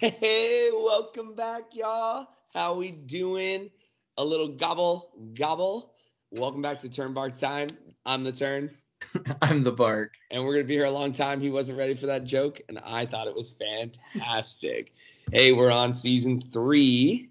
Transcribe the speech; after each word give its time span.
Hey, 0.00 0.70
welcome 0.72 1.34
back, 1.34 1.74
y'all. 1.74 2.26
How 2.54 2.72
we 2.72 2.90
doing? 2.90 3.68
A 4.16 4.24
little 4.24 4.48
gobble, 4.48 5.10
gobble. 5.34 5.92
Welcome 6.30 6.62
back 6.62 6.78
to 6.78 6.88
Turn 6.88 7.12
Bark 7.12 7.34
Time. 7.36 7.68
I'm 8.06 8.24
the 8.24 8.32
Turn, 8.32 8.70
I'm 9.42 9.62
the 9.62 9.72
bark. 9.72 10.14
and 10.30 10.42
we're 10.42 10.54
gonna 10.54 10.64
be 10.64 10.72
here 10.72 10.86
a 10.86 10.90
long 10.90 11.12
time. 11.12 11.38
He 11.38 11.50
wasn't 11.50 11.76
ready 11.76 11.92
for 11.94 12.06
that 12.06 12.24
joke, 12.24 12.62
and 12.70 12.78
I 12.82 13.04
thought 13.04 13.26
it 13.28 13.34
was 13.34 13.50
fantastic. 13.50 14.94
hey, 15.32 15.52
we're 15.52 15.70
on 15.70 15.92
season 15.92 16.40
three, 16.50 17.28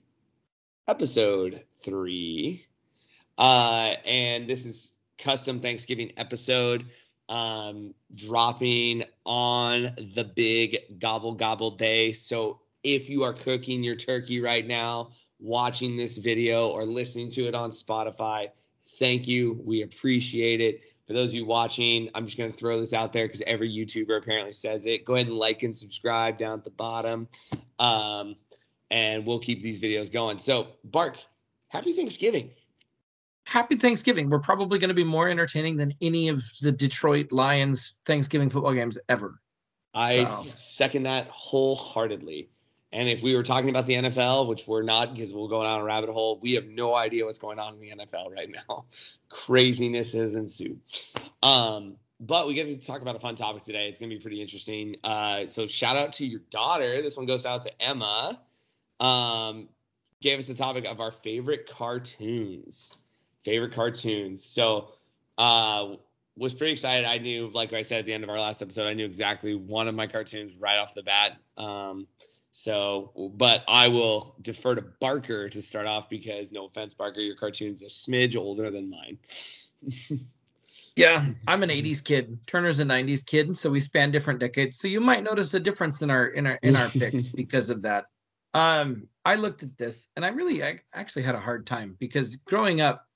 episode 0.88 1.64
three, 1.84 2.68
uh, 3.40 3.96
and 4.06 4.48
this 4.48 4.68
is 4.68 4.94
custom 5.18 5.60
Thanksgiving 5.60 6.12
episode 6.18 6.86
um, 7.30 7.96
dropping 8.14 9.06
on 9.26 9.94
the 10.16 10.24
big 10.24 11.00
gobble 11.00 11.34
gobble 11.34 11.72
day. 11.72 12.14
So 12.14 12.62
if 12.84 13.10
you 13.10 13.24
are 13.24 13.34
cooking 13.34 13.84
your 13.84 13.96
turkey 13.96 14.42
right 14.42 14.66
now, 14.66 15.12
watching 15.40 15.98
this 15.98 16.18
video 16.18 16.70
or 16.70 16.86
listening 16.86 17.30
to 17.32 17.48
it 17.48 17.56
on 17.56 17.72
Spotify, 17.72 18.50
thank 18.98 19.28
you. 19.28 19.62
We 19.64 19.84
appreciate 19.84 20.62
it. 20.62 20.82
For 21.08 21.14
those 21.14 21.30
of 21.30 21.36
you 21.36 21.46
watching, 21.46 22.10
I'm 22.14 22.26
just 22.26 22.38
going 22.38 22.52
to 22.52 22.58
throw 22.58 22.80
this 22.80 22.94
out 22.94 23.14
there 23.14 23.26
because 23.26 23.42
every 23.48 23.70
YouTuber 23.70 24.16
apparently 24.18 24.52
says 24.52 24.86
it. 24.86 25.06
Go 25.06 25.16
ahead 25.16 25.28
and 25.28 25.36
like 25.36 25.64
and 25.64 25.76
subscribe 25.76 26.38
down 26.38 26.60
at 26.60 26.64
the 26.64 26.70
bottom. 26.70 27.28
Um, 27.80 28.36
and 28.92 29.26
we'll 29.26 29.40
keep 29.40 29.64
these 29.64 29.80
videos 29.80 30.12
going. 30.12 30.38
So, 30.38 30.68
Bark, 30.84 31.18
happy 31.70 31.94
Thanksgiving. 31.94 32.52
Happy 33.50 33.76
Thanksgiving. 33.76 34.30
We're 34.30 34.38
probably 34.38 34.78
going 34.78 34.90
to 34.90 34.94
be 34.94 35.04
more 35.04 35.28
entertaining 35.28 35.76
than 35.76 35.92
any 36.02 36.28
of 36.28 36.44
the 36.62 36.72
Detroit 36.72 37.32
Lions 37.32 37.96
Thanksgiving 38.06 38.48
football 38.48 38.74
games 38.74 38.96
ever. 39.10 39.42
I 39.96 40.24
So- 40.24 40.46
second 40.54 41.04
that 41.04 41.28
wholeheartedly. 41.30 42.52
And 42.92 43.10
if 43.10 43.24
we 43.24 43.36
were 43.36 43.42
talking 43.42 43.72
about 43.72 43.88
the 43.88 43.96
NFL, 43.96 44.48
which 44.48 44.68
we're 44.68 44.84
not 44.84 45.16
because 45.16 45.34
we'll 45.34 45.48
go 45.48 45.64
down 45.64 45.82
a 45.82 45.84
rabbit 45.84 46.12
hole, 46.12 46.38
we 46.44 46.54
have 46.54 46.68
no 46.68 46.94
idea 46.94 47.26
what's 47.26 47.40
going 47.40 47.58
on 47.58 47.74
in 47.74 47.80
the 47.80 47.90
NFL 47.90 48.30
right 48.30 48.50
now. 48.52 48.86
Craziness 49.30 50.14
has 50.14 50.36
ensued. 50.36 50.80
Um, 51.42 51.96
but 52.20 52.48
we 52.48 52.54
get 52.54 52.68
to 52.68 52.78
talk 52.78 53.02
about 53.02 53.16
a 53.16 53.20
fun 53.20 53.34
topic 53.34 53.64
today. 53.64 53.90
It's 53.90 53.98
going 53.98 54.12
to 54.12 54.16
be 54.16 54.22
pretty 54.22 54.42
interesting. 54.44 54.96
Uh, 55.04 55.48
so 55.48 55.66
shout 55.66 55.98
out 55.98 56.14
to 56.14 56.26
your 56.26 56.42
daughter. 56.52 57.02
This 57.02 57.18
one 57.18 57.26
goes 57.26 57.48
out 57.48 57.64
to 57.64 57.82
Emma. 57.82 58.40
Um, 59.00 59.70
gave 60.22 60.38
us 60.38 60.46
the 60.46 60.54
topic 60.54 60.86
of 60.86 61.00
our 61.00 61.12
favorite 61.12 61.68
cartoons. 61.68 62.96
Favorite 63.44 63.74
cartoons. 63.74 64.44
So 64.44 64.90
uh, 65.38 65.96
was 66.36 66.54
pretty 66.54 66.74
excited. 66.74 67.06
I 67.06 67.18
knew, 67.18 67.50
like 67.54 67.74
I 67.74 67.82
said 67.82 68.00
at 68.00 68.06
the 68.06 68.14
end 68.14 68.24
of 68.24 68.30
our 68.30 68.40
last 68.40 68.62
episode, 68.62 68.88
I 68.88 68.94
knew 68.94 69.06
exactly 69.06 69.56
one 69.56 69.88
of 69.88 69.96
my 69.96 70.08
cartoons 70.08 70.58
right 70.58 70.78
off 70.78 70.94
the 70.94 71.04
bat. 71.04 71.38
Um, 71.58 72.08
so, 72.52 73.32
but 73.36 73.64
I 73.68 73.88
will 73.88 74.36
defer 74.42 74.76
to 74.76 74.82
Barker 75.00 75.50
to 75.50 75.62
start 75.62 75.86
off 75.86 76.10
because, 76.10 76.52
no 76.52 76.66
offense, 76.66 76.94
Barker, 76.94 77.22
your 77.22 77.36
cartoon's 77.36 77.84
a 77.84 77.86
smidge 77.86 78.36
older 78.36 78.72
than 78.72 78.90
mine. 78.90 79.18
Yeah, 81.00 81.26
I'm 81.48 81.64
an 81.64 81.70
80s 81.70 82.04
kid. 82.04 82.38
Turner's 82.46 82.82
a 82.82 82.84
90s 82.84 83.26
kid, 83.26 83.48
and 83.48 83.58
so 83.58 83.70
we 83.70 83.80
span 83.80 84.12
different 84.12 84.42
decades. 84.42 84.78
So 84.78 84.90
you 84.90 85.00
might 85.00 85.24
notice 85.24 85.54
a 85.54 85.60
difference 85.60 86.02
in 86.02 86.10
our 86.10 86.28
in 86.28 86.46
our 86.46 86.60
in 86.62 86.76
our 86.76 86.90
picks 86.90 87.30
because 87.44 87.70
of 87.70 87.82
that. 87.84 88.08
Um, 88.54 89.08
I 89.24 89.36
looked 89.36 89.64
at 89.64 89.78
this 89.78 90.10
and 90.18 90.26
I 90.26 90.28
really 90.28 90.62
I 90.62 90.80
actually 90.94 91.22
had 91.22 91.36
a 91.36 91.40
hard 91.40 91.66
time 91.66 91.96
because 92.00 92.36
growing 92.36 92.82
up, 92.82 93.08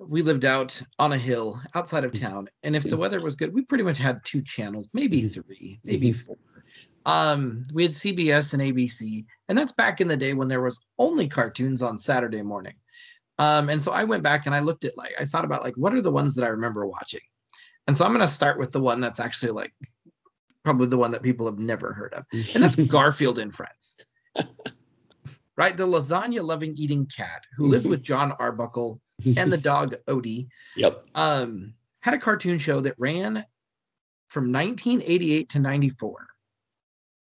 we 0.00 0.22
lived 0.22 0.44
out 0.44 0.80
on 0.98 1.12
a 1.12 1.18
hill 1.18 1.60
outside 1.74 2.04
of 2.04 2.12
mm-hmm. 2.12 2.24
town, 2.24 2.48
and 2.62 2.74
if 2.74 2.82
the 2.82 2.90
mm-hmm. 2.90 3.00
weather 3.00 3.22
was 3.22 3.36
good, 3.36 3.54
we 3.54 3.62
pretty 3.62 3.84
much 3.84 3.98
had 3.98 4.20
two 4.24 4.42
channels, 4.42 4.88
maybe 4.92 5.22
mm-hmm. 5.22 5.40
three, 5.40 5.80
maybe 5.84 6.12
four. 6.12 6.36
Um, 7.06 7.64
we 7.72 7.82
had 7.82 7.92
CBS 7.92 8.54
and 8.54 8.62
ABC, 8.62 9.24
and 9.48 9.56
that's 9.56 9.72
back 9.72 10.00
in 10.00 10.08
the 10.08 10.16
day 10.16 10.32
when 10.32 10.48
there 10.48 10.62
was 10.62 10.80
only 10.98 11.28
cartoons 11.28 11.82
on 11.82 11.98
Saturday 11.98 12.42
morning. 12.42 12.74
Um, 13.38 13.68
and 13.68 13.82
so 13.82 13.92
I 13.92 14.04
went 14.04 14.22
back 14.22 14.46
and 14.46 14.54
I 14.54 14.60
looked 14.60 14.84
at 14.84 14.96
like 14.96 15.12
I 15.20 15.24
thought 15.24 15.44
about 15.44 15.62
like 15.62 15.76
what 15.76 15.92
are 15.92 16.00
the 16.00 16.10
ones 16.10 16.34
that 16.34 16.44
I 16.44 16.48
remember 16.48 16.86
watching. 16.86 17.20
And 17.86 17.96
so 17.96 18.04
I'm 18.04 18.12
gonna 18.12 18.28
start 18.28 18.58
with 18.58 18.72
the 18.72 18.80
one 18.80 19.00
that's 19.00 19.20
actually 19.20 19.52
like 19.52 19.74
probably 20.64 20.86
the 20.86 20.96
one 20.96 21.10
that 21.10 21.22
people 21.22 21.46
have 21.46 21.58
never 21.58 21.92
heard 21.92 22.14
of, 22.14 22.24
and 22.32 22.62
that's 22.62 22.76
Garfield 22.86 23.38
and 23.38 23.54
Friends. 23.54 23.98
Right, 25.56 25.76
the 25.76 25.86
lasagna 25.86 26.42
loving 26.42 26.74
eating 26.76 27.06
cat 27.06 27.46
who 27.56 27.68
lived 27.68 27.86
with 27.86 28.02
Jon 28.02 28.32
Arbuckle 28.40 29.00
and 29.36 29.52
the 29.52 29.56
dog 29.72 29.94
Odie 30.06 30.48
yep. 30.76 31.04
um, 31.14 31.74
had 32.00 32.14
a 32.14 32.18
cartoon 32.18 32.58
show 32.58 32.80
that 32.80 32.94
ran 32.98 33.44
from 34.28 34.52
1988 34.52 35.48
to 35.50 35.58
94, 35.58 36.10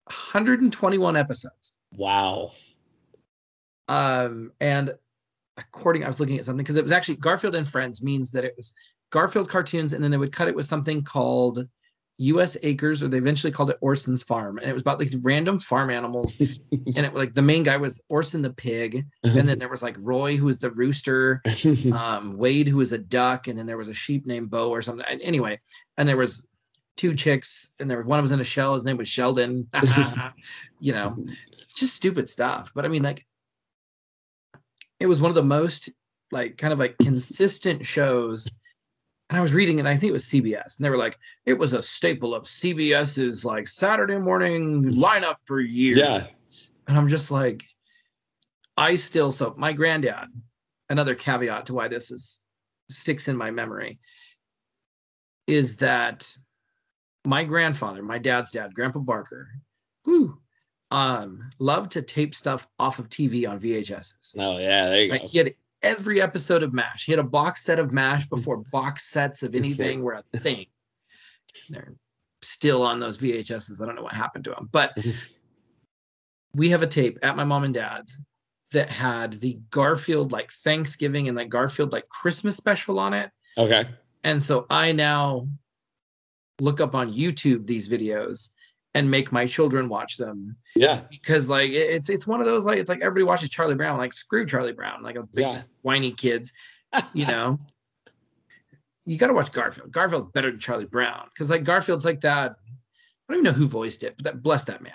121 0.06 1.16
episodes. 1.16 1.80
Wow. 1.94 2.52
Um, 3.88 4.52
and 4.62 4.94
according, 5.58 6.04
I 6.04 6.08
was 6.08 6.20
looking 6.20 6.38
at 6.38 6.46
something 6.46 6.64
because 6.64 6.78
it 6.78 6.84
was 6.84 6.92
actually 6.92 7.16
Garfield 7.16 7.56
and 7.56 7.68
Friends 7.68 8.02
means 8.02 8.32
that 8.32 8.46
it 8.46 8.54
was 8.56 8.74
Garfield 9.10 9.50
cartoons, 9.50 9.94
and 9.94 10.04
then 10.04 10.12
they 10.12 10.18
would 10.18 10.32
cut 10.32 10.48
it 10.48 10.56
with 10.56 10.66
something 10.66 11.04
called 11.04 11.68
U.S. 12.22 12.56
Acres, 12.62 13.02
or 13.02 13.08
they 13.08 13.18
eventually 13.18 13.52
called 13.52 13.72
it 13.72 13.78
Orson's 13.82 14.22
Farm, 14.22 14.60
and 14.60 14.70
it 14.70 14.74
was 14.74 14.84
about 14.84 15.00
these 15.00 15.16
random 15.18 15.60
farm 15.60 15.90
animals. 15.90 16.40
and 16.72 17.06
it 17.06 17.16
like 17.16 17.34
the 17.34 17.42
main 17.42 17.64
guy 17.64 17.78
was 17.78 18.02
Orson 18.10 18.44
the 18.44 18.54
pig, 18.54 19.06
and 19.24 19.48
then 19.48 19.58
there 19.58 19.70
was 19.70 19.82
like 19.82 19.96
Roy 20.00 20.38
who 20.38 20.46
was 20.46 20.60
the 20.60 20.72
rooster, 20.72 21.42
um, 21.94 22.38
Wade 22.38 22.68
who 22.68 22.78
was 22.78 22.92
a 22.92 22.98
duck, 23.00 23.48
and 23.48 23.58
then 23.58 23.66
there 23.66 23.78
was 23.78 23.88
a 23.88 23.94
sheep 23.94 24.28
named 24.28 24.52
Bo 24.52 24.70
or 24.70 24.84
something. 24.84 25.06
And 25.10 25.22
anyway, 25.22 25.60
and 25.98 26.08
there 26.08 26.18
was 26.18 26.48
two 26.96 27.16
chicks, 27.16 27.74
and 27.80 27.90
there 27.90 27.98
was 27.98 28.06
one 28.06 28.22
was 28.22 28.32
in 28.32 28.40
a 28.40 28.44
shell. 28.44 28.76
His 28.76 28.84
name 28.84 28.98
was 28.98 29.10
Sheldon. 29.10 29.68
you 30.80 30.94
know, 30.94 31.18
just 31.76 31.96
stupid 31.96 32.30
stuff. 32.30 32.72
But 32.76 32.86
I 32.86 32.88
mean, 32.88 33.02
like, 33.02 33.26
it 35.00 35.08
was 35.08 35.22
one 35.22 35.32
of 35.32 35.36
the 35.36 35.44
most 35.44 35.90
like 36.32 36.58
kind 36.58 36.72
of 36.72 36.78
like 36.78 36.98
consistent 37.00 37.84
shows. 37.84 38.48
And 39.32 39.38
I 39.40 39.42
was 39.42 39.54
reading, 39.54 39.80
and 39.80 39.88
I 39.88 39.96
think 39.96 40.10
it 40.10 40.14
was 40.14 40.26
CBS, 40.26 40.78
and 40.78 40.86
they 40.86 40.90
were 40.90 40.98
like, 40.98 41.18
it 41.46 41.58
was 41.58 41.72
a 41.72 41.82
staple 41.82 42.36
of 42.36 42.44
CBS's 42.44 43.46
like 43.46 43.66
Saturday 43.66 44.18
morning 44.20 44.84
lineup 44.92 45.36
for 45.46 45.62
years. 45.62 45.96
yeah. 45.98 46.28
And 46.90 46.98
I'm 46.98 47.08
just 47.08 47.32
like, 47.32 47.64
I 48.76 48.98
still 48.98 49.32
so 49.32 49.54
my 49.58 49.72
granddad, 49.72 50.28
another 50.90 51.16
caveat 51.16 51.66
to 51.68 51.74
why 51.74 51.88
this 51.88 52.12
is 52.12 52.42
sticks 52.90 53.30
in 53.30 53.38
my 53.38 53.52
memory, 53.52 54.00
is 55.48 55.78
that 55.78 56.28
my 57.26 57.46
grandfather, 57.46 58.04
my 58.04 58.18
dad's 58.18 58.52
dad, 58.52 58.74
Grandpa 58.74 59.00
Barker, 59.00 59.48
whew, 60.04 60.42
um, 60.90 61.50
loved 61.58 61.92
to 61.92 62.02
tape 62.02 62.36
stuff 62.36 62.68
off 62.80 63.00
of 63.00 63.08
TV 63.08 63.50
on 63.50 63.62
VHSs. 63.62 64.36
Oh, 64.38 64.58
yeah. 64.58 64.88
There 64.88 65.04
you 65.06 65.12
Like 65.12 65.22
go. 65.22 65.28
he 65.30 65.38
had 65.38 65.54
every 65.84 66.22
episode 66.22 66.64
of 66.64 66.74
MASH. 66.74 67.06
He 67.06 67.12
had 67.12 67.20
a 67.20 67.24
box 67.24 67.64
set 67.64 67.80
of 67.80 67.92
MASH 67.92 68.28
before 68.28 68.58
box 68.72 69.10
sets 69.10 69.44
of 69.44 69.56
anything 69.56 70.02
were 70.02 70.14
a 70.14 70.38
thing. 70.38 70.66
They're 71.70 71.96
still 72.42 72.82
on 72.84 73.00
those 73.00 73.18
VHSs. 73.18 73.82
I 73.82 73.86
don't 73.86 73.96
know 73.96 74.04
what 74.04 74.14
happened 74.14 74.44
to 74.46 74.52
them, 74.52 74.70
but 74.72 74.98
we 76.56 76.70
have 76.70 76.82
a 76.82 76.88
tape 76.88 77.20
at 77.22 77.36
my 77.36 77.44
mom 77.44 77.64
and 77.64 77.74
dad's 77.74 78.20
that 78.72 78.90
had 78.90 79.34
the 79.34 79.60
Garfield 79.70 80.32
like 80.32 80.50
Thanksgiving 80.52 81.28
and 81.28 81.36
like 81.36 81.50
Garfield 81.50 81.92
like 81.92 82.08
Christmas 82.10 82.56
special 82.56 83.00
on 83.00 83.14
it. 83.14 83.30
Okay. 83.58 83.86
And 84.24 84.42
so 84.42 84.66
I 84.70 84.92
now 84.92 85.48
look 86.60 86.80
up 86.80 86.96
on 86.96 87.14
YouTube 87.14 87.68
these 87.68 87.90
videos 87.90 88.52
and 88.94 89.10
make 89.10 89.32
my 89.32 89.46
children 89.46 89.88
watch 89.88 90.18
them. 90.18 90.56
Yeah. 90.76 91.02
because 91.10 91.50
like 91.50 91.72
it's 91.72 92.10
it's 92.10 92.28
one 92.28 92.40
of 92.42 92.46
those 92.46 92.66
like 92.66 92.78
it's 92.80 92.90
like 92.90 93.00
everybody 93.02 93.24
watches 93.24 93.50
Charlie 93.50 93.76
Brown 93.76 93.98
like 93.98 94.14
screw 94.14 94.46
Charlie 94.46 94.74
Brown 94.74 95.02
like 95.02 95.16
a 95.16 95.24
big 95.24 95.44
Yeah. 95.46 95.62
whiny 95.82 96.12
kids 96.12 96.52
you 97.14 97.26
know? 97.26 97.60
You 99.04 99.18
got 99.18 99.28
to 99.28 99.34
watch 99.34 99.52
Garfield. 99.52 99.92
Garfield's 99.92 100.32
better 100.32 100.52
than 100.52 100.60
Charlie 100.60 100.86
Brown 100.86 101.26
because 101.34 101.50
like 101.50 101.64
Garfield's 101.64 102.06
like 102.06 102.22
that 102.22 102.52
I 102.62 103.34
don't 103.34 103.38
even 103.42 103.44
know 103.46 103.58
who 103.58 103.68
voiced 103.68 104.04
it 104.04 104.14
but 104.18 104.26
that 104.26 104.44
bless 104.44 104.64
that 104.66 104.82
man. 104.82 104.94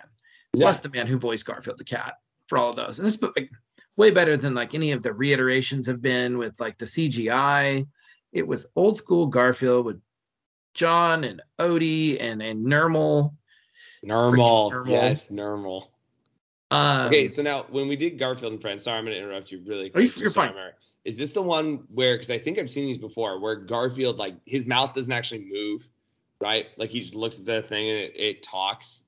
Yeah. 0.54 0.64
bless 0.66 0.80
the 0.80 0.90
man 0.90 1.06
who 1.08 1.18
voiced 1.18 1.44
Garfield 1.44 1.76
the 1.78 1.84
cat 1.84 2.14
for 2.46 2.56
all 2.56 2.70
of 2.70 2.76
those. 2.76 2.98
And 3.00 3.06
this 3.06 3.16
book 3.16 3.32
like, 3.36 3.50
way 3.96 4.12
better 4.12 4.36
than 4.36 4.54
like 4.54 4.74
any 4.74 4.92
of 4.92 5.02
the 5.02 5.12
reiterations 5.12 5.86
have 5.88 6.00
been 6.00 6.38
with 6.38 6.58
like 6.60 6.78
the 6.78 6.84
CGI 6.86 7.86
it 8.32 8.46
was 8.46 8.70
old 8.76 8.96
school 8.96 9.26
Garfield 9.26 9.84
with 9.86 10.00
Jon 10.74 11.24
and 11.24 11.42
Odie 11.58 12.16
and 12.20 12.40
and 12.42 12.64
Nermal 12.64 13.34
Normal. 14.02 14.70
Normal. 14.70 14.92
Yes, 14.92 15.30
normal. 15.30 15.90
um, 16.70 17.06
Okay, 17.06 17.28
so 17.28 17.42
now 17.42 17.64
when 17.70 17.88
we 17.88 17.96
did 17.96 18.18
Garfield 18.18 18.52
and 18.52 18.60
Friends, 18.60 18.84
sorry, 18.84 18.98
I'm 18.98 19.04
going 19.04 19.16
to 19.16 19.22
interrupt 19.22 19.50
you 19.50 19.62
really 19.66 19.88
Oh, 19.88 19.92
quick. 19.92 20.16
You, 20.16 20.22
you're 20.22 20.30
fine. 20.30 20.54
Is 21.04 21.16
this 21.16 21.32
the 21.32 21.42
one 21.42 21.84
where, 21.94 22.14
because 22.16 22.30
I 22.30 22.38
think 22.38 22.58
I've 22.58 22.68
seen 22.70 22.86
these 22.86 22.98
before, 22.98 23.38
where 23.40 23.54
Garfield, 23.56 24.16
like, 24.16 24.34
his 24.44 24.66
mouth 24.66 24.92
doesn't 24.94 25.12
actually 25.12 25.46
move, 25.50 25.88
right? 26.40 26.66
Like, 26.76 26.90
he 26.90 26.98
just 27.00 27.14
looks 27.14 27.38
at 27.38 27.44
the 27.44 27.62
thing 27.62 27.88
and 27.88 27.98
it, 27.98 28.12
it 28.16 28.42
talks. 28.42 29.04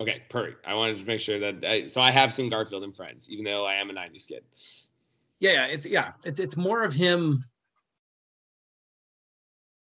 Okay, 0.00 0.22
perfect. 0.28 0.66
I 0.66 0.74
wanted 0.74 0.98
to 0.98 1.04
make 1.04 1.20
sure 1.20 1.38
that, 1.38 1.64
I, 1.64 1.86
so 1.86 2.00
I 2.02 2.10
have 2.10 2.32
seen 2.34 2.50
Garfield 2.50 2.84
and 2.84 2.94
Friends, 2.94 3.30
even 3.30 3.44
though 3.44 3.64
I 3.64 3.74
am 3.76 3.88
a 3.90 3.94
90s 3.94 4.26
kid. 4.28 4.44
yeah, 5.40 5.52
yeah, 5.52 5.66
it's 5.66 5.86
yeah, 5.86 6.12
it's 6.24 6.38
it's 6.38 6.56
more 6.56 6.82
of 6.82 6.92
him 6.92 7.42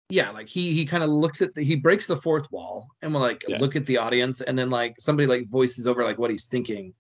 yeah, 0.09 0.31
like 0.31 0.49
he 0.49 0.73
he 0.73 0.85
kind 0.85 1.03
of 1.03 1.11
looks 1.11 1.43
at 1.43 1.53
the 1.55 1.63
he 1.63 1.75
breaks 1.77 2.07
the 2.07 2.17
fourth 2.17 2.51
wall 2.53 2.87
and 3.03 3.13
we'll 3.13 3.23
like 3.23 3.45
Yeah. 3.49 3.59
look 3.59 3.75
at 3.77 3.87
the 3.87 3.99
audience 3.99 4.41
and 4.41 4.59
then 4.59 4.71
like 4.71 4.95
somebody 4.99 5.27
like 5.27 5.45
voices 5.51 5.87
over 5.87 6.05
like 6.05 6.19
what 6.19 6.31
he's 6.31 6.47
thinking 6.47 6.93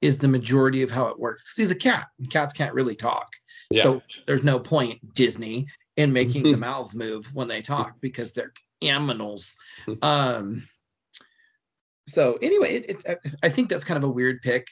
is 0.00 0.18
the 0.18 0.26
majority 0.28 0.82
of 0.82 0.90
how 0.90 1.06
it 1.06 1.18
works 1.18 1.56
he's 1.56 1.70
a 1.70 1.74
cat. 1.76 2.08
and 2.18 2.28
Cats 2.30 2.52
can't 2.52 2.74
really 2.74 2.96
talk. 2.96 3.28
Yeah. 3.70 3.82
So 3.84 4.02
there's 4.26 4.42
no 4.42 4.58
point, 4.58 4.98
Disney, 5.14 5.66
in 5.96 6.12
making 6.12 6.42
the 6.42 6.56
mouths 6.68 6.94
move 6.94 7.32
when 7.34 7.46
they 7.48 7.62
talk 7.62 7.94
because 8.00 8.32
they're 8.32 8.52
animals. 8.82 9.56
Um 10.02 10.66
so 12.08 12.36
anyway, 12.42 12.74
it, 12.74 13.02
it, 13.06 13.18
I 13.44 13.48
think 13.48 13.68
that's 13.68 13.84
kind 13.84 13.96
of 13.96 14.02
a 14.04 14.08
weird 14.10 14.42
pick. 14.42 14.66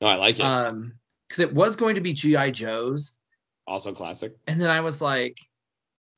no, 0.00 0.06
I 0.06 0.14
like 0.14 0.38
it. 0.38 0.42
Um 0.42 0.92
because 1.28 1.40
it 1.40 1.52
was 1.54 1.76
going 1.76 1.94
to 1.94 2.00
be 2.00 2.12
G.I. 2.12 2.50
Joe's, 2.50 3.20
also 3.66 3.92
classic. 3.92 4.34
and 4.48 4.60
then 4.60 4.68
I 4.70 4.80
was 4.80 5.00
like, 5.00 5.36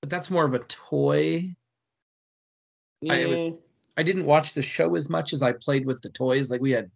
but 0.03 0.11
that's 0.11 0.31
more 0.31 0.45
of 0.45 0.53
a 0.53 0.59
toy. 0.59 1.55
I- 3.09 3.25
was 3.27 3.47
I 3.97 4.03
didn't 4.03 4.27
watch 4.27 4.55
the 4.55 4.63
show 4.63 4.95
as 4.97 5.09
much 5.09 5.33
as 5.33 5.43
I 5.43 5.53
played 5.53 5.87
with 5.87 6.03
the 6.03 6.09
toys. 6.11 6.51
Like 6.51 6.61
we 6.61 6.71
had 6.73 6.91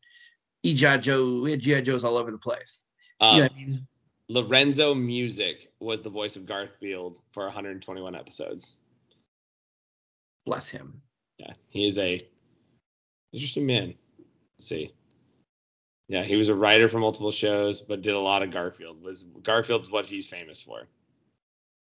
E.G.I. 0.62 0.96
Joe, 0.98 1.40
we 1.40 1.50
had 1.50 1.60
G.I. 1.60 1.82
Joes 1.82 2.04
all 2.04 2.16
over 2.16 2.30
the 2.30 2.38
place. 2.38 2.88
Um, 3.20 3.36
you 3.36 3.42
know 3.42 3.48
I 3.50 3.54
mean? 3.54 3.86
Lorenzo 4.28 4.94
Music 4.94 5.70
was 5.78 6.02
the 6.02 6.10
voice 6.10 6.36
of 6.36 6.46
Garfield 6.46 7.20
for 7.32 7.44
121 7.44 8.14
episodes. 8.16 8.76
Bless 10.46 10.68
him. 10.70 11.00
Yeah, 11.38 11.52
he 11.68 11.86
is 11.86 11.98
a 11.98 12.26
interesting 13.32 13.66
man. 13.66 13.94
Let's 14.56 14.68
see. 14.68 14.92
Yeah, 16.08 16.22
he 16.22 16.36
was 16.36 16.48
a 16.48 16.54
writer 16.54 16.88
for 16.88 16.98
multiple 16.98 17.30
shows, 17.30 17.80
but 17.80 18.00
did 18.00 18.14
a 18.14 18.18
lot 18.18 18.42
of 18.42 18.50
Garfield. 18.50 19.02
Was 19.02 19.24
Garfield's 19.42 19.90
what 19.90 20.06
he's 20.06 20.28
famous 20.28 20.60
for? 20.60 20.88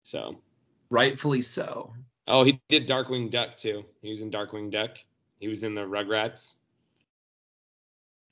So, 0.03 0.43
Rightfully 0.91 1.43
so. 1.43 1.93
oh, 2.27 2.45
he 2.45 2.61
did 2.69 2.89
Darkwing 2.89 3.31
Duck 3.31 3.57
too. 3.57 3.85
He 4.03 4.11
was 4.11 4.23
in 4.23 4.31
Darkwing 4.31 4.71
Duck. 4.71 4.99
He 5.39 5.49
was 5.49 5.63
in 5.63 5.75
the 5.75 5.83
Rugrats. 5.83 6.57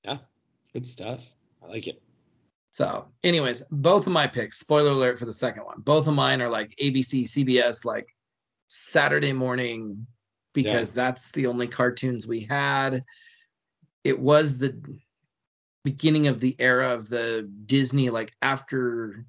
Yeah, 0.04 0.18
good 0.72 0.86
stuff. 0.86 1.30
I 1.62 1.68
like 1.68 1.86
it. 1.86 2.02
So, 2.70 3.06
anyways, 3.24 3.62
both 3.70 4.06
of 4.06 4.12
my 4.12 4.26
picks, 4.26 4.58
spoiler 4.58 4.90
alert 4.90 5.18
for 5.18 5.24
the 5.24 5.32
second 5.32 5.64
one, 5.64 5.80
both 5.80 6.06
of 6.06 6.14
mine 6.14 6.42
are 6.42 6.48
like 6.48 6.76
ABC, 6.82 7.24
CBS, 7.24 7.84
like 7.84 8.14
Saturday 8.68 9.32
morning, 9.32 10.06
because 10.52 10.92
that's 10.92 11.30
the 11.32 11.46
only 11.46 11.66
cartoons 11.66 12.26
we 12.26 12.40
had. 12.40 13.04
It 14.04 14.18
was 14.18 14.58
the 14.58 14.80
beginning 15.84 16.26
of 16.26 16.40
the 16.40 16.54
era 16.58 16.92
of 16.92 17.08
the 17.08 17.50
Disney, 17.66 18.10
like 18.10 18.32
after 18.42 19.24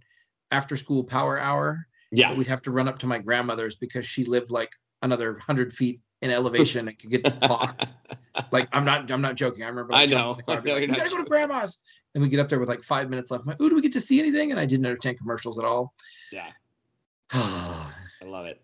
after 0.52 0.76
school 0.76 1.04
power 1.04 1.40
hour. 1.40 1.88
Yeah, 2.12 2.34
We'd 2.34 2.48
have 2.48 2.62
to 2.64 2.72
run 2.72 2.88
up 2.88 2.98
to 3.00 3.08
my 3.08 3.20
grandmother's 3.20 3.76
because 3.76 4.06
she 4.06 4.26
lived 4.26 4.50
like 4.52 4.72
another 5.02 5.38
hundred 5.38 5.72
feet 5.72 6.02
in 6.22 6.32
elevation 6.32 6.88
and 6.88 6.98
could 7.00 7.12
get 7.12 7.24
the 7.24 7.48
Fox. 7.48 7.98
like 8.52 8.68
I'm 8.74 8.84
not 8.84 9.10
I'm 9.12 9.22
not 9.22 9.36
joking. 9.36 9.64
I 9.64 9.68
remember 9.68 9.94
I 9.94 10.02
like, 10.02 10.10
know. 10.10 10.34
the 10.34 10.44
car 10.44 10.58
I 10.58 10.62
know 10.62 10.74
like, 10.76 10.90
not 10.90 10.98
gotta 10.98 11.10
go 11.10 11.18
to 11.18 11.24
grandma's. 11.24 11.80
And 12.16 12.24
we 12.24 12.30
get 12.30 12.40
up 12.40 12.50
there 12.50 12.60
with 12.60 12.70
like 12.70 12.82
five 12.82 13.10
minutes 13.10 13.30
left. 13.30 13.44
I'm 13.44 13.50
like, 13.50 13.58
oh, 13.62 13.70
do 13.70 13.76
we 13.76 13.82
get 13.82 13.92
to 13.94 14.02
see 14.02 14.20
anything? 14.20 14.50
And 14.52 14.60
I 14.60 14.66
didn't 14.66 14.86
understand 14.86 15.20
commercials 15.20 15.60
at 15.60 15.66
all. 15.66 15.94
yeah, 16.32 16.50
I 17.32 17.92
love 18.26 18.48
it. 18.48 18.62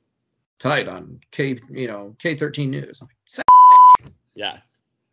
Tonight 0.58 0.88
on 0.88 1.20
K, 1.32 1.60
you 1.70 1.88
know, 1.88 2.16
K13 2.18 2.70
News. 2.70 3.02
Like, 3.02 3.46
Yeah, 4.34 4.58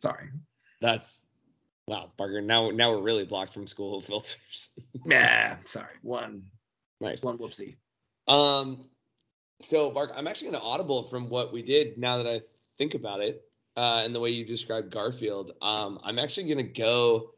Sorry. 0.01 0.29
that's 0.81 1.27
wow, 1.87 2.11
Parker. 2.17 2.41
Now, 2.41 2.71
now 2.71 2.91
we're 2.91 3.01
really 3.03 3.25
blocked 3.25 3.53
from 3.53 3.67
school 3.67 4.01
filters. 4.01 4.69
Yeah, 5.05 5.57
sorry. 5.65 5.93
One, 6.01 6.43
nice. 7.01 7.23
one 7.23 7.37
whoopsie. 7.37 7.75
Um, 8.27 8.85
so 9.59 9.91
Mark, 9.91 10.11
I'm 10.15 10.27
actually 10.27 10.51
going 10.51 10.61
to 10.61 10.65
audible 10.65 11.03
from 11.03 11.29
what 11.29 11.53
we 11.53 11.61
did. 11.61 11.97
Now 11.97 12.17
that 12.17 12.27
I 12.27 12.41
think 12.77 12.95
about 12.95 13.21
it, 13.21 13.43
uh, 13.75 14.01
and 14.03 14.13
the 14.13 14.19
way 14.19 14.29
you 14.29 14.45
described 14.45 14.91
Garfield, 14.91 15.53
um, 15.61 15.99
I'm 16.03 16.19
actually 16.19 16.45
going 16.45 16.57
to 16.57 16.63
go 16.63 17.31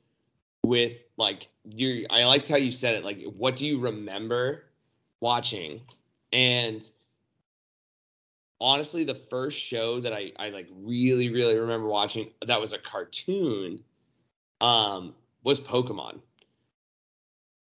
with 0.64 1.04
like 1.18 1.48
you. 1.64 2.06
I 2.10 2.26
liked 2.26 2.48
how 2.48 2.58
you 2.58 2.72
said 2.72 2.96
it. 2.96 3.06
Like, 3.06 3.24
what 3.38 3.56
do 3.56 3.66
you 3.66 3.80
remember 3.80 4.66
watching? 5.22 5.82
And 6.34 6.88
honestly, 8.60 9.04
the 9.04 9.16
first 9.16 9.58
show 9.58 10.00
that 10.02 10.12
I 10.12 10.32
I 10.38 10.50
like 10.50 10.68
really 10.76 11.30
really 11.30 11.58
remember 11.58 11.88
watching 11.88 12.32
that 12.46 12.60
was 12.60 12.74
a 12.74 12.80
cartoon, 12.80 13.80
um, 14.60 15.14
was 15.44 15.60
Pokemon 15.60 16.20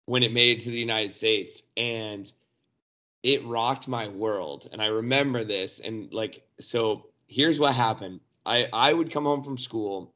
when 0.06 0.22
it 0.22 0.32
made 0.32 0.58
it 0.58 0.62
to 0.64 0.70
the 0.70 0.78
United 0.78 1.12
States 1.12 1.64
and 1.76 2.32
it 3.22 3.44
rocked 3.46 3.88
my 3.88 4.08
world. 4.08 4.68
And 4.72 4.82
i 4.82 4.86
remember 4.86 5.44
this 5.44 5.80
and 5.80 6.12
like 6.12 6.42
so 6.60 7.06
here's 7.26 7.58
what 7.58 7.74
happened. 7.74 8.20
I 8.44 8.68
i 8.72 8.92
would 8.92 9.10
come 9.10 9.24
home 9.24 9.42
from 9.42 9.58
school 9.58 10.14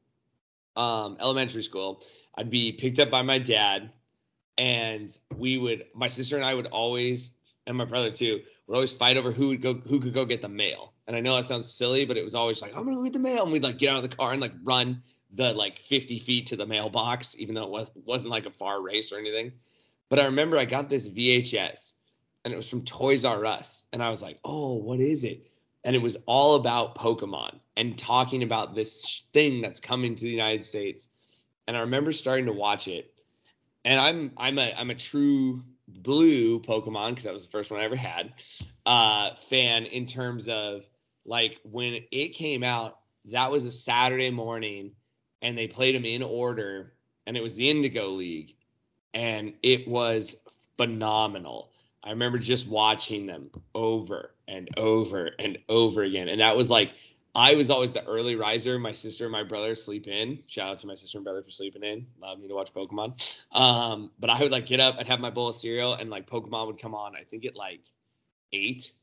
um 0.75 1.17
elementary 1.19 1.63
school. 1.63 2.03
I'd 2.35 2.49
be 2.49 2.71
picked 2.71 2.99
up 2.99 3.09
by 3.09 3.21
my 3.21 3.39
dad 3.39 3.91
and 4.57 5.15
we 5.35 5.57
would 5.57 5.85
my 5.93 6.09
sister 6.09 6.35
and 6.35 6.45
i 6.45 6.53
would 6.53 6.67
always 6.67 7.31
and 7.65 7.77
my 7.77 7.85
brother 7.85 8.11
too 8.11 8.41
would 8.65 8.75
always 8.75 8.93
fight 8.93 9.17
over 9.17 9.31
who 9.31 9.49
would 9.49 9.61
go 9.61 9.75
who 9.75 9.99
could 9.99 10.13
go 10.13 10.25
get 10.25 10.41
the 10.41 10.49
mail. 10.49 10.93
And 11.07 11.15
i 11.15 11.21
know 11.21 11.35
that 11.35 11.45
sounds 11.45 11.71
silly 11.71 12.05
but 12.05 12.17
it 12.17 12.23
was 12.23 12.35
always 12.35 12.61
like 12.61 12.75
i'm 12.75 12.83
gonna 12.83 12.95
go 12.95 13.03
get 13.03 13.13
the 13.13 13.19
mail 13.19 13.43
and 13.43 13.51
we'd 13.51 13.63
like 13.63 13.77
get 13.77 13.89
out 13.89 14.03
of 14.03 14.09
the 14.09 14.15
car 14.15 14.33
and 14.33 14.41
like 14.41 14.53
run 14.63 15.01
the 15.33 15.53
like 15.53 15.79
50 15.79 16.19
feet 16.19 16.47
to 16.47 16.55
the 16.55 16.65
mailbox 16.65 17.37
even 17.37 17.53
though 17.53 17.63
it 17.63 17.69
was, 17.69 17.91
wasn't 18.05 18.31
like 18.31 18.45
a 18.45 18.51
far 18.51 18.81
race 18.81 19.11
or 19.11 19.17
anything. 19.17 19.51
But 20.09 20.19
i 20.19 20.25
remember 20.25 20.57
i 20.57 20.65
got 20.65 20.89
this 20.89 21.07
vhs 21.07 21.93
and 22.47 22.53
it 22.53 22.55
was 22.55 22.69
from 22.69 22.85
Toys 22.85 23.25
R 23.25 23.45
Us. 23.45 23.83
And 23.91 24.01
I 24.01 24.09
was 24.09 24.21
like, 24.21 24.39
oh, 24.45 24.75
what 24.75 25.01
is 25.01 25.25
it? 25.25 25.51
And 25.83 25.97
it 25.97 26.01
was 26.01 26.15
all 26.27 26.55
about 26.55 26.95
Pokemon 26.95 27.59
and 27.75 27.97
talking 27.97 28.41
about 28.41 28.73
this 28.73 29.25
thing 29.33 29.61
that's 29.61 29.81
coming 29.81 30.15
to 30.15 30.23
the 30.23 30.31
United 30.31 30.63
States. 30.63 31.09
And 31.67 31.75
I 31.75 31.81
remember 31.81 32.13
starting 32.13 32.45
to 32.45 32.53
watch 32.53 32.87
it. 32.87 33.21
And 33.83 33.99
I'm 33.99 34.31
I'm 34.37 34.57
a 34.59 34.73
I'm 34.77 34.91
a 34.91 34.95
true 34.95 35.61
blue 35.89 36.61
Pokemon 36.61 37.09
because 37.09 37.25
that 37.25 37.33
was 37.33 37.45
the 37.45 37.51
first 37.51 37.69
one 37.69 37.81
I 37.81 37.83
ever 37.83 37.97
had. 37.97 38.31
Uh, 38.85 39.35
fan 39.35 39.83
in 39.85 40.05
terms 40.05 40.47
of 40.47 40.87
like 41.25 41.59
when 41.69 41.99
it 42.11 42.29
came 42.29 42.63
out, 42.63 42.99
that 43.25 43.51
was 43.51 43.65
a 43.65 43.71
Saturday 43.73 44.29
morning, 44.29 44.91
and 45.41 45.57
they 45.57 45.67
played 45.67 45.95
them 45.95 46.05
in 46.05 46.23
order, 46.23 46.93
and 47.25 47.35
it 47.35 47.43
was 47.43 47.55
the 47.55 47.69
Indigo 47.69 48.07
League, 48.07 48.55
and 49.13 49.53
it 49.63 49.85
was 49.85 50.37
phenomenal. 50.77 51.71
I 52.07 52.11
remember 52.11 52.37
just 52.37 52.69
watching 52.69 53.25
them 53.25 53.51
over 53.75 54.31
and 54.47 54.69
over 54.77 55.31
and 55.39 55.57
over 55.67 56.03
again. 56.03 56.29
And 56.29 56.39
that 56.39 56.55
was 56.55 56.69
like, 56.69 56.93
I 57.35 57.53
was 57.55 57.69
always 57.69 57.91
the 57.91 58.05
early 58.05 58.37
riser. 58.37 58.79
My 58.79 58.93
sister 58.93 59.25
and 59.25 59.31
my 59.33 59.43
brother 59.43 59.75
sleep 59.75 60.07
in. 60.07 60.39
Shout 60.47 60.69
out 60.69 60.79
to 60.79 60.87
my 60.87 60.93
sister 60.93 61.17
and 61.17 61.25
brother 61.25 61.43
for 61.43 61.51
sleeping 61.51 61.83
in. 61.83 62.07
Allowed 62.21 62.39
me 62.39 62.47
to 62.47 62.55
watch 62.55 62.73
Pokemon. 62.73 63.41
Um, 63.51 64.11
but 64.19 64.29
I 64.29 64.39
would 64.39 64.53
like 64.53 64.67
get 64.67 64.79
up, 64.79 64.95
I'd 64.97 65.07
have 65.07 65.19
my 65.19 65.29
bowl 65.29 65.49
of 65.49 65.55
cereal, 65.55 65.95
and 65.95 66.09
like 66.09 66.29
Pokemon 66.29 66.67
would 66.67 66.79
come 66.79 66.95
on, 66.95 67.13
I 67.13 67.23
think 67.23 67.45
at 67.45 67.57
like 67.57 67.81
eight. 68.53 68.93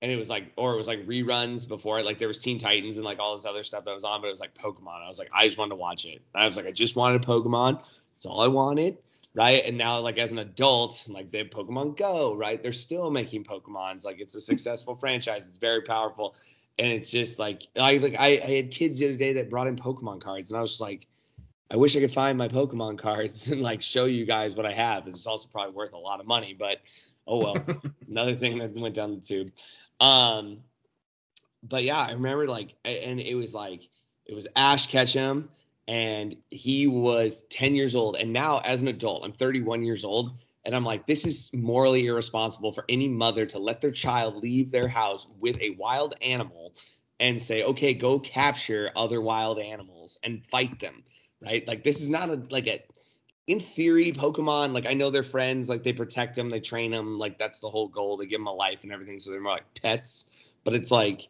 And 0.00 0.10
it 0.10 0.16
was 0.16 0.30
like, 0.30 0.50
or 0.56 0.72
it 0.72 0.78
was 0.78 0.88
like 0.88 1.06
reruns 1.06 1.68
before 1.68 1.98
it. 1.98 2.06
Like 2.06 2.18
there 2.18 2.28
was 2.28 2.38
Teen 2.38 2.58
Titans 2.58 2.96
and 2.96 3.04
like 3.04 3.18
all 3.18 3.36
this 3.36 3.44
other 3.44 3.62
stuff 3.62 3.84
that 3.84 3.94
was 3.94 4.04
on, 4.04 4.22
but 4.22 4.28
it 4.28 4.30
was 4.30 4.40
like 4.40 4.54
Pokemon. 4.54 5.04
I 5.04 5.08
was 5.08 5.18
like, 5.18 5.30
I 5.34 5.44
just 5.44 5.58
wanted 5.58 5.70
to 5.70 5.76
watch 5.76 6.06
it. 6.06 6.22
And 6.34 6.42
I 6.42 6.46
was 6.46 6.56
like, 6.56 6.66
I 6.66 6.72
just 6.72 6.96
wanted 6.96 7.20
Pokemon. 7.20 7.80
That's 8.14 8.24
all 8.24 8.40
I 8.40 8.48
wanted 8.48 8.96
right? 9.34 9.64
And 9.64 9.76
now, 9.76 9.98
like 10.00 10.18
as 10.18 10.32
an 10.32 10.38
adult, 10.38 11.06
like 11.08 11.30
they 11.30 11.38
have 11.38 11.50
Pokemon 11.50 11.96
Go, 11.96 12.34
right? 12.34 12.62
They're 12.62 12.72
still 12.72 13.10
making 13.10 13.44
Pokemons. 13.44 14.04
Like 14.04 14.20
it's 14.20 14.34
a 14.34 14.40
successful 14.40 14.94
franchise. 14.94 15.48
It's 15.48 15.58
very 15.58 15.82
powerful, 15.82 16.36
and 16.78 16.88
it's 16.88 17.10
just 17.10 17.38
like 17.38 17.66
I 17.78 17.96
like 17.96 18.16
I, 18.18 18.40
I 18.44 18.50
had 18.50 18.70
kids 18.70 18.98
the 18.98 19.08
other 19.08 19.16
day 19.16 19.32
that 19.34 19.50
brought 19.50 19.66
in 19.66 19.76
Pokemon 19.76 20.22
cards, 20.22 20.50
and 20.50 20.58
I 20.58 20.60
was 20.60 20.70
just 20.70 20.80
like, 20.80 21.06
I 21.70 21.76
wish 21.76 21.96
I 21.96 22.00
could 22.00 22.12
find 22.12 22.38
my 22.38 22.48
Pokemon 22.48 22.98
cards 22.98 23.46
and 23.50 23.60
like 23.60 23.82
show 23.82 24.04
you 24.06 24.24
guys 24.24 24.56
what 24.56 24.66
I 24.66 24.72
have. 24.72 25.06
It's 25.06 25.26
also 25.26 25.48
probably 25.48 25.74
worth 25.74 25.92
a 25.92 25.98
lot 25.98 26.20
of 26.20 26.26
money, 26.26 26.54
but 26.58 26.78
oh 27.26 27.38
well. 27.38 27.56
Another 28.08 28.34
thing 28.34 28.58
that 28.58 28.72
went 28.74 28.94
down 28.94 29.14
the 29.14 29.20
tube. 29.20 29.50
Um, 30.00 30.58
but 31.62 31.82
yeah, 31.82 31.98
I 31.98 32.12
remember 32.12 32.46
like, 32.46 32.74
and 32.84 33.18
it 33.18 33.34
was 33.34 33.54
like 33.54 33.88
it 34.26 34.34
was 34.34 34.46
Ash 34.56 34.86
Ketchum 34.86 35.48
and 35.86 36.36
he 36.50 36.86
was 36.86 37.42
10 37.50 37.74
years 37.74 37.94
old. 37.94 38.16
And 38.16 38.32
now 38.32 38.60
as 38.64 38.82
an 38.82 38.88
adult 38.88 39.24
i'm 39.24 39.32
31 39.32 39.82
years 39.82 40.04
old 40.04 40.38
and 40.64 40.74
i'm 40.74 40.84
like 40.84 41.06
this 41.06 41.26
is 41.26 41.50
morally 41.52 42.06
irresponsible 42.06 42.72
for 42.72 42.84
any 42.88 43.08
mother 43.08 43.46
to 43.46 43.58
let 43.58 43.80
their 43.80 43.90
child 43.90 44.36
leave 44.42 44.70
their 44.70 44.88
house 44.88 45.26
with 45.40 45.60
a 45.60 45.70
wild 45.70 46.14
animal 46.22 46.74
and 47.20 47.40
say 47.40 47.62
okay 47.62 47.94
go 47.94 48.18
capture 48.18 48.90
other 48.96 49.20
wild 49.20 49.58
animals 49.58 50.18
and 50.22 50.46
fight 50.46 50.78
them 50.78 51.04
right? 51.44 51.66
Like 51.68 51.84
this 51.84 52.00
is 52.00 52.08
not 52.08 52.30
a 52.30 52.42
like 52.50 52.66
a 52.66 52.82
in 53.46 53.60
theory 53.60 54.10
pokemon 54.10 54.72
like 54.72 54.86
i 54.86 54.94
know 54.94 55.10
they're 55.10 55.22
friends 55.22 55.68
like 55.68 55.82
they 55.82 55.92
protect 55.92 56.34
them 56.34 56.48
they 56.48 56.60
train 56.60 56.90
them 56.90 57.18
like 57.18 57.38
that's 57.38 57.60
the 57.60 57.68
whole 57.68 57.88
goal. 57.88 58.16
They 58.16 58.26
give 58.26 58.40
them 58.40 58.46
a 58.46 58.52
life 58.52 58.84
and 58.84 58.92
everything 58.92 59.18
so 59.18 59.30
they're 59.30 59.40
more 59.40 59.52
like 59.52 59.82
pets. 59.82 60.54
But 60.64 60.74
it's 60.74 60.90
like 60.90 61.28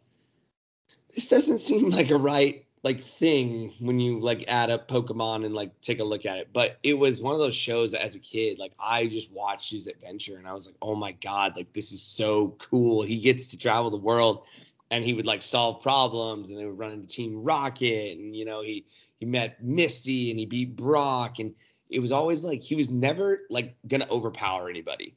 this 1.13 1.27
doesn't 1.27 1.59
seem 1.59 1.89
like 1.89 2.09
a 2.09 2.17
right 2.17 2.65
like 2.85 3.01
thing 3.01 3.73
when 3.79 3.99
you 3.99 4.19
like 4.19 4.45
add 4.47 4.69
up 4.69 4.87
Pokemon 4.87 5.43
and 5.43 5.55
like 5.55 5.81
take 5.81 5.99
a 5.99 6.03
look 6.03 6.23
at 6.23 6.37
it. 6.37 6.49
But 6.53 6.77
it 6.83 6.93
was 6.93 7.19
one 7.19 7.33
of 7.33 7.39
those 7.39 7.55
shows 7.55 7.95
as 7.95 8.13
a 8.13 8.19
kid, 8.19 8.59
like 8.59 8.73
I 8.79 9.07
just 9.07 9.33
watched 9.33 9.71
his 9.71 9.87
adventure 9.87 10.37
and 10.37 10.47
I 10.47 10.53
was 10.53 10.67
like, 10.67 10.75
oh 10.83 10.93
my 10.93 11.13
God, 11.13 11.53
like 11.57 11.73
this 11.73 11.91
is 11.91 12.03
so 12.03 12.49
cool. 12.59 13.01
He 13.01 13.19
gets 13.19 13.47
to 13.47 13.57
travel 13.57 13.89
the 13.89 13.97
world 13.97 14.43
and 14.91 15.03
he 15.03 15.13
would 15.13 15.25
like 15.25 15.41
solve 15.41 15.81
problems 15.81 16.51
and 16.51 16.59
they 16.59 16.65
would 16.67 16.77
run 16.77 16.91
into 16.91 17.07
Team 17.07 17.43
Rocket 17.43 18.19
and 18.19 18.35
you 18.35 18.45
know, 18.45 18.61
he 18.61 18.85
he 19.19 19.25
met 19.25 19.63
Misty 19.63 20.29
and 20.29 20.39
he 20.39 20.45
beat 20.45 20.75
Brock 20.75 21.39
and 21.39 21.55
it 21.89 21.99
was 21.99 22.11
always 22.11 22.43
like 22.43 22.61
he 22.61 22.75
was 22.75 22.91
never 22.91 23.47
like 23.49 23.75
gonna 23.87 24.07
overpower 24.11 24.69
anybody. 24.69 25.15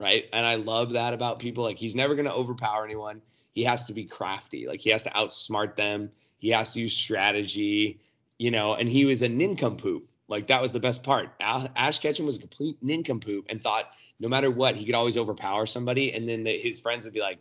Right. 0.00 0.30
And 0.32 0.46
I 0.46 0.54
love 0.54 0.94
that 0.94 1.12
about 1.12 1.40
people. 1.40 1.62
Like 1.62 1.76
he's 1.76 1.94
never 1.94 2.14
gonna 2.14 2.32
overpower 2.32 2.86
anyone. 2.86 3.20
He 3.52 3.64
has 3.64 3.84
to 3.84 3.92
be 3.92 4.06
crafty. 4.06 4.66
Like 4.66 4.80
he 4.80 4.88
has 4.88 5.04
to 5.04 5.10
outsmart 5.10 5.76
them 5.76 6.10
he 6.42 6.50
has 6.50 6.72
to 6.72 6.80
use 6.80 6.92
strategy, 6.92 8.00
you 8.36 8.50
know, 8.50 8.74
and 8.74 8.88
he 8.88 9.04
was 9.04 9.22
a 9.22 9.28
nincompoop. 9.28 10.08
Like 10.26 10.48
that 10.48 10.60
was 10.60 10.72
the 10.72 10.80
best 10.80 11.04
part. 11.04 11.30
Ash 11.40 12.00
Ketchum 12.00 12.26
was 12.26 12.36
a 12.36 12.40
complete 12.40 12.76
nincompoop 12.82 13.46
and 13.48 13.60
thought 13.60 13.92
no 14.18 14.28
matter 14.28 14.50
what, 14.50 14.74
he 14.74 14.84
could 14.84 14.96
always 14.96 15.16
overpower 15.16 15.66
somebody. 15.66 16.12
And 16.12 16.28
then 16.28 16.42
the, 16.42 16.58
his 16.58 16.80
friends 16.80 17.04
would 17.04 17.14
be 17.14 17.20
like, 17.20 17.38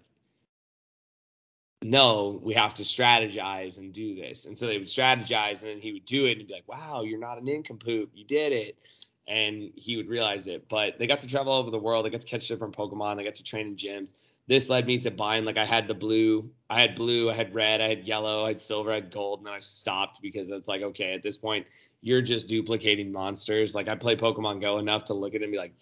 no, 1.81 2.39
we 2.43 2.53
have 2.53 2.75
to 2.75 2.83
strategize 2.83 3.79
and 3.79 3.91
do 3.91 4.13
this. 4.13 4.45
And 4.45 4.55
so 4.55 4.67
they 4.67 4.77
would 4.77 4.87
strategize 4.87 5.61
and 5.61 5.71
then 5.71 5.81
he 5.81 5.93
would 5.93 6.05
do 6.05 6.27
it 6.27 6.37
and 6.37 6.47
be 6.47 6.53
like, 6.53 6.67
wow, 6.67 7.01
you're 7.01 7.19
not 7.19 7.39
a 7.39 7.43
nincompoop. 7.43 8.11
You 8.13 8.23
did 8.23 8.53
it. 8.53 8.77
And 9.27 9.71
he 9.75 9.97
would 9.97 10.09
realize 10.09 10.45
it. 10.45 10.69
But 10.69 10.99
they 10.99 11.07
got 11.07 11.19
to 11.19 11.27
travel 11.27 11.53
all 11.53 11.59
over 11.59 11.71
the 11.71 11.79
world. 11.79 12.05
They 12.05 12.11
got 12.11 12.21
to 12.21 12.27
catch 12.27 12.47
different 12.47 12.77
Pokemon. 12.77 13.17
They 13.17 13.23
got 13.23 13.35
to 13.35 13.43
train 13.43 13.65
in 13.65 13.75
gyms 13.77 14.13
this 14.51 14.69
led 14.69 14.85
me 14.85 14.97
to 14.97 15.09
buying 15.09 15.45
like 15.45 15.57
I 15.57 15.63
had 15.63 15.87
the 15.87 15.93
blue, 15.93 16.51
I 16.69 16.81
had 16.81 16.93
blue, 16.93 17.29
I 17.29 17.33
had 17.33 17.55
red, 17.55 17.79
I 17.79 17.87
had 17.87 18.05
yellow, 18.05 18.43
I 18.43 18.49
had 18.49 18.59
silver, 18.59 18.91
I 18.91 18.95
had 18.95 19.09
gold, 19.09 19.39
and 19.39 19.47
then 19.47 19.53
I 19.53 19.59
stopped 19.59 20.21
because 20.21 20.49
it's 20.51 20.67
like, 20.67 20.81
okay, 20.81 21.13
at 21.13 21.23
this 21.23 21.37
point, 21.37 21.65
you're 22.01 22.21
just 22.21 22.49
duplicating 22.49 23.13
monsters. 23.13 23.73
Like 23.73 23.87
I 23.87 23.95
play 23.95 24.17
Pokemon 24.17 24.59
Go 24.59 24.77
enough 24.77 25.05
to 25.05 25.13
look 25.13 25.35
at 25.35 25.41
it 25.41 25.45
and 25.45 25.53
be 25.53 25.57
like, 25.57 25.73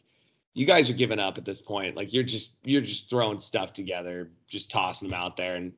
you 0.54 0.68
guys 0.68 0.88
are 0.88 0.94
giving 0.94 1.18
up 1.18 1.40
at 1.40 1.46
this 1.46 1.60
point. 1.60 1.96
Like 1.96 2.14
you're 2.14 2.22
just 2.22 2.60
you're 2.64 2.84
just 2.84 3.10
throwing 3.10 3.40
stuff 3.40 3.74
together, 3.74 4.30
just 4.48 4.70
tossing 4.70 5.10
them 5.10 5.20
out 5.20 5.36
there 5.36 5.56
and 5.56 5.74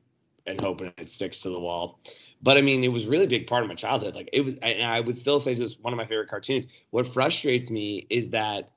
and 0.46 0.60
hoping 0.60 0.92
it 0.98 1.10
sticks 1.10 1.40
to 1.40 1.48
the 1.48 1.58
wall. 1.58 1.98
But 2.42 2.58
I 2.58 2.60
mean, 2.60 2.84
it 2.84 2.88
was 2.88 3.06
really 3.06 3.26
big 3.26 3.46
part 3.46 3.62
of 3.62 3.70
my 3.70 3.74
childhood. 3.74 4.14
Like 4.14 4.28
it 4.34 4.42
was, 4.42 4.56
and 4.56 4.82
I 4.82 5.00
would 5.00 5.16
still 5.16 5.40
say 5.40 5.54
this 5.54 5.78
one 5.78 5.94
of 5.94 5.96
my 5.96 6.04
favorite 6.04 6.28
cartoons. 6.28 6.66
What 6.90 7.06
frustrates 7.06 7.70
me 7.70 8.06
is 8.10 8.28
that 8.30 8.72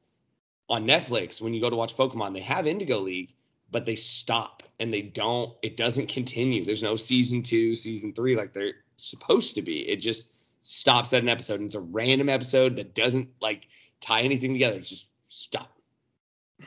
on 0.70 0.88
Netflix, 0.88 1.42
when 1.42 1.54
you 1.54 1.60
go 1.60 1.70
to 1.70 1.76
watch 1.76 1.98
Pokemon, 1.98 2.34
they 2.34 2.40
have 2.40 2.66
Indigo 2.66 3.00
League, 3.00 3.35
but 3.75 3.86
they 3.86 3.98
stop 3.98 4.63
and 4.79 4.94
they 4.94 5.01
don't 5.01 5.53
it 5.62 5.75
doesn't 5.75 6.08
continue. 6.08 6.63
There's 6.63 6.82
no 6.82 6.96
season 6.96 7.44
two 7.44 7.75
season 7.75 8.13
three 8.13 8.34
like 8.34 8.53
they're 8.53 8.75
supposed 8.96 9.53
to 9.55 9.62
be. 9.62 9.82
It 9.89 9.98
just 9.98 10.32
stops 10.63 11.12
at 11.12 11.22
an 11.22 11.27
episode 11.27 11.60
and 11.60 11.65
it's 11.65 11.75
a 11.75 11.82
random 11.82 12.29
episode 12.29 12.77
that 12.77 12.96
doesn't 12.96 13.27
like 13.41 13.67
tie 14.00 14.22
anything 14.22 14.53
together. 14.53 14.77
It's 14.77 14.88
just 14.88 15.10
stop. 15.25 15.77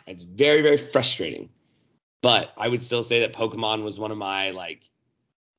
It's 0.06 0.22
very 0.22 0.60
very 0.60 0.76
frustrating. 0.76 1.48
But 2.20 2.52
i 2.58 2.68
would 2.68 2.82
still 2.82 3.02
say 3.02 3.20
that 3.20 3.32
pokemon 3.32 3.84
was 3.84 3.98
one 3.98 4.10
of 4.10 4.18
my 4.18 4.50
like 4.50 4.90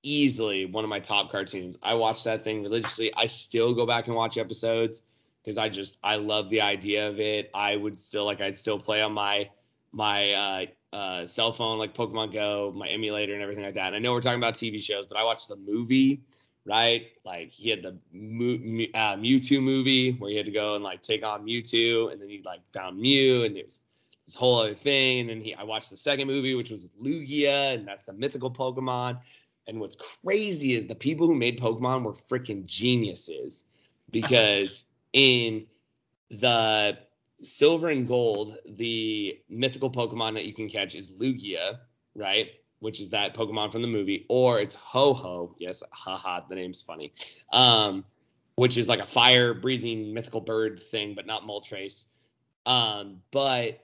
easily 0.03 0.67
one 0.67 0.83
of 0.83 0.89
my 0.91 0.99
top 0.99 1.31
cartoons. 1.31 1.79
I 1.81 1.95
watched 1.95 2.25
that 2.25 2.43
thing 2.43 2.61
religiously. 2.61 3.11
I 3.15 3.25
still 3.25 3.73
go 3.73 3.87
back 3.87 4.05
and 4.05 4.15
watch 4.15 4.37
episodes 4.37 5.01
because 5.43 5.57
i 5.57 5.67
just 5.67 5.97
i 6.03 6.15
love 6.15 6.47
the 6.51 6.61
idea 6.61 7.09
of 7.09 7.19
it. 7.19 7.49
I 7.55 7.75
would 7.75 7.97
still 7.97 8.25
like 8.25 8.39
i'd 8.39 8.55
still 8.55 8.77
play 8.77 9.01
on 9.01 9.13
my 9.13 9.49
my 9.91 10.34
uh 10.34 10.65
uh, 10.91 11.25
cell 11.25 11.53
phone 11.53 11.77
like 11.77 11.93
Pokemon 11.93 12.34
Go, 12.34 12.74
my 12.75 12.88
emulator, 12.88 13.34
and 13.34 13.41
everything 13.41 13.63
like 13.63 13.75
that. 13.75 13.88
And 13.88 13.96
I 13.96 14.00
know 14.00 14.12
we're 14.12 14.22
talking 14.22 14.39
about 14.39 14.55
TV 14.55 14.81
shows, 14.81 15.05
but 15.05 15.17
I 15.17 15.24
watched 15.24 15.48
the 15.48 15.55
movie, 15.55 16.24
right? 16.65 17.08
Like 17.24 17.51
he 17.51 17.69
had 17.69 17.84
the 17.84 17.89
uh, 17.89 19.15
Mewtwo 19.15 19.62
movie 19.62 20.13
where 20.13 20.31
he 20.31 20.38
had 20.38 20.46
to 20.48 20.51
go 20.51 20.75
and 20.75 20.84
like 20.84 21.03
take 21.03 21.24
on 21.24 21.46
Mewtwo, 21.46 22.12
and 22.12 22.22
then 22.22 22.29
he 22.29 22.41
like 22.43 22.62
found 22.74 23.00
Mew, 23.00 23.43
and 23.43 23.55
it 23.55 23.65
was 23.65 23.79
this 24.25 24.36
whole 24.36 24.60
other 24.60 24.74
thing. 24.74 25.22
And 25.22 25.29
then 25.29 25.41
he, 25.41 25.53
I 25.53 25.63
watched 25.63 25.89
the 25.89 25.98
second 25.98 26.27
movie, 26.27 26.55
which 26.55 26.72
was 26.72 26.81
Lugia, 27.01 27.75
and 27.75 27.88
that's 27.88 28.05
the 28.05 28.13
mythical 28.13 28.51
Pokemon. 28.51 29.19
And 29.67 29.79
what's 29.79 29.96
crazy 29.96 30.74
is 30.74 30.88
the 30.88 30.96
people 30.96 31.27
who 31.27 31.36
made 31.36 31.60
Pokemon 31.60 32.03
were 32.03 32.13
freaking 32.13 32.65
geniuses 32.65 33.65
because 34.10 34.86
in 35.13 35.67
the 36.31 36.98
silver 37.43 37.89
and 37.89 38.08
gold, 38.08 38.58
the 38.65 39.39
mythical 39.50 39.89
Pokemon 39.89 40.34
that 40.36 40.46
you 40.46 40.53
can 40.53 40.69
catch 40.69 40.96
is 40.96 41.12
Lugia, 41.12 41.79
right? 42.15 42.48
Which 42.79 43.00
is 43.00 43.10
that 43.10 43.36
Pokemon 43.36 43.72
from 43.72 43.81
the 43.81 43.88
movie, 43.88 44.25
or 44.29 44.60
it's 44.60 44.75
Ho-Oh. 44.75 45.55
Yes, 45.60 45.84
haha, 45.91 46.41
the 46.48 46.55
name's 46.55 46.81
funny. 46.81 47.13
Um, 47.51 48.05
which 48.55 48.77
is 48.77 48.89
like 48.89 49.00
a 49.00 49.05
fire 49.05 49.53
breathing 49.53 50.13
mythical 50.13 50.41
bird 50.41 50.81
thing, 50.81 51.13
but 51.15 51.25
not 51.25 51.43
Moltres. 51.43 52.05
Um, 52.65 53.22
but 53.31 53.79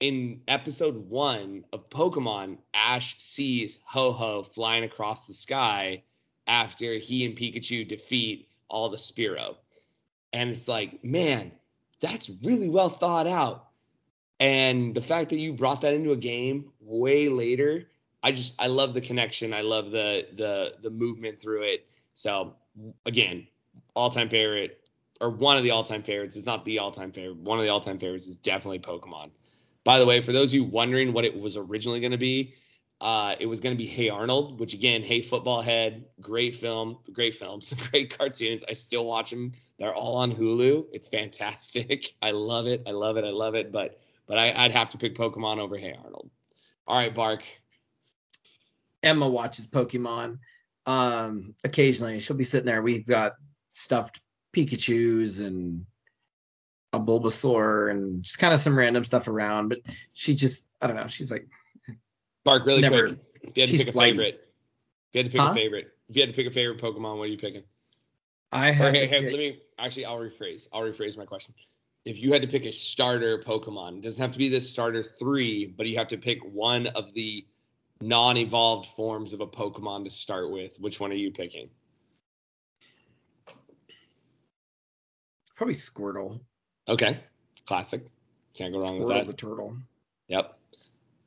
in 0.00 0.40
episode 0.48 1.08
one 1.08 1.64
of 1.72 1.88
Pokemon, 1.90 2.58
Ash 2.74 3.20
sees 3.22 3.78
Ho-Oh 3.84 4.42
flying 4.42 4.84
across 4.84 5.26
the 5.26 5.32
sky 5.32 6.02
after 6.46 6.98
he 6.98 7.24
and 7.24 7.36
Pikachu 7.36 7.86
defeat 7.86 8.48
all 8.68 8.88
the 8.88 8.96
Spearow. 8.96 9.56
And 10.32 10.50
it's 10.50 10.68
like, 10.68 11.02
man, 11.02 11.52
that's 12.00 12.30
really 12.42 12.68
well 12.68 12.88
thought 12.88 13.26
out. 13.26 13.68
And 14.38 14.94
the 14.94 15.00
fact 15.00 15.30
that 15.30 15.38
you 15.38 15.52
brought 15.52 15.80
that 15.80 15.94
into 15.94 16.12
a 16.12 16.16
game 16.16 16.72
way 16.80 17.28
later, 17.28 17.88
I 18.22 18.32
just 18.32 18.60
I 18.60 18.66
love 18.66 18.92
the 18.92 19.00
connection. 19.00 19.54
I 19.54 19.62
love 19.62 19.90
the 19.90 20.26
the 20.36 20.74
the 20.82 20.90
movement 20.90 21.40
through 21.40 21.62
it. 21.62 21.86
So 22.14 22.54
again, 23.06 23.46
all 23.94 24.10
time 24.10 24.28
favorite 24.28 24.80
or 25.20 25.30
one 25.30 25.56
of 25.56 25.62
the 25.62 25.70
all 25.70 25.82
time 25.82 26.02
favorites 26.02 26.36
is 26.36 26.44
not 26.44 26.64
the 26.64 26.78
all 26.78 26.90
time 26.90 27.12
favorite. 27.12 27.38
One 27.38 27.58
of 27.58 27.64
the 27.64 27.70
all 27.70 27.80
time 27.80 27.98
favorites 27.98 28.26
is 28.26 28.36
definitely 28.36 28.80
Pokemon. 28.80 29.30
By 29.84 29.98
the 29.98 30.06
way, 30.06 30.20
for 30.20 30.32
those 30.32 30.50
of 30.50 30.54
you 30.54 30.64
wondering 30.64 31.12
what 31.12 31.24
it 31.24 31.38
was 31.38 31.56
originally 31.56 32.00
going 32.00 32.12
to 32.12 32.18
be, 32.18 32.54
uh, 33.00 33.34
it 33.38 33.46
was 33.46 33.60
going 33.60 33.74
to 33.74 33.78
be 33.78 33.86
Hey 33.86 34.08
Arnold, 34.08 34.58
which 34.58 34.72
again, 34.72 35.02
Hey 35.02 35.20
Football 35.20 35.60
Head, 35.60 36.06
great 36.20 36.54
film, 36.54 36.98
great 37.12 37.34
films, 37.34 37.72
great 37.90 38.16
cartoons. 38.16 38.64
I 38.68 38.72
still 38.72 39.04
watch 39.04 39.30
them. 39.30 39.52
They're 39.78 39.94
all 39.94 40.16
on 40.16 40.34
Hulu. 40.34 40.86
It's 40.92 41.08
fantastic. 41.08 42.14
I 42.22 42.30
love 42.30 42.66
it. 42.66 42.82
I 42.86 42.92
love 42.92 43.16
it. 43.16 43.24
I 43.24 43.30
love 43.30 43.54
it. 43.54 43.70
But 43.70 44.00
but 44.26 44.38
I, 44.38 44.62
would 44.62 44.72
have 44.72 44.88
to 44.90 44.98
pick 44.98 45.14
Pokemon 45.14 45.58
over 45.58 45.76
Hey 45.76 45.94
Arnold. 46.02 46.30
All 46.86 46.96
right, 46.96 47.14
Bark. 47.14 47.42
Emma 49.02 49.28
watches 49.28 49.66
Pokemon. 49.66 50.38
Um, 50.86 51.54
occasionally, 51.64 52.18
she'll 52.18 52.36
be 52.36 52.44
sitting 52.44 52.66
there. 52.66 52.82
We've 52.82 53.06
got 53.06 53.34
stuffed 53.72 54.20
Pikachu's 54.54 55.40
and 55.40 55.84
a 56.92 56.98
Bulbasaur 56.98 57.90
and 57.90 58.22
just 58.22 58.38
kind 58.38 58.54
of 58.54 58.60
some 58.60 58.76
random 58.76 59.04
stuff 59.04 59.28
around. 59.28 59.68
But 59.68 59.80
she 60.14 60.34
just, 60.34 60.68
I 60.80 60.86
don't 60.86 60.96
know. 60.96 61.06
She's 61.08 61.30
like, 61.30 61.46
Bark, 62.46 62.64
really 62.64 62.80
Never. 62.80 63.08
quick. 63.08 63.18
If 63.42 63.56
you 63.56 63.62
had 63.62 63.70
to 63.70 63.76
pick 63.76 63.88
a 63.88 63.92
flighty. 63.92 64.12
favorite, 64.12 64.48
if 65.12 65.14
you 65.14 65.18
had 65.18 65.26
to 65.26 65.32
pick 65.32 65.40
huh? 65.40 65.50
a 65.50 65.54
favorite, 65.54 65.92
if 66.08 66.16
you 66.16 66.22
had 66.22 66.30
to 66.30 66.34
pick 66.34 66.46
a 66.46 66.50
favorite 66.50 66.80
Pokemon, 66.80 67.18
what 67.18 67.24
are 67.24 67.26
you 67.26 67.36
picking? 67.36 67.64
I 68.52 68.70
have. 68.70 68.94
Hey, 68.94 69.06
hey, 69.06 69.20
let 69.20 69.32
me 69.32 69.60
actually. 69.78 70.06
I'll 70.06 70.18
rephrase. 70.18 70.68
I'll 70.72 70.82
rephrase 70.82 71.18
my 71.18 71.26
question. 71.26 71.52
If 72.04 72.20
you 72.20 72.32
had 72.32 72.40
to 72.42 72.48
pick 72.48 72.64
a 72.64 72.72
starter 72.72 73.38
Pokemon, 73.38 73.98
it 73.98 74.02
doesn't 74.02 74.20
have 74.20 74.30
to 74.30 74.38
be 74.38 74.48
the 74.48 74.60
starter 74.60 75.02
three, 75.02 75.66
but 75.66 75.86
you 75.86 75.98
have 75.98 76.06
to 76.06 76.16
pick 76.16 76.38
one 76.44 76.86
of 76.88 77.12
the 77.14 77.44
non-evolved 78.00 78.86
forms 78.90 79.32
of 79.32 79.40
a 79.40 79.46
Pokemon 79.46 80.04
to 80.04 80.10
start 80.10 80.52
with. 80.52 80.78
Which 80.78 81.00
one 81.00 81.10
are 81.10 81.16
you 81.16 81.32
picking? 81.32 81.68
Probably 85.56 85.74
Squirtle. 85.74 86.38
Okay, 86.88 87.18
classic. 87.66 88.02
Can't 88.54 88.72
go 88.72 88.78
wrong 88.78 89.00
with 89.00 89.08
that. 89.08 89.24
Squirtle 89.24 89.26
the 89.26 89.32
turtle. 89.32 89.76
Yep. 90.28 90.56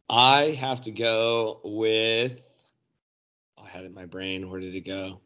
I 0.09 0.57
have 0.59 0.81
to 0.81 0.91
go 0.91 1.61
with. 1.63 2.41
I 3.63 3.67
had 3.67 3.83
it 3.83 3.87
in 3.87 3.93
my 3.93 4.05
brain. 4.05 4.49
Where 4.49 4.59
did 4.59 4.73
it 4.73 4.85
go? 4.85 5.21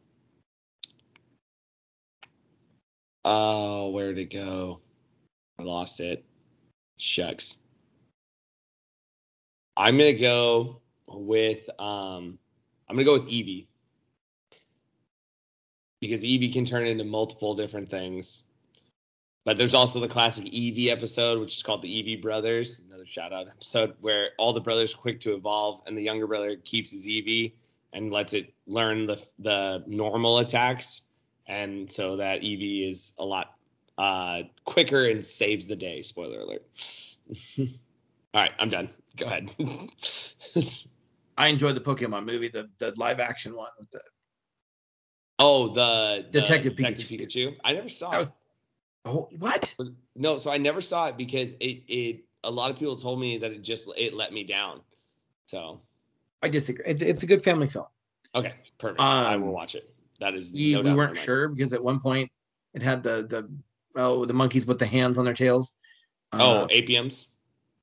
Oh, 3.23 3.89
where 3.91 4.13
did 4.13 4.19
it 4.19 4.33
go? 4.33 4.81
I 5.57 5.63
lost 5.63 6.01
it. 6.01 6.25
Shucks. 6.97 7.57
I'm 9.77 9.97
gonna 9.97 10.13
go 10.13 10.81
with 11.07 11.69
um 11.79 12.37
I'm 12.89 12.95
gonna 12.95 13.05
go 13.05 13.13
with 13.13 13.29
Eevee. 13.29 13.67
Because 16.01 16.23
Eevee 16.23 16.51
can 16.51 16.65
turn 16.65 16.85
into 16.85 17.05
multiple 17.05 17.55
different 17.55 17.89
things. 17.89 18.43
But 19.45 19.57
there's 19.57 19.73
also 19.73 19.99
the 19.99 20.07
classic 20.07 20.45
Eevee 20.45 20.87
episode, 20.87 21.39
which 21.39 21.57
is 21.57 21.63
called 21.63 21.81
the 21.81 21.89
Eevee 21.89 22.21
Brothers, 22.21 22.81
another 22.87 23.05
shout 23.05 23.33
out 23.33 23.47
episode 23.47 23.93
where 23.99 24.29
all 24.37 24.53
the 24.53 24.61
brothers 24.61 24.93
are 24.93 24.97
quick 24.97 25.19
to 25.21 25.33
evolve, 25.33 25.81
and 25.85 25.97
the 25.97 26.01
younger 26.01 26.27
brother 26.27 26.55
keeps 26.55 26.91
his 26.91 27.05
Eevee 27.05 27.53
and 27.91 28.11
lets 28.11 28.33
it 28.33 28.53
learn 28.67 29.05
the 29.05 29.21
the 29.39 29.83
normal 29.85 30.39
attacks, 30.39 31.01
and 31.47 31.91
so 31.91 32.15
that 32.15 32.41
Eevee 32.41 32.89
is 32.89 33.13
a 33.19 33.25
lot 33.25 33.55
uh, 33.97 34.43
quicker 34.63 35.05
and 35.07 35.23
saves 35.23 35.67
the 35.67 35.75
day. 35.75 36.01
Spoiler 36.01 36.39
alert. 36.39 36.63
all 37.59 37.65
right, 38.33 38.51
I'm 38.59 38.69
done. 38.69 38.89
Go 39.17 39.25
ahead. 39.25 39.51
I 41.37 41.47
enjoyed 41.47 41.75
the 41.75 41.81
Pokemon 41.81 42.25
movie, 42.25 42.47
the 42.47 42.69
the 42.77 42.93
live 42.95 43.19
action 43.19 43.55
one 43.55 43.71
with 43.77 43.91
the 43.91 44.01
Oh, 45.39 45.73
the, 45.73 46.23
the 46.31 46.39
Detective 46.39 46.75
Detective 46.77 47.05
Pikachu. 47.05 47.47
Pikachu. 47.49 47.57
I 47.65 47.73
never 47.73 47.89
saw 47.89 48.11
That 48.11 48.21
it. 48.21 48.29
Oh, 49.05 49.27
what? 49.39 49.75
No, 50.15 50.37
so 50.37 50.51
I 50.51 50.57
never 50.57 50.81
saw 50.81 51.07
it 51.07 51.17
because 51.17 51.53
it 51.59 51.83
it 51.87 52.23
a 52.43 52.51
lot 52.51 52.71
of 52.71 52.77
people 52.77 52.95
told 52.95 53.19
me 53.19 53.37
that 53.37 53.51
it 53.51 53.61
just 53.61 53.87
it 53.97 54.13
let 54.13 54.31
me 54.31 54.43
down. 54.43 54.81
So 55.45 55.81
I 56.41 56.47
disagree. 56.49 56.85
It's 56.87 57.01
it's 57.01 57.23
a 57.23 57.25
good 57.25 57.43
family 57.43 57.67
film. 57.67 57.85
okay, 58.35 58.53
perfect. 58.77 59.01
I 59.01 59.35
will 59.35 59.47
Um, 59.47 59.53
watch 59.53 59.75
it. 59.75 59.93
That 60.19 60.35
is 60.35 60.51
We, 60.53 60.73
no 60.75 60.81
we 60.81 60.93
weren't 60.93 61.17
sure 61.17 61.49
because 61.49 61.73
at 61.73 61.83
one 61.83 61.99
point 61.99 62.31
it 62.73 62.81
had 62.81 63.03
the 63.03 63.27
the 63.27 63.49
oh 63.95 64.25
the 64.25 64.33
monkeys 64.33 64.65
with 64.65 64.79
the 64.79 64.85
hands 64.85 65.17
on 65.17 65.25
their 65.25 65.33
tails. 65.33 65.73
Oh, 66.31 66.61
Uh, 66.61 66.67
Aipoms. 66.67 67.27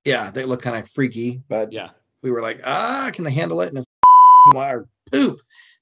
yeah, 0.04 0.30
they 0.30 0.44
look 0.44 0.62
kind 0.62 0.76
of 0.76 0.90
freaky, 0.90 1.42
but 1.48 1.72
Yeah, 1.72 1.90
we 2.22 2.30
were 2.30 2.40
like, 2.40 2.62
ah, 2.66 3.10
can 3.12 3.24
they 3.24 3.30
handle 3.30 3.60
it? 3.60 3.68
And 3.68 3.78
it's 3.78 3.86
wire 4.54 4.88
poop. 5.12 5.38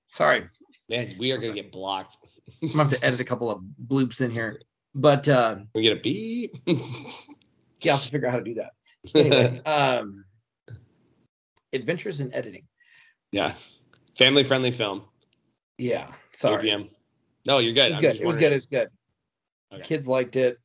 Sorry, 0.08 0.48
man, 0.88 1.14
we 1.18 1.30
are 1.30 1.38
gonna 1.38 1.52
get 1.52 1.70
blocked. 1.70 2.16
I'm 2.62 2.70
gonna 2.70 2.82
have 2.84 2.92
to 2.92 3.04
edit 3.04 3.20
a 3.20 3.24
couple 3.24 3.50
of 3.50 3.62
bloops 3.86 4.20
in 4.20 4.30
here, 4.30 4.60
but 4.94 5.28
uh, 5.28 5.56
we 5.74 5.82
get 5.82 5.96
a 5.96 6.00
beep. 6.00 6.58
yeah, 6.66 7.92
I'll 7.92 7.96
have 7.96 8.02
to 8.02 8.10
figure 8.10 8.26
out 8.28 8.32
how 8.32 8.38
to 8.38 8.44
do 8.44 8.54
that. 8.54 8.72
Anyway, 9.14 9.60
um, 9.64 10.24
adventures 11.72 12.20
in 12.20 12.34
editing. 12.34 12.66
yeah, 13.30 13.54
family 14.18 14.42
friendly 14.42 14.72
film. 14.72 15.04
Yeah, 15.78 16.10
sorry. 16.32 16.90
No, 17.46 17.58
you're 17.58 17.72
good. 17.72 17.92
It 17.92 17.94
was 17.94 18.00
good. 18.00 18.20
It 18.20 18.26
was 18.26 18.36
good. 18.36 18.52
It 18.52 18.56
was 18.56 18.66
good. 18.66 18.88
Okay. 19.72 19.82
Kids 19.82 20.08
liked 20.08 20.36
it. 20.36 20.58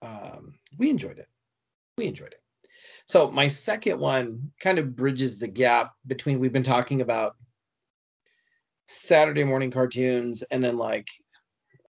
Um, 0.00 0.54
we 0.78 0.88
enjoyed 0.88 1.18
it. 1.18 1.28
We 1.96 2.06
enjoyed 2.06 2.32
it. 2.32 2.40
So 3.06 3.30
my 3.30 3.46
second 3.48 3.98
one 3.98 4.52
kind 4.60 4.78
of 4.78 4.94
bridges 4.94 5.38
the 5.38 5.48
gap 5.48 5.94
between 6.06 6.38
we've 6.38 6.52
been 6.52 6.62
talking 6.62 7.00
about 7.00 7.36
Saturday 8.86 9.44
morning 9.44 9.70
cartoons 9.70 10.42
and 10.42 10.62
then 10.62 10.76
like 10.76 11.08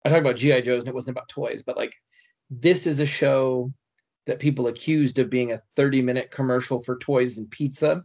I 0.09 0.11
talked 0.11 0.27
about 0.27 0.37
GI 0.37 0.63
Joes 0.63 0.81
and 0.81 0.89
it 0.89 0.95
wasn't 0.95 1.17
about 1.17 1.29
toys, 1.29 1.63
but 1.63 1.77
like 1.77 1.95
this 2.51 2.87
is 2.87 2.99
a 2.99 3.07
show 3.07 3.73
that 4.27 4.39
people 4.39 4.67
accused 4.69 5.19
of 5.19 5.31
being 5.31 5.53
a 5.53 5.61
30 5.77 6.03
minute 6.03 6.31
commercial 6.31 6.83
for 6.83 6.97
toys 6.99 7.39
and 7.39 7.51
pizza 7.51 8.03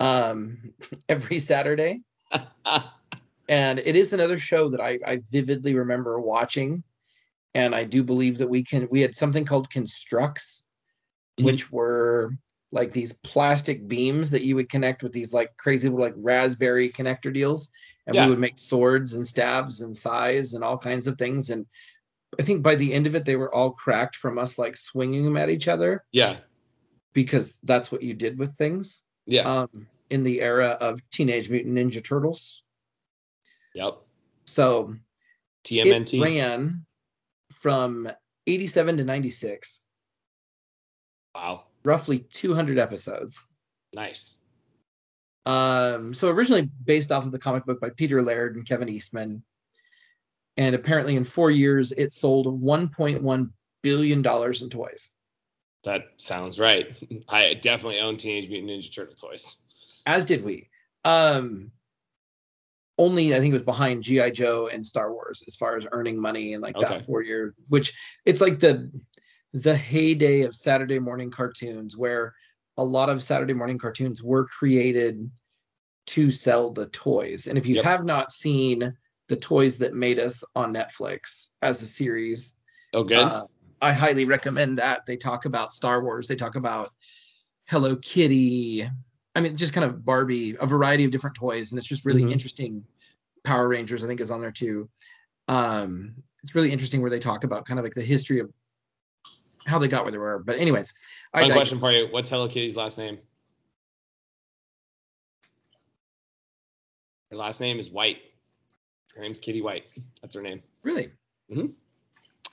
um 0.00 0.58
every 1.08 1.38
Saturday. 1.38 2.02
And 3.48 3.78
it 3.78 3.94
is 3.94 4.12
another 4.12 4.40
show 4.40 4.68
that 4.70 4.80
I, 4.80 4.98
I 5.06 5.20
vividly 5.30 5.76
remember 5.76 6.18
watching. 6.18 6.82
And 7.54 7.76
i 7.76 7.84
do 7.84 8.02
believe 8.02 8.38
that 8.38 8.48
we 8.48 8.64
can 8.64 8.88
we 8.90 9.00
had 9.00 9.14
something 9.14 9.44
called 9.44 9.70
Construx 9.70 10.64
Mhm. 11.38 11.44
which 11.44 11.70
were 11.70 12.32
like 12.72 12.92
these 12.92 13.12
plastic 13.12 13.86
beams 13.86 14.30
that 14.30 14.42
you 14.42 14.56
would 14.56 14.68
connect 14.68 15.02
with 15.02 15.12
these 15.12 15.32
like 15.32 15.56
crazy 15.56 15.88
like 15.88 16.14
raspberry 16.16 16.90
connector 16.90 17.32
deals 17.32 17.70
and 18.06 18.14
Yeah. 18.14 18.24
we 18.24 18.30
would 18.30 18.38
make 18.38 18.58
swords 18.58 19.14
and 19.14 19.26
stabs 19.26 19.80
and 19.80 19.96
size 19.96 20.54
and 20.54 20.62
all 20.62 20.78
kinds 20.78 21.06
of 21.06 21.18
things 21.18 21.50
and 21.50 21.66
i 22.38 22.42
think 22.42 22.62
by 22.62 22.74
the 22.74 22.92
end 22.92 23.06
of 23.06 23.14
it 23.14 23.24
they 23.24 23.36
were 23.36 23.54
all 23.54 23.70
cracked 23.70 24.16
from 24.16 24.38
us 24.38 24.58
like 24.58 24.76
swinging 24.76 25.24
them 25.24 25.36
at 25.36 25.50
each 25.50 25.68
other 25.68 26.04
yeah, 26.12 26.38
because 27.12 27.58
that's 27.64 27.90
what 27.90 28.02
you 28.02 28.14
did 28.14 28.38
with 28.38 28.54
things 28.54 29.06
yeah, 29.26 29.42
um, 29.42 29.86
in 30.10 30.22
the 30.22 30.40
era 30.40 30.76
of 30.80 31.00
teenage 31.10 31.50
mutant 31.50 31.76
ninja 31.76 32.02
turtles 32.04 32.62
yep. 33.74 33.94
so 34.44 34.94
TMNT. 35.66 36.14
It 36.14 36.22
ran 36.22 36.86
from 37.52 38.08
87 38.46 38.98
to 38.98 39.04
96, 39.04 39.84
wow, 41.34 41.64
roughly 41.84 42.20
200 42.20 42.78
episodes. 42.78 43.50
nice. 43.92 44.35
Um, 45.46 46.12
so 46.12 46.28
originally 46.28 46.70
based 46.84 47.12
off 47.12 47.24
of 47.24 47.32
the 47.32 47.38
comic 47.38 47.64
book 47.64 47.80
by 47.80 47.90
Peter 47.90 48.22
Laird 48.22 48.56
and 48.56 48.66
Kevin 48.66 48.88
Eastman. 48.88 49.42
And 50.56 50.74
apparently 50.74 51.16
in 51.16 51.24
four 51.24 51.50
years, 51.50 51.92
it 51.92 52.12
sold 52.12 52.46
$1.1 52.60 53.50
billion 53.82 54.18
in 54.18 54.70
toys. 54.70 55.10
That 55.84 56.02
sounds 56.16 56.58
right. 56.58 56.96
I 57.28 57.54
definitely 57.54 58.00
own 58.00 58.16
Teenage 58.16 58.50
Mutant 58.50 58.72
Ninja 58.72 58.92
Turtle 58.92 59.14
toys. 59.14 59.62
As 60.06 60.24
did 60.24 60.42
we. 60.42 60.68
Um, 61.04 61.70
only 62.98 63.34
I 63.34 63.38
think 63.40 63.50
it 63.50 63.54
was 63.54 63.62
behind 63.62 64.02
GI 64.02 64.32
Joe 64.32 64.68
and 64.72 64.84
Star 64.84 65.12
Wars 65.12 65.44
as 65.46 65.54
far 65.54 65.76
as 65.76 65.86
earning 65.92 66.20
money 66.20 66.54
in 66.54 66.60
like 66.60 66.76
Okay. 66.76 66.88
that 66.88 67.02
four 67.02 67.22
year, 67.22 67.54
which 67.68 67.92
it's 68.24 68.40
like 68.40 68.58
the 68.58 68.90
the 69.52 69.76
heyday 69.76 70.42
of 70.42 70.54
Saturday 70.54 70.98
morning 70.98 71.30
cartoons 71.30 71.96
where 71.96 72.34
a 72.78 72.84
lot 72.84 73.08
of 73.08 73.22
Saturday 73.22 73.54
morning 73.54 73.78
cartoons 73.78 74.22
were 74.22 74.46
created 74.46 75.30
to 76.06 76.30
sell 76.30 76.70
the 76.70 76.86
toys. 76.86 77.46
And 77.46 77.58
if 77.58 77.66
you 77.66 77.76
Yep. 77.76 77.84
have 77.84 78.04
not 78.04 78.30
seen 78.30 78.96
the 79.28 79.36
toys 79.36 79.78
that 79.78 79.94
made 79.94 80.18
us 80.18 80.44
on 80.54 80.72
Netflix 80.72 81.50
as 81.62 81.82
a 81.82 81.86
series, 81.86 82.58
okay, 82.94 83.16
uh, 83.16 83.44
I 83.82 83.92
highly 83.92 84.24
recommend 84.24 84.78
that. 84.78 85.04
They 85.06 85.16
talk 85.16 85.44
about 85.44 85.74
Star 85.74 86.02
Wars. 86.02 86.28
They 86.28 86.36
talk 86.36 86.54
about 86.54 86.94
Hello 87.66 87.96
Kitty. 87.96 88.88
I 89.34 89.40
mean, 89.40 89.56
just 89.56 89.74
kind 89.74 89.84
of 89.84 90.04
Barbie, 90.04 90.54
a 90.60 90.66
variety 90.66 91.04
of 91.04 91.10
different 91.10 91.36
toys, 91.36 91.72
and 91.72 91.78
it's 91.78 91.86
just 91.86 92.06
really 92.06 92.22
Mhm. 92.22 92.30
interesting. 92.30 92.86
Power 93.44 93.68
Rangers, 93.68 94.02
I 94.02 94.06
think, 94.06 94.20
is 94.20 94.30
on 94.30 94.40
there 94.40 94.52
too. 94.52 94.88
Um, 95.48 96.14
it's 96.42 96.54
really 96.54 96.72
interesting 96.72 97.00
where 97.00 97.10
they 97.10 97.18
talk 97.18 97.44
about 97.44 97.66
kind 97.66 97.78
of 97.78 97.84
like 97.84 97.94
the 97.94 98.02
history 98.02 98.40
of 98.40 98.52
how 99.66 99.78
they 99.78 99.88
got 99.88 100.04
where 100.04 100.12
they 100.12 100.18
were. 100.18 100.38
But 100.38 100.58
anyways, 100.58 100.94
I 101.34 101.50
question 101.50 101.78
for 101.78 101.92
you: 101.92 102.06
What's 102.10 102.30
Hello 102.30 102.48
Kitty's 102.48 102.76
last 102.76 102.98
name? 102.98 103.18
Her 107.36 107.42
last 107.42 107.60
name 107.60 107.78
is 107.78 107.90
White. 107.90 108.16
Her 109.14 109.20
name's 109.20 109.40
Kitty 109.40 109.60
White. 109.60 109.84
That's 110.22 110.34
her 110.34 110.40
name. 110.40 110.62
Really 110.82 111.10
Hmm. 111.52 111.66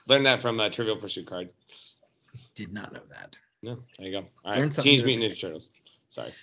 Learned 0.08 0.26
that 0.26 0.42
from 0.42 0.60
a 0.60 0.68
Trivial 0.68 0.96
Pursuit 0.98 1.26
card. 1.26 1.48
did 2.54 2.70
not 2.72 2.92
know 2.92 3.02
that. 3.10 3.36
No, 3.62 3.82
there 3.98 4.06
you 4.08 4.12
go. 4.12 4.26
All 4.44 4.54
something 4.56 4.70
Teenage 4.82 5.04
Mutant 5.06 5.32
Ninja 5.32 5.40
Turtles. 5.40 5.70
Sorry. 6.10 6.34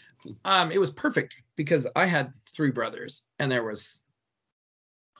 Um, 0.44 0.72
it 0.72 0.80
was 0.80 0.92
perfect 0.92 1.36
because 1.56 1.86
I 1.96 2.06
had 2.06 2.34
three 2.50 2.72
brothers 2.72 3.24
and 3.38 3.52
there 3.52 3.64
was 3.64 4.02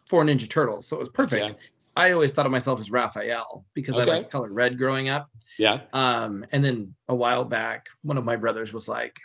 four 0.10 0.24
Ninja 0.24 0.50
Turtles, 0.50 0.88
so 0.88 0.96
it 0.96 1.00
was 1.00 1.10
perfect. 1.10 1.50
Yeah. 1.52 1.56
I 1.96 2.12
always 2.14 2.32
thought 2.32 2.46
of 2.48 2.52
myself 2.52 2.80
as 2.80 2.90
Raphael 2.90 3.66
because 3.76 3.98
I 3.98 4.02
Okay. 4.02 4.12
liked 4.12 4.26
the 4.26 4.32
color 4.32 4.52
red 4.52 4.78
growing 4.80 5.10
up. 5.10 5.30
Yeah. 5.60 5.82
Um, 5.94 6.44
and 6.52 6.64
then 6.64 6.96
a 7.08 7.14
while 7.16 7.46
back, 7.46 7.88
one 8.02 8.18
of 8.18 8.26
my 8.26 8.36
brothers 8.36 8.74
was 8.74 8.88
like, 8.88 9.20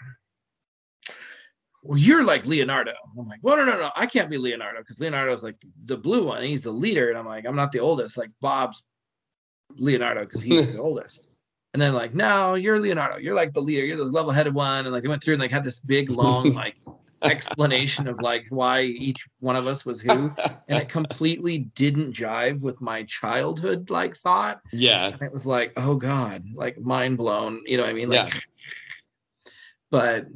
Well, 1.89 1.99
you're 1.99 2.25
like 2.25 2.47
Leonardo. 2.47 2.93
I'm 3.19 3.27
like, 3.27 3.41
Well, 3.43 3.57
no, 3.57 3.65
no, 3.65 3.79
no, 3.79 3.91
I 3.97 4.07
can't 4.07 4.31
be 4.31 4.39
Leonardo 4.39 4.81
because 4.81 5.01
Leonardo's 5.01 5.43
like 5.43 5.57
the 5.85 5.97
blue 5.97 6.27
one. 6.27 6.43
He's 6.43 6.65
the 6.65 6.71
leader. 6.71 7.09
And 7.11 7.19
I'm 7.19 7.27
like, 7.27 7.47
I'm 7.47 7.57
not 7.57 7.73
the 7.73 7.81
oldest. 7.81 8.17
Like 8.19 8.31
Bob's 8.41 8.83
Leonardo 9.77 10.25
because 10.25 10.43
he's 10.43 10.73
the 10.75 10.81
oldest. 10.81 11.29
And 11.73 11.83
then 11.83 11.93
like, 11.95 12.15
no, 12.15 12.55
you're 12.55 12.81
Leonardo. 12.81 13.19
You're 13.19 13.35
like 13.35 13.53
the 13.53 13.61
leader. 13.61 13.85
You're 13.85 13.99
the 13.99 14.05
level-headed 14.05 14.55
one. 14.55 14.87
And 14.87 14.93
like 14.95 15.03
they 15.03 15.09
went 15.09 15.23
through 15.23 15.35
and 15.35 15.43
like 15.43 15.51
had 15.51 15.65
this 15.65 15.81
big 15.81 16.09
long 16.11 16.53
like 16.55 16.77
explanation 17.23 18.09
of 18.09 18.19
like 18.21 18.47
why 18.51 18.83
each 18.83 19.27
one 19.41 19.57
of 19.57 19.67
us 19.67 19.85
was 19.85 20.01
who. 20.01 20.31
And 20.69 20.79
it 20.79 20.89
completely 20.89 21.59
didn't 21.75 22.13
jive 22.15 22.63
with 22.63 22.81
my 22.81 23.03
childhood 23.05 23.91
like 23.91 24.15
thought. 24.15 24.61
yeah. 24.73 25.09
And 25.09 25.21
it 25.23 25.33
was 25.33 25.47
like, 25.47 25.73
oh 25.77 25.97
God, 25.97 26.45
like 26.55 26.79
mind 26.79 27.19
blown. 27.19 27.63
You 27.67 27.77
know 27.77 27.83
what 27.83 27.91
I 27.91 27.95
mean? 27.95 28.09
Like, 28.09 28.33
Yeah. 28.33 28.41
but 29.91 30.27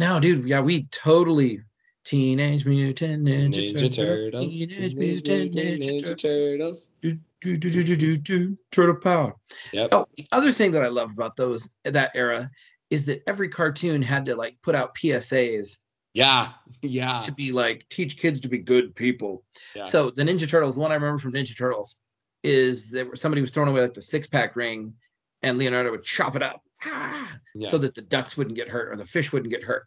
no, 0.00 0.18
dude, 0.18 0.48
yeah, 0.48 0.60
we 0.60 0.84
totally 0.84 1.60
Teenage 2.04 2.64
Mutant 2.64 3.26
Ninja, 3.26 3.68
Ninja 3.70 3.94
Turtle, 3.94 4.30
Turtles. 4.30 4.54
Teenage 4.54 4.94
Mutant 4.94 5.54
Ninja, 5.54 6.00
Ninja 6.02 6.18
Turtles. 6.18 6.94
do, 7.02 7.18
do, 7.42 7.56
do, 7.58 7.70
do, 7.70 7.96
do, 7.96 8.16
do, 8.16 8.58
Turtle 8.72 8.96
Power. 8.96 9.36
Yep. 9.74 9.90
Oh, 9.92 10.06
the 10.16 10.26
other 10.32 10.52
thing 10.52 10.70
that 10.72 10.82
I 10.82 10.88
love 10.88 11.12
about 11.12 11.36
those 11.36 11.74
that 11.84 12.10
era 12.14 12.50
is 12.88 13.04
that 13.06 13.22
every 13.28 13.50
cartoon 13.50 14.00
had 14.00 14.24
to 14.24 14.34
like 14.34 14.56
put 14.62 14.74
out 14.74 14.94
PSAs 14.96 15.78
Yeah. 16.14 16.52
Yeah. 16.82 17.20
to 17.20 17.32
be 17.32 17.52
like 17.52 17.84
teach 17.90 18.16
kids 18.16 18.40
to 18.40 18.48
be 18.48 18.56
good 18.58 18.96
people. 18.96 19.44
Yeah. 19.76 19.84
So 19.84 20.10
the 20.10 20.22
Ninja 20.22 20.48
Turtles, 20.48 20.76
the 20.76 20.80
one 20.80 20.92
I 20.92 20.94
remember 20.94 21.18
from 21.18 21.34
Ninja 21.34 21.56
Turtles 21.56 22.00
is 22.42 22.90
that 22.92 23.18
somebody 23.18 23.42
was 23.42 23.50
throwing 23.50 23.68
away 23.68 23.82
like 23.82 23.92
the 23.92 24.00
six 24.00 24.26
pack 24.26 24.56
ring 24.56 24.94
and 25.42 25.58
Leonardo 25.58 25.90
would 25.90 26.02
chop 26.02 26.36
it 26.36 26.42
up 26.42 26.62
ah, 26.84 27.38
Yeah. 27.54 27.68
so 27.68 27.78
that 27.78 27.94
the 27.94 28.02
ducks 28.02 28.36
wouldn't 28.36 28.56
get 28.56 28.68
hurt 28.68 28.88
or 28.92 28.96
the 28.96 29.04
fish 29.04 29.32
wouldn't 29.32 29.50
get 29.52 29.62
hurt. 29.62 29.86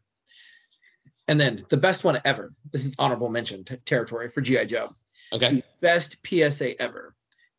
And 1.28 1.40
then 1.40 1.64
the 1.70 1.78
best 1.78 2.04
one 2.04 2.20
ever, 2.26 2.50
this 2.72 2.86
is 2.86 2.96
honorable 3.00 3.30
mention 3.30 3.64
t- 3.64 3.78
territory 3.86 4.28
for 4.30 4.42
G.I. 4.42 4.66
Joe. 4.66 4.88
okay. 5.32 5.50
The 5.56 5.64
best 5.82 6.18
PSA 6.28 6.80
ever 6.82 7.16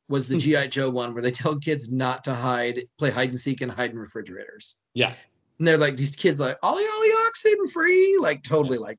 was 0.09 0.29
the 0.29 0.37
G.I. 0.37 0.67
Joe 0.67 0.91
one 0.91 1.15
where 1.15 1.23
they 1.23 1.31
tell 1.31 1.59
kids 1.59 1.91
not 1.91 2.25
to 2.25 2.35
hide, 2.35 2.83
play 2.99 3.11
hide 3.11 3.31
and 3.31 3.41
seek 3.41 3.63
and 3.63 3.73
hide 3.73 3.93
in 3.93 3.99
refrigerators. 3.99 4.77
Yeah. 4.93 5.15
And 5.59 5.67
they're 5.67 5.79
like 5.79 5.97
these 5.97 6.15
kids 6.17 6.41
like 6.41 6.59
ollie 6.63 6.85
ollie 6.95 7.09
ox 7.27 7.45
and 7.47 7.71
free, 7.73 8.19
like 8.21 8.43
totally 8.43 8.77
like 8.77 8.99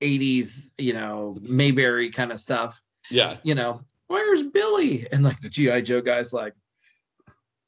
80s, 0.00 0.70
you 0.78 0.92
know, 0.94 1.36
Mayberry 1.42 2.10
kind 2.10 2.32
of 2.32 2.40
stuff. 2.40 2.80
Yeah. 3.10 3.36
You 3.42 3.54
know, 3.54 3.82
where's 4.06 4.42
Billy? 4.42 5.06
And 5.12 5.22
like 5.22 5.40
the 5.40 5.48
G.I. 5.50 5.82
Joe 5.82 6.00
guy's 6.00 6.32
like, 6.32 6.54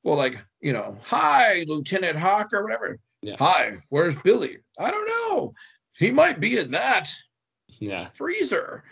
well, 0.09 0.17
like, 0.17 0.43
you 0.61 0.73
know, 0.73 0.99
hi, 1.05 1.65
Lieutenant 1.69 2.17
Hawk 2.17 2.49
or 2.55 2.63
whatever. 2.63 2.99
Yeah. 3.21 3.37
Hi, 3.39 3.73
where's 3.91 4.17
Billy? 4.23 4.57
I 4.79 4.91
don't 4.91 5.07
know. 5.07 5.53
He 5.99 6.11
might 6.11 6.41
be 6.41 6.57
in 6.59 6.71
that. 6.71 7.11
Yeah. 7.79 8.09
freezer. 8.15 8.85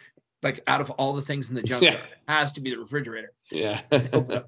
Like 0.43 0.63
out 0.67 0.81
of 0.83 0.91
all 0.91 1.15
the 1.15 1.23
things 1.23 1.49
in 1.51 1.57
the 1.57 1.63
junkyard, 1.63 1.95
it 1.97 2.31
has 2.31 2.53
to 2.53 2.61
be 2.61 2.71
the 2.71 2.79
refrigerator. 2.79 3.33
Yeah. 3.51 3.81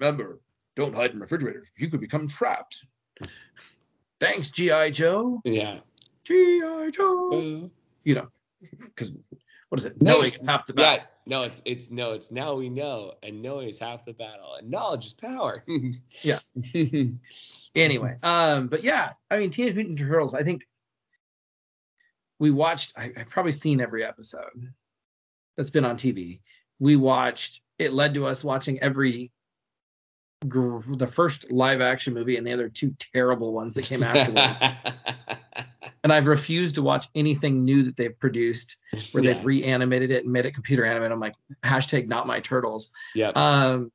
Remember, 0.00 0.40
don't 0.76 0.94
hide 0.94 1.10
in 1.12 1.20
refrigerators. 1.20 1.70
You 1.76 1.88
could 1.90 2.00
become 2.00 2.26
trapped. 2.26 2.86
Thanks, 4.18 4.50
G.I. 4.50 4.90
Joe. 4.90 5.40
yeah. 5.44 5.80
G.I. 6.24 6.90
Joe. 6.90 7.30
Uh-huh. 7.32 7.68
You 8.04 8.14
know, 8.14 8.28
because 8.80 9.12
what 9.68 9.78
is 9.78 9.84
it? 9.84 10.00
No, 10.00 10.14
Knowing 10.18 10.30
half 10.46 10.66
the 10.66 10.72
Yeah. 10.76 10.96
battle. 10.96 11.06
No, 11.26 11.42
it's 11.42 11.62
it's 11.64 11.90
no, 11.90 12.12
it's 12.12 12.30
now 12.30 12.54
we 12.54 12.68
know, 12.68 13.14
and 13.22 13.40
knowing 13.40 13.68
is 13.68 13.78
half 13.78 14.04
the 14.04 14.12
battle, 14.12 14.56
and 14.58 14.70
knowledge 14.70 15.06
is 15.06 15.12
power. 15.12 15.64
Yeah. 16.22 16.38
Anyway, 17.76 18.12
um, 18.22 18.68
but 18.68 18.84
yeah, 18.84 19.14
I 19.32 19.38
mean, 19.38 19.50
Teenage 19.50 19.74
Mutant 19.74 19.98
Ninja 19.98 20.08
Turtles. 20.08 20.32
I 20.32 20.44
think 20.44 20.62
we 22.38 22.52
watched. 22.52 22.92
I, 22.96 23.12
I've 23.16 23.28
probably 23.28 23.50
seen 23.50 23.80
every 23.80 24.04
episode 24.04 24.72
that's 25.56 25.70
been 25.70 25.84
on 25.84 25.96
TV. 25.96 26.40
We 26.78 26.94
watched. 26.94 27.62
It 27.80 27.92
led 27.92 28.14
to 28.14 28.26
us 28.26 28.44
watching 28.44 28.80
every 28.80 29.32
gr- 30.46 30.78
the 30.86 31.06
first 31.06 31.50
live 31.50 31.80
action 31.80 32.14
movie 32.14 32.36
and 32.36 32.46
the 32.46 32.52
other 32.52 32.68
two 32.68 32.94
terrible 33.12 33.52
ones 33.52 33.74
that 33.74 33.86
came 33.86 34.02
afterward. 34.04 34.76
and 36.04 36.12
I've 36.12 36.28
refused 36.28 36.74
to 36.74 36.82
watch 36.82 37.06
anything 37.14 37.64
new 37.64 37.82
that 37.82 37.96
they've 37.96 38.16
produced 38.20 38.76
where 39.12 39.24
Yeah. 39.24 39.32
they've 39.32 39.44
reanimated 39.44 40.10
it 40.10 40.24
and 40.24 40.32
made 40.32 40.44
it 40.44 40.52
computer 40.52 40.84
animated. 40.84 41.12
I'm 41.12 41.18
like, 41.18 41.34
hashtag 41.64 42.06
not 42.08 42.26
my 42.26 42.40
turtles. 42.40 42.92
Yeah. 43.14 43.30
Um, 43.30 43.90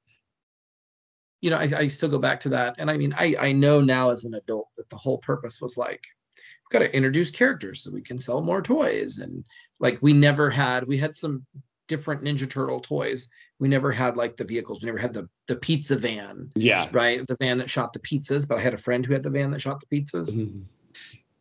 you 1.39 1.51
know, 1.51 1.57
I, 1.57 1.69
I 1.77 1.87
still 1.87 2.09
go 2.09 2.17
back 2.17 2.39
to 2.41 2.49
that. 2.49 2.75
And 2.79 2.89
I 2.89 2.97
mean, 2.97 3.13
I, 3.15 3.35
I 3.39 3.51
know 3.51 3.79
now 3.79 4.09
as 4.09 4.25
an 4.25 4.33
adult 4.33 4.69
that 4.75 4.89
the 4.89 4.97
whole 4.97 5.19
purpose 5.19 5.61
was 5.61 5.77
like, 5.77 6.03
we've 6.35 6.79
got 6.79 6.79
to 6.79 6.93
introduce 6.93 7.29
characters 7.29 7.83
so 7.83 7.91
we 7.91 8.01
can 8.01 8.17
sell 8.17 8.41
more 8.41 8.61
toys. 8.61 9.19
And 9.19 9.45
like, 9.79 9.99
we 10.01 10.11
never 10.11 10.49
had, 10.49 10.87
we 10.87 10.97
had 10.97 11.13
some 11.13 11.45
different 11.87 12.23
Ninja 12.23 12.49
Turtle 12.49 12.79
toys. 12.79 13.29
We 13.59 13.67
never 13.67 13.91
had 13.91 14.17
like 14.17 14.35
the 14.35 14.45
vehicles. 14.45 14.81
We 14.81 14.87
never 14.87 14.97
had 14.97 15.13
the, 15.13 15.29
the 15.47 15.57
pizza 15.57 15.95
van, 15.95 16.51
yeah. 16.55 16.89
right? 16.91 17.25
The 17.27 17.37
van 17.39 17.59
that 17.59 17.69
shot 17.69 17.93
the 17.93 17.99
pizzas. 17.99 18.47
But 18.47 18.57
I 18.57 18.61
had 18.61 18.73
a 18.73 18.77
friend 18.77 19.05
who 19.05 19.13
had 19.13 19.21
the 19.21 19.29
van 19.29 19.51
that 19.51 19.61
shot 19.61 19.79
the 19.79 20.01
pizzas. 20.01 20.67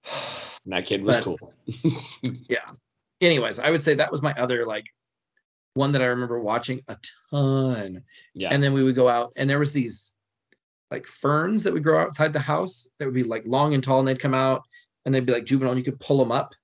And 0.68 0.76
that 0.76 0.86
kid 0.86 1.02
was 1.02 1.16
But- 1.16 1.24
cool. 1.24 1.52
Yeah. 2.48 2.58
Anyways, 3.22 3.58
I 3.58 3.70
would 3.70 3.82
say 3.82 3.94
that 3.94 4.12
was 4.12 4.20
my 4.22 4.32
other 4.34 4.66
like 4.66 4.86
one 5.74 5.92
that 5.92 6.02
I 6.02 6.06
remember 6.06 6.40
watching 6.40 6.82
a 6.88 6.96
ton. 7.30 8.02
Yeah. 8.34 8.50
and 8.52 8.62
then 8.62 8.74
we 8.74 8.82
would 8.82 8.94
go 8.94 9.08
out 9.08 9.32
and 9.36 9.48
there 9.48 9.58
was 9.58 9.72
these 9.72 10.12
like 10.90 11.06
ferns 11.06 11.64
that 11.64 11.72
would 11.72 11.82
grow 11.82 12.02
outside 12.02 12.32
the 12.34 12.38
house 12.38 12.88
that 12.98 13.06
would 13.06 13.14
be 13.14 13.24
like 13.24 13.46
long 13.46 13.72
and 13.74 13.82
tall 13.82 13.98
and 13.98 14.06
they'd 14.08 14.20
come 14.20 14.34
out 14.34 14.62
and 15.06 15.14
they'd 15.14 15.24
be 15.26 15.32
like 15.32 15.44
juvenile 15.46 15.72
and 15.72 15.78
you 15.78 15.90
could 15.90 16.00
pull 16.00 16.18
them 16.18 16.32
up 16.32 16.54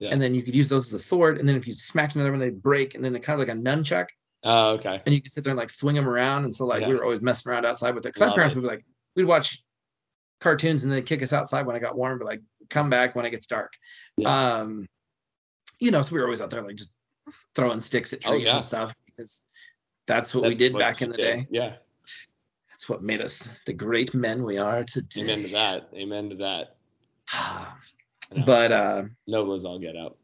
Yeah. 0.00 0.10
and 0.10 0.20
then 0.20 0.34
you 0.34 0.42
could 0.42 0.54
use 0.56 0.68
those 0.68 0.88
as 0.88 0.94
a 0.94 0.98
sword 1.04 1.38
and 1.38 1.48
then 1.48 1.54
if 1.56 1.66
you 1.66 1.74
smacked 1.74 2.14
another 2.16 2.30
one 2.32 2.40
they'd 2.40 2.62
break 2.62 2.94
and 2.96 3.04
then 3.04 3.12
they 3.12 3.20
kind 3.20 3.40
of 3.40 3.46
like 3.46 3.56
a 3.56 3.58
nunchuck 3.60 4.06
oh, 4.44 4.70
okay. 4.72 5.00
and 5.06 5.14
you 5.14 5.22
could 5.22 5.30
sit 5.30 5.44
there 5.44 5.50
and 5.52 5.58
like 5.58 5.70
swing 5.70 5.94
them 5.94 6.08
around 6.08 6.44
and 6.44 6.54
so 6.54 6.66
like 6.66 6.84
we 6.86 6.94
were 6.94 7.04
always 7.04 7.20
messing 7.22 7.52
around 7.52 7.64
outside 7.64 7.94
with 7.94 8.04
it 8.06 8.14
because 8.14 8.28
my 8.28 8.34
parents 8.34 8.54
it. 8.54 8.58
would 8.58 8.62
be 8.62 8.74
like 8.74 8.84
we'd 9.16 9.24
watch 9.24 9.62
cartoons 10.42 10.84
and 10.84 10.92
then 10.92 11.02
kick 11.02 11.22
us 11.22 11.32
outside 11.32 11.64
when 11.66 11.76
it 11.76 11.80
got 11.80 11.96
warm 11.96 12.18
but 12.18 12.26
like 12.26 12.40
come 12.68 12.90
back 12.90 13.14
when 13.14 13.24
it 13.24 13.30
gets 13.30 13.46
dark 13.46 13.72
Yeah. 14.16 14.58
um 14.58 14.86
you 15.80 15.90
know 15.90 16.02
so 16.02 16.14
we 16.14 16.20
were 16.20 16.26
always 16.26 16.40
out 16.40 16.50
there 16.50 16.62
like 16.62 16.76
just 16.76 16.92
throwing 17.54 17.80
sticks 17.80 18.12
at 18.12 18.20
Oh, 18.26 18.32
trees 18.32 18.46
yeah. 18.48 18.56
and 18.56 18.64
stuff 18.64 18.94
because 19.06 19.44
that's 20.06 20.34
what 20.34 20.44
we 20.44 20.54
did 20.54 20.72
what 20.72 20.80
back 20.80 21.00
in 21.02 21.10
the 21.10 21.16
did. 21.16 21.22
day 21.24 21.46
Yeah. 21.50 21.74
that's 22.70 22.88
what 22.88 23.02
made 23.02 23.20
us 23.20 23.60
the 23.66 23.72
great 23.72 24.12
men 24.14 24.42
we 24.44 24.58
are 24.58 24.82
today. 24.84 25.22
Amen 25.22 25.42
to 25.44 25.48
that. 25.52 25.88
Amen 25.94 26.28
to 26.30 26.36
that. 26.36 26.76
but 28.46 28.72
uh 28.72 29.02
Nobles 29.26 29.64
all 29.64 29.78
get 29.78 29.96
out. 29.96 30.16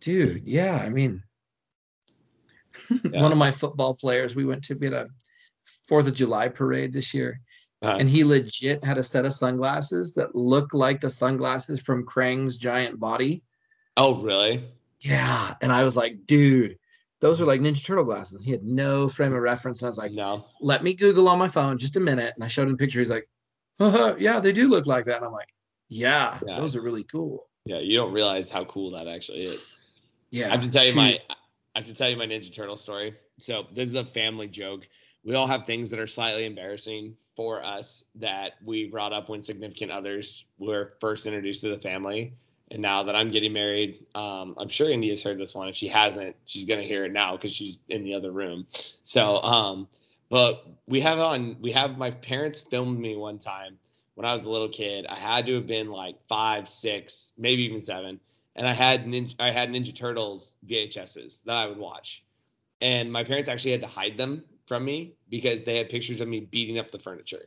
dude, 0.00 0.42
yeah, 0.46 0.80
I 0.86 0.88
mean 0.88 1.22
Yeah. 3.12 3.22
one 3.22 3.32
of 3.32 3.38
my 3.38 3.50
football 3.50 3.94
players, 3.94 4.34
we 4.36 4.44
went 4.44 4.62
to 4.64 4.74
we 4.74 4.86
had 4.86 4.94
a 4.94 5.08
Fourth 5.88 6.06
of 6.06 6.14
July 6.14 6.48
parade 6.48 6.92
this 6.92 7.12
year, 7.12 7.40
Uh, 7.82 7.96
and 7.98 8.08
he 8.08 8.24
legit 8.24 8.84
had 8.84 8.98
a 8.98 9.02
set 9.02 9.24
of 9.24 9.32
sunglasses 9.32 10.12
that 10.14 10.34
looked 10.34 10.74
like 10.74 11.00
the 11.00 11.08
sunglasses 11.08 11.80
from 11.80 12.04
Krang's 12.04 12.56
giant 12.56 13.00
body. 13.00 13.42
oh, 13.96 14.20
really? 14.22 14.64
Yeah. 15.02 15.54
And 15.62 15.72
I 15.72 15.82
was 15.82 15.96
like, 15.96 16.26
dude, 16.26 16.76
those 17.20 17.40
are 17.40 17.46
like 17.46 17.60
Ninja 17.62 17.82
Turtle 17.84 18.04
glasses. 18.04 18.44
He 18.44 18.50
had 18.50 18.62
no 18.64 19.08
frame 19.08 19.34
of 19.34 19.40
reference. 19.40 19.80
And 19.80 19.86
I 19.86 19.90
was 19.90 19.98
like, 19.98 20.12
no. 20.12 20.44
let 20.60 20.82
me 20.82 20.92
Google 20.92 21.26
on 21.28 21.38
my 21.38 21.48
phone 21.48 21.78
just 21.78 21.96
a 21.96 22.00
minute. 22.00 22.32
And 22.34 22.44
I 22.44 22.48
showed 22.48 22.68
him 22.68 22.74
a 22.74 22.76
picture. 22.76 22.98
He's 22.98 23.10
like, 23.10 23.26
uh 23.78 24.14
yeah, 24.18 24.40
they 24.40 24.52
do 24.52 24.68
look 24.68 24.86
like 24.86 25.06
that. 25.06 25.16
And 25.16 25.24
I'm 25.26 25.32
like, 25.32 25.54
yeah, 25.88 26.38
Yeah. 26.46 26.60
those 26.60 26.76
are 26.76 26.82
really 26.82 27.04
cool. 27.04 27.46
Yeah, 27.64 27.78
you 27.78 27.96
don't 27.96 28.12
realize 28.12 28.50
how 28.50 28.66
cool 28.66 28.90
that 28.90 29.08
actually 29.08 29.44
is. 29.44 29.66
Yeah. 30.30 30.48
I 30.48 30.50
have 30.50 30.62
to 30.62 30.70
tell 30.70 30.84
you 30.84 30.90
shoot. 30.90 30.96
my 30.96 31.18
I 31.74 31.78
have 31.78 31.86
to 31.88 31.94
tell 31.94 32.10
you 32.10 32.16
my 32.18 32.26
Ninja 32.26 32.54
Turtle 32.54 32.76
story. 32.76 33.14
So 33.38 33.66
this 33.72 33.88
is 33.88 33.94
a 33.94 34.04
family 34.04 34.48
joke. 34.48 34.86
We 35.24 35.34
all 35.34 35.46
have 35.46 35.64
things 35.64 35.90
that 35.90 36.00
are 36.00 36.06
slightly 36.06 36.46
embarrassing 36.46 37.16
for 37.36 37.64
us 37.64 38.04
that 38.16 38.52
we 38.64 38.88
brought 38.88 39.12
up 39.12 39.28
when 39.28 39.42
significant 39.42 39.90
others 39.90 40.44
were 40.58 40.94
first 41.00 41.26
introduced 41.26 41.60
to 41.62 41.68
the 41.68 41.78
family. 41.78 42.34
And 42.70 42.80
now 42.80 43.02
that 43.02 43.16
I'm 43.16 43.30
getting 43.30 43.52
married, 43.52 44.06
um, 44.14 44.54
I'm 44.56 44.68
sure 44.68 44.90
India's 44.90 45.22
heard 45.22 45.38
this 45.38 45.54
one. 45.54 45.68
If 45.68 45.74
she 45.74 45.88
hasn't, 45.88 46.36
she's 46.44 46.64
gonna 46.64 46.82
hear 46.82 47.04
it 47.04 47.12
now 47.12 47.36
because 47.36 47.52
she's 47.52 47.78
in 47.88 48.04
the 48.04 48.14
other 48.14 48.30
room. 48.30 48.66
So, 49.02 49.42
um, 49.42 49.88
but 50.28 50.66
we 50.86 51.00
have 51.00 51.18
on 51.18 51.56
we 51.60 51.72
have 51.72 51.98
my 51.98 52.12
parents 52.12 52.60
filmed 52.60 52.98
me 52.98 53.16
one 53.16 53.38
time 53.38 53.76
when 54.14 54.26
I 54.26 54.32
was 54.32 54.44
a 54.44 54.50
little 54.50 54.68
kid. 54.68 55.06
I 55.06 55.16
had 55.16 55.46
to 55.46 55.54
have 55.54 55.66
been 55.66 55.90
like 55.90 56.16
five, 56.28 56.68
six, 56.68 57.32
maybe 57.36 57.64
even 57.64 57.80
seven 57.80 58.20
and 58.56 58.68
I 58.68 58.72
had 58.72 59.06
Ninja, 59.06 59.34
I 59.38 59.50
had 59.50 59.70
Ninja 59.70 59.94
Turtles 59.94 60.54
VHSs 60.68 61.44
that 61.44 61.56
I 61.56 61.66
would 61.66 61.78
watch, 61.78 62.24
and 62.80 63.12
my 63.12 63.24
parents 63.24 63.48
actually 63.48 63.72
had 63.72 63.80
to 63.80 63.86
hide 63.86 64.16
them 64.16 64.44
from 64.70 64.84
me 64.84 65.12
because 65.28 65.64
they 65.64 65.78
had 65.78 65.88
pictures 65.88 66.20
of 66.20 66.28
me 66.28 66.38
beating 66.38 66.78
up 66.78 66.92
the 66.92 66.98
furniture. 67.00 67.46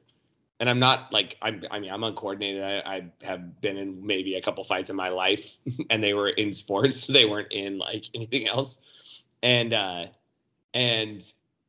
And 0.60 0.70
I'm 0.70 0.78
not 0.78 1.14
like 1.14 1.38
I'm. 1.42 1.64
I 1.72 1.80
mean, 1.80 1.90
I'm 1.90 2.04
uncoordinated. 2.04 2.62
I, 2.62 2.80
I 2.86 3.06
have 3.22 3.62
been 3.62 3.78
in 3.78 4.06
maybe 4.06 4.36
a 4.36 4.42
couple 4.42 4.62
fights 4.66 4.90
in 4.90 4.96
my 4.98 5.08
life, 5.08 5.60
and 5.90 6.04
they 6.04 6.14
were 6.14 6.30
in 6.30 6.54
sports. 6.54 7.08
They 7.18 7.24
weren't 7.24 7.52
in 7.52 7.78
like 7.78 8.06
anything 8.14 8.48
else. 8.48 9.24
And 9.42 9.74
uh, 9.74 10.08
and 10.74 11.24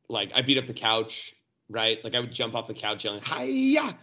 like 0.09 0.31
I 0.35 0.41
beat 0.41 0.57
up 0.57 0.67
the 0.67 0.73
couch, 0.73 1.35
right? 1.69 2.03
Like 2.03 2.15
I 2.15 2.19
would 2.19 2.33
jump 2.33 2.53
off 2.53 2.67
the 2.67 2.73
couch 2.73 3.05
yelling 3.05 3.21
"Hiya!" 3.23 3.97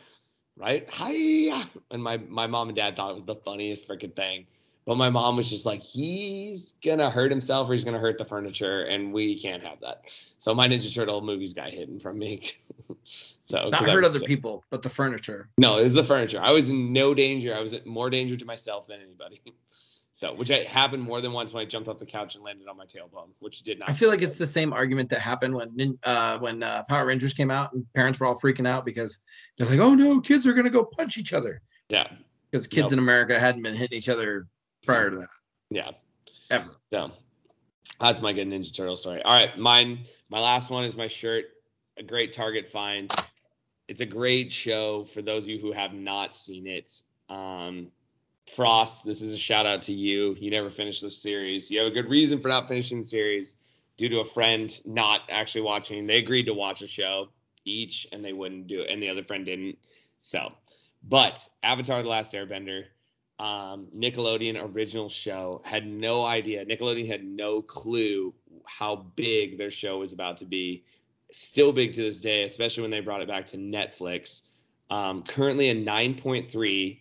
right? 0.57 0.89
Hiya! 0.91 1.69
And 1.91 2.03
my 2.03 2.17
my 2.17 2.47
mom 2.47 2.69
and 2.69 2.77
dad 2.77 2.97
thought 2.97 3.11
it 3.11 3.15
was 3.15 3.27
the 3.27 3.37
funniest 3.37 3.87
freaking 3.87 4.17
thing. 4.17 4.47
But 4.85 4.97
my 4.97 5.11
mom 5.11 5.37
was 5.37 5.49
just 5.49 5.65
like, 5.65 5.83
he's 5.83 6.75
gonna 6.85 7.09
hurt 7.09 7.31
himself 7.31 7.69
or 7.69 7.73
he's 7.73 7.85
gonna 7.85 8.01
hurt 8.01 8.19
the 8.19 8.25
furniture, 8.25 8.83
and 8.85 9.13
we 9.13 9.41
can't 9.41 9.63
have 9.63 9.81
that. 9.81 10.03
So 10.39 10.55
my 10.55 10.67
Ninja 10.67 10.93
Turtle 10.93 11.21
movies 11.21 11.53
got 11.53 11.71
hidden 11.71 12.01
from 12.01 12.19
me. 12.19 12.51
so 13.05 13.69
not 13.69 13.85
hurt 13.85 14.05
other 14.05 14.19
sick. 14.19 14.29
people, 14.29 14.65
but 14.71 14.83
the 14.83 14.89
furniture. 14.89 15.49
No, 15.57 15.79
it 15.79 15.85
was 15.85 15.95
the 15.95 16.03
furniture. 16.03 16.41
I 16.43 16.51
was 16.53 16.71
in 16.71 16.93
no 16.93 17.15
danger. 17.15 17.55
I 17.55 17.61
was 17.61 17.75
more 17.85 18.11
danger 18.11 18.37
to 18.37 18.45
myself 18.45 18.89
than 18.89 19.01
anybody. 19.01 19.41
So, 20.15 20.35
which 20.35 20.51
I 20.51 20.59
happened 20.59 21.03
more 21.03 21.23
than 21.23 21.33
once 21.33 21.55
when 21.55 21.63
I 21.63 21.65
jumped 21.65 21.89
off 21.89 21.99
the 21.99 22.05
couch 22.05 22.35
and 22.35 22.45
landed 22.45 22.69
on 22.69 22.77
my 22.77 22.85
tailbone, 22.85 23.31
which 23.39 23.63
did 23.63 23.81
not. 23.81 23.89
I 23.89 23.93
feel 23.95 24.11
like 24.11 24.21
it's 24.21 24.37
the 24.37 24.47
same 24.47 24.73
argument 24.73 25.09
that 25.09 25.21
happened 25.21 25.55
when 25.55 25.99
uh, 26.05 26.39
when 26.39 26.63
uh, 26.63 26.83
Power 26.85 27.07
Rangers 27.07 27.33
came 27.33 27.51
out 27.51 27.73
and 27.73 27.91
parents 27.95 28.21
were 28.21 28.27
all 28.27 28.39
freaking 28.39 28.69
out 28.69 28.85
because 28.85 29.21
they're 29.57 29.67
like, 29.67 29.79
"Oh 29.79 29.95
no, 29.95 30.21
kids 30.21 30.47
are 30.47 30.53
gonna 30.53 30.69
go 30.69 30.85
punch 30.85 31.17
each 31.17 31.33
other," 31.33 31.63
yeah, 31.89 32.07
because 32.51 32.67
kids 32.67 32.85
Nope. 32.85 32.93
in 32.93 32.99
America 32.99 33.41
hadn't 33.41 33.63
been 33.63 33.75
hitting 33.75 33.97
each 33.97 34.11
other 34.11 34.47
prior 34.85 35.11
to 35.11 35.17
that 35.17 35.29
yeah. 35.71 35.91
ever. 36.51 36.71
So 36.93 37.11
that's 38.01 38.23
my 38.23 38.33
good 38.33 38.49
Ninja 38.49 38.75
Turtle 38.75 38.97
story. 38.97 39.23
All 39.23 39.39
right, 39.39 39.57
mine. 39.59 40.01
My 40.29 40.41
last 40.41 40.71
one 40.71 40.85
is 40.85 40.97
my 40.97 41.09
shirt. 41.09 41.47
A 41.99 42.03
great 42.03 42.33
Target 42.33 42.69
find. 42.69 43.13
It's 43.89 44.01
a 44.01 44.07
great 44.07 44.53
show 44.53 45.05
for 45.05 45.23
those 45.23 45.45
of 45.45 45.51
you 45.51 45.59
who 45.59 45.73
have 45.73 45.93
not 45.93 46.35
seen 46.35 46.67
it. 46.67 46.91
Um, 47.29 47.89
Frost, 48.47 49.05
this 49.05 49.23
is 49.23 49.33
a 49.33 49.39
shout 49.39 49.67
out 49.67 49.83
to 49.83 49.93
you. 49.93 50.37
You 50.39 50.51
never 50.51 50.69
finished 50.69 51.03
the 51.03 51.11
series. 51.11 51.71
You 51.71 51.81
have 51.81 51.89
a 51.89 51.95
good 51.95 52.09
reason 52.09 52.41
for 52.41 52.49
not 52.49 52.69
finishing 52.69 52.99
the 52.99 53.05
series 53.05 53.59
due 53.97 54.09
to 54.09 54.21
a 54.21 54.25
friend 54.25 54.81
not 54.85 55.23
actually 55.31 55.63
watching. 55.63 56.07
They 56.07 56.19
agreed 56.19 56.47
to 56.47 56.55
watch 56.55 56.83
a 56.83 56.87
show 56.87 57.29
each 57.65 58.07
and 58.13 58.25
they 58.25 58.33
wouldn't 58.33 58.67
do 58.67 58.81
it, 58.81 58.91
and 58.91 59.03
the 59.03 59.09
other 59.09 59.23
friend 59.23 59.45
didn't. 59.45 59.79
So, 60.21 60.53
but 61.09 61.47
Avatar 61.63 62.03
The 62.03 62.09
Last 62.09 62.33
Airbender, 62.33 62.85
um, 63.43 63.89
Nickelodeon 63.95 64.73
original 64.73 65.09
show, 65.09 65.61
had 65.65 65.85
no 65.85 66.25
idea. 66.25 66.65
Nickelodeon 66.65 67.09
had 67.09 67.25
no 67.25 67.61
clue 67.61 68.33
how 68.67 68.95
big 69.17 69.59
their 69.59 69.71
show 69.71 69.99
was 69.99 70.13
about 70.13 70.37
to 70.37 70.45
be. 70.45 70.85
Still 71.33 71.73
big 71.73 71.93
to 71.95 72.03
this 72.03 72.21
day, 72.21 72.45
especially 72.45 72.83
when 72.83 72.93
they 72.93 73.01
brought 73.01 73.21
it 73.21 73.27
back 73.27 73.45
to 73.47 73.57
Netflix. 73.57 74.43
Um, 74.91 75.25
currently 75.25 75.71
a 75.71 75.75
9.3 75.75 77.01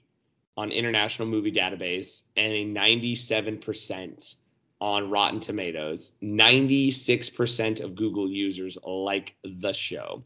on 0.57 0.71
International 0.71 1.27
Movie 1.27 1.51
Database 1.51 2.29
and 2.35 2.51
a 2.51 2.65
97% 2.65 4.35
on 4.79 5.11
Rotten 5.11 5.39
Tomatoes. 5.39 6.13
96% 6.23 7.83
of 7.83 7.93
Google 7.93 8.27
users 8.27 8.79
like 8.83 9.35
the 9.43 9.73
show. 9.73 10.23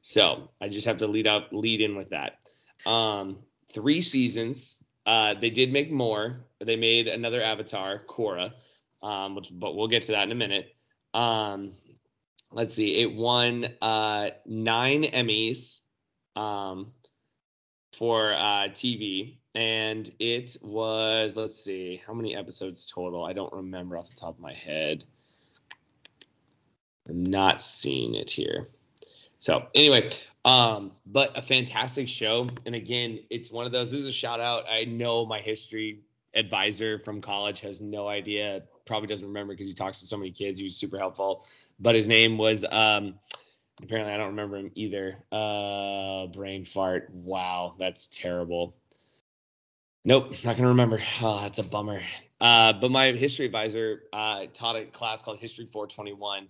So 0.00 0.50
I 0.60 0.68
just 0.68 0.86
have 0.88 0.98
to 0.98 1.06
lead 1.06 1.28
up, 1.28 1.50
lead 1.52 1.80
in 1.80 1.94
with 1.94 2.10
that. 2.10 2.40
Um, 2.84 3.38
three 3.72 4.00
seasons. 4.00 4.82
Uh, 5.06 5.34
they 5.34 5.50
did 5.50 5.72
make 5.72 5.90
more. 5.90 6.44
They 6.60 6.76
made 6.76 7.08
another 7.08 7.42
Avatar, 7.42 8.02
Korra. 8.08 8.52
um, 9.02 9.34
which 9.34 9.50
but 9.52 9.74
we'll 9.76 9.88
get 9.88 10.04
to 10.04 10.12
that 10.12 10.24
in 10.24 10.32
a 10.32 10.36
minute. 10.36 10.74
Um, 11.12 11.72
let's 12.52 12.74
see, 12.74 13.00
it 13.00 13.12
won 13.12 13.66
uh, 13.82 14.30
nine 14.46 15.04
Emmys 15.04 15.80
um, 16.36 16.92
for 17.92 18.32
uh, 18.32 18.68
TV, 18.68 19.38
and 19.54 20.10
it 20.18 20.56
was 20.62 21.36
let's 21.36 21.62
see, 21.62 22.00
how 22.06 22.14
many 22.14 22.36
episodes 22.36 22.86
total? 22.86 23.24
I 23.24 23.32
don't 23.32 23.52
remember 23.52 23.96
off 23.98 24.08
the 24.10 24.16
top 24.16 24.36
of 24.36 24.40
my 24.40 24.52
head. 24.52 25.04
I'm 27.08 27.24
not 27.24 27.60
seeing 27.60 28.14
it 28.14 28.30
here. 28.30 28.66
So 29.42 29.66
anyway, 29.74 30.12
um, 30.44 30.92
but 31.04 31.36
a 31.36 31.42
fantastic 31.42 32.06
show. 32.06 32.46
And 32.64 32.76
again, 32.76 33.18
it's 33.28 33.50
one 33.50 33.66
of 33.66 33.72
those. 33.72 33.90
This 33.90 34.02
is 34.02 34.06
a 34.06 34.12
shout 34.12 34.38
out. 34.38 34.62
I 34.70 34.84
know 34.84 35.26
my 35.26 35.40
history 35.40 36.04
advisor 36.34 37.00
from 37.00 37.20
college 37.20 37.58
has 37.58 37.80
no 37.80 38.06
idea, 38.06 38.62
probably 38.84 39.08
doesn't 39.08 39.26
remember 39.26 39.52
because 39.52 39.66
he 39.66 39.74
talks 39.74 39.98
to 39.98 40.06
so 40.06 40.16
many 40.16 40.30
kids. 40.30 40.60
He 40.60 40.64
was 40.64 40.76
super 40.76 40.96
helpful. 40.96 41.44
But 41.80 41.96
his 41.96 42.06
name 42.06 42.38
was 42.38 42.64
um 42.70 43.16
apparently 43.82 44.12
I 44.12 44.16
don't 44.16 44.28
remember 44.28 44.58
him 44.58 44.70
either. 44.76 45.16
Uh 45.32 46.28
brain 46.28 46.64
fart. 46.64 47.10
Wow, 47.12 47.74
that's 47.80 48.06
terrible. 48.12 48.76
Nope, 50.04 50.36
not 50.44 50.56
gonna 50.56 50.68
remember. 50.68 51.02
Oh, 51.20 51.40
that's 51.40 51.58
a 51.58 51.64
bummer. 51.64 52.00
Uh, 52.40 52.74
but 52.74 52.92
my 52.92 53.10
history 53.10 53.46
advisor 53.46 54.04
uh, 54.12 54.46
taught 54.52 54.76
a 54.76 54.84
class 54.84 55.20
called 55.20 55.38
History 55.38 55.66
421, 55.66 56.48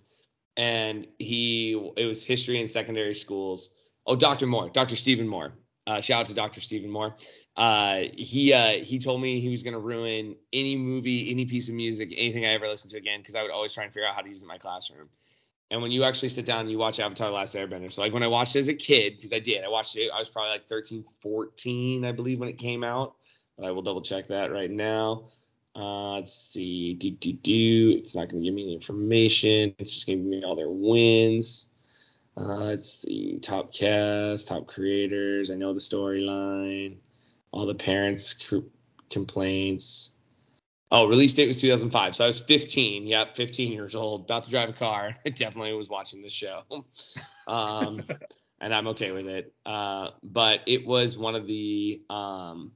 and 0.57 1.07
he 1.17 1.71
it 1.97 2.05
was 2.05 2.23
history 2.23 2.59
in 2.59 2.67
secondary 2.67 3.15
schools. 3.15 3.73
Oh, 4.05 4.15
Dr. 4.15 4.47
Moore, 4.47 4.69
Dr. 4.69 4.95
Stephen 4.95 5.27
Moore. 5.27 5.53
Uh, 5.85 5.99
shout 5.99 6.21
out 6.21 6.27
to 6.27 6.33
Dr. 6.33 6.61
Stephen 6.61 6.89
Moore. 6.89 7.15
Uh, 7.55 8.03
he 8.15 8.53
uh, 8.53 8.83
he 8.83 8.97
told 8.99 9.21
me 9.21 9.39
he 9.39 9.49
was 9.49 9.63
gonna 9.63 9.79
ruin 9.79 10.35
any 10.51 10.75
movie, 10.75 11.29
any 11.29 11.45
piece 11.45 11.69
of 11.69 11.75
music, 11.75 12.13
anything 12.15 12.45
I 12.45 12.49
ever 12.49 12.67
listened 12.67 12.91
to 12.91 12.97
again 12.97 13.19
because 13.19 13.35
I 13.35 13.41
would 13.41 13.51
always 13.51 13.73
try 13.73 13.83
and 13.83 13.93
figure 13.93 14.07
out 14.07 14.15
how 14.15 14.21
to 14.21 14.29
use 14.29 14.39
it 14.41 14.45
in 14.45 14.47
my 14.47 14.57
classroom. 14.57 15.09
And 15.71 15.81
when 15.81 15.91
you 15.91 16.03
actually 16.03 16.29
sit 16.29 16.45
down 16.45 16.61
and 16.61 16.71
you 16.71 16.77
watch 16.77 16.99
Avatar: 16.99 17.31
Last 17.31 17.55
Airbender, 17.55 17.91
so 17.91 18.01
like 18.01 18.13
when 18.13 18.23
I 18.23 18.27
watched 18.27 18.55
it 18.55 18.59
as 18.59 18.67
a 18.67 18.73
kid, 18.73 19.15
because 19.15 19.33
I 19.33 19.39
did, 19.39 19.63
I 19.63 19.69
watched 19.69 19.95
it. 19.95 20.09
I 20.13 20.19
was 20.19 20.29
probably 20.29 20.51
like 20.51 20.67
13, 20.67 21.03
14, 21.19 22.05
I 22.05 22.11
believe, 22.11 22.39
when 22.39 22.49
it 22.49 22.57
came 22.57 22.83
out. 22.83 23.15
But 23.57 23.67
I 23.67 23.71
will 23.71 23.81
double 23.81 24.01
check 24.01 24.27
that 24.27 24.51
right 24.51 24.69
now. 24.71 25.25
Uh, 25.75 26.13
let's 26.13 26.33
see. 26.33 26.93
Do, 26.93 27.11
do, 27.11 27.33
do. 27.33 27.95
It's 27.97 28.15
not 28.15 28.29
going 28.29 28.41
to 28.41 28.45
give 28.45 28.53
me 28.53 28.63
any 28.63 28.75
information. 28.75 29.73
It's 29.79 29.93
just 29.93 30.05
going 30.05 30.19
to 30.19 30.23
give 30.23 30.41
me 30.41 30.43
all 30.43 30.55
their 30.55 30.69
wins. 30.69 31.71
Uh, 32.37 32.57
let's 32.57 33.01
see. 33.01 33.39
Top 33.39 33.73
cast, 33.73 34.47
top 34.47 34.67
creators. 34.67 35.51
I 35.51 35.55
know 35.55 35.73
the 35.73 35.79
storyline. 35.79 36.97
All 37.51 37.65
the 37.65 37.75
parents' 37.75 38.51
complaints. 39.09 40.11
Oh, 40.91 41.07
release 41.07 41.33
date 41.33 41.47
was 41.47 41.59
2005. 41.59 42.15
So 42.15 42.23
I 42.23 42.27
was 42.27 42.39
15. 42.39 43.07
Yep, 43.07 43.35
15 43.35 43.71
years 43.71 43.95
old, 43.95 44.21
about 44.25 44.43
to 44.43 44.51
drive 44.51 44.69
a 44.69 44.73
car. 44.73 45.15
I 45.25 45.29
definitely 45.29 45.73
was 45.73 45.89
watching 45.89 46.21
this 46.21 46.33
show. 46.33 46.63
Um, 47.45 48.01
and 48.61 48.73
I'm 48.73 48.87
okay 48.87 49.11
with 49.11 49.27
it. 49.27 49.53
Uh, 49.65 50.11
but 50.23 50.61
it 50.65 50.87
was 50.87 51.17
one 51.17 51.35
of 51.35 51.45
the, 51.45 52.01
um, 52.09 52.71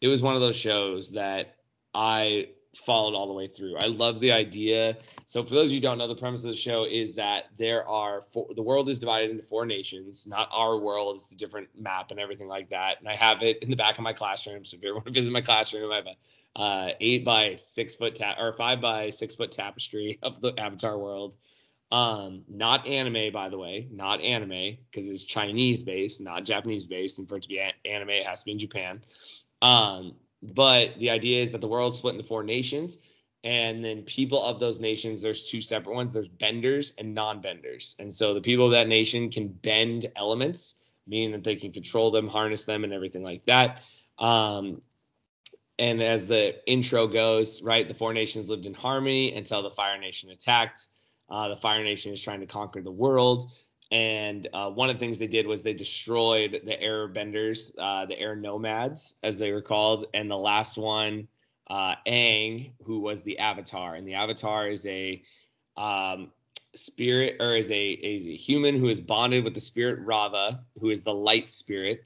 it 0.00 0.08
was 0.08 0.22
one 0.22 0.34
of 0.34 0.40
those 0.40 0.56
shows 0.56 1.12
that 1.12 1.57
I 1.94 2.48
followed 2.74 3.14
all 3.14 3.26
the 3.26 3.32
way 3.32 3.48
through. 3.48 3.76
I 3.76 3.86
love 3.86 4.20
the 4.20 4.32
idea. 4.32 4.96
So 5.26 5.42
for 5.42 5.54
those 5.54 5.66
of 5.66 5.70
you 5.72 5.78
who 5.78 5.82
don't 5.82 5.98
know, 5.98 6.06
the 6.06 6.14
premise 6.14 6.44
of 6.44 6.50
the 6.50 6.56
show 6.56 6.84
is 6.84 7.14
that 7.14 7.46
there 7.56 7.86
are 7.88 8.20
four, 8.20 8.48
the 8.54 8.62
world 8.62 8.88
is 8.88 8.98
divided 8.98 9.30
into 9.30 9.42
four 9.42 9.66
nations, 9.66 10.26
not 10.26 10.48
our 10.52 10.78
world. 10.78 11.16
It's 11.16 11.32
a 11.32 11.36
different 11.36 11.68
map 11.78 12.10
and 12.10 12.20
everything 12.20 12.48
like 12.48 12.70
that. 12.70 13.00
And 13.00 13.08
I 13.08 13.16
have 13.16 13.42
it 13.42 13.58
in 13.62 13.70
the 13.70 13.76
back 13.76 13.98
of 13.98 14.04
my 14.04 14.12
classroom. 14.12 14.64
So 14.64 14.76
if 14.76 14.82
you 14.82 14.90
ever 14.90 14.96
want 14.96 15.06
to 15.06 15.12
visit 15.12 15.32
my 15.32 15.40
classroom, 15.40 15.90
I 15.90 15.96
have 15.96 16.06
a 16.06 16.16
uh, 16.56 16.90
eight 17.00 17.24
by 17.24 17.54
six 17.54 17.94
foot 17.94 18.16
ta- 18.16 18.36
or 18.38 18.52
five 18.52 18.80
by 18.80 19.10
six 19.10 19.34
foot 19.34 19.52
tapestry 19.52 20.18
of 20.22 20.40
the 20.40 20.58
Avatar 20.58 20.98
world. 20.98 21.36
Um, 21.90 22.42
not 22.48 22.86
anime, 22.86 23.32
by 23.32 23.48
the 23.48 23.56
way, 23.56 23.88
not 23.90 24.20
anime 24.20 24.76
because 24.90 25.08
it's 25.08 25.24
Chinese 25.24 25.82
based, 25.82 26.20
not 26.20 26.44
Japanese 26.44 26.86
based. 26.86 27.18
And 27.18 27.28
for 27.28 27.36
it 27.36 27.42
to 27.42 27.48
be 27.48 27.58
a- 27.58 27.74
anime, 27.86 28.10
it 28.10 28.26
has 28.26 28.40
to 28.40 28.44
be 28.46 28.52
in 28.52 28.58
Japan. 28.58 29.00
Um, 29.62 30.14
but 30.42 30.98
the 30.98 31.10
idea 31.10 31.42
is 31.42 31.52
that 31.52 31.60
the 31.60 31.68
world's 31.68 31.98
split 31.98 32.14
into 32.14 32.26
four 32.26 32.42
nations 32.42 32.98
and 33.44 33.84
then 33.84 34.02
people 34.02 34.42
of 34.42 34.58
those 34.58 34.80
nations 34.80 35.22
there's 35.22 35.48
two 35.48 35.62
separate 35.62 35.94
ones. 35.94 36.12
There's 36.12 36.28
benders 36.28 36.92
and 36.98 37.14
non-benders. 37.14 37.94
And 37.98 38.12
so 38.12 38.34
the 38.34 38.40
people 38.40 38.66
of 38.66 38.72
that 38.72 38.88
nation 38.88 39.30
can 39.30 39.48
bend 39.48 40.10
elements 40.16 40.84
meaning 41.06 41.32
that 41.32 41.42
they 41.42 41.56
can 41.56 41.72
control 41.72 42.10
them 42.10 42.28
harness 42.28 42.64
them 42.64 42.84
and 42.84 42.92
everything 42.92 43.22
like 43.22 43.44
that. 43.46 43.80
Um, 44.18 44.82
and 45.78 46.02
as 46.02 46.26
the 46.26 46.56
intro 46.70 47.06
goes 47.06 47.62
right 47.62 47.86
the 47.86 47.94
four 47.94 48.12
nations 48.12 48.48
lived 48.48 48.66
in 48.66 48.74
harmony 48.74 49.34
until 49.34 49.62
the 49.62 49.70
fire 49.70 49.98
nation 49.98 50.30
attacked. 50.30 50.86
Uh, 51.30 51.48
the 51.48 51.56
fire 51.56 51.84
nation 51.84 52.12
is 52.12 52.22
trying 52.22 52.40
to 52.40 52.46
conquer 52.46 52.82
the 52.82 52.90
world 52.90 53.44
and 53.90 54.46
uh, 54.52 54.70
one 54.70 54.90
of 54.90 54.96
the 54.96 55.00
things 55.00 55.18
they 55.18 55.26
did 55.26 55.46
was 55.46 55.62
they 55.62 55.72
destroyed 55.72 56.60
the 56.64 56.80
air 56.80 57.08
benders, 57.08 57.72
uh, 57.78 58.04
the 58.04 58.18
air 58.18 58.36
nomads, 58.36 59.16
as 59.22 59.38
they 59.38 59.50
were 59.50 59.62
called. 59.62 60.06
And 60.12 60.30
the 60.30 60.36
last 60.36 60.76
one, 60.76 61.26
uh, 61.68 61.94
Aang, 62.06 62.72
who 62.84 63.00
was 63.00 63.22
the 63.22 63.38
Avatar, 63.38 63.94
and 63.94 64.06
the 64.06 64.14
Avatar 64.14 64.68
is 64.68 64.84
a 64.86 65.22
um, 65.76 66.30
spirit 66.74 67.36
or 67.40 67.56
is 67.56 67.70
a 67.70 67.90
is 67.92 68.26
a 68.26 68.34
human 68.34 68.78
who 68.78 68.88
is 68.88 69.00
bonded 69.00 69.44
with 69.44 69.54
the 69.54 69.60
spirit 69.60 70.04
Raava, 70.04 70.60
who 70.78 70.90
is 70.90 71.02
the 71.02 71.14
light 71.14 71.48
spirit. 71.48 72.04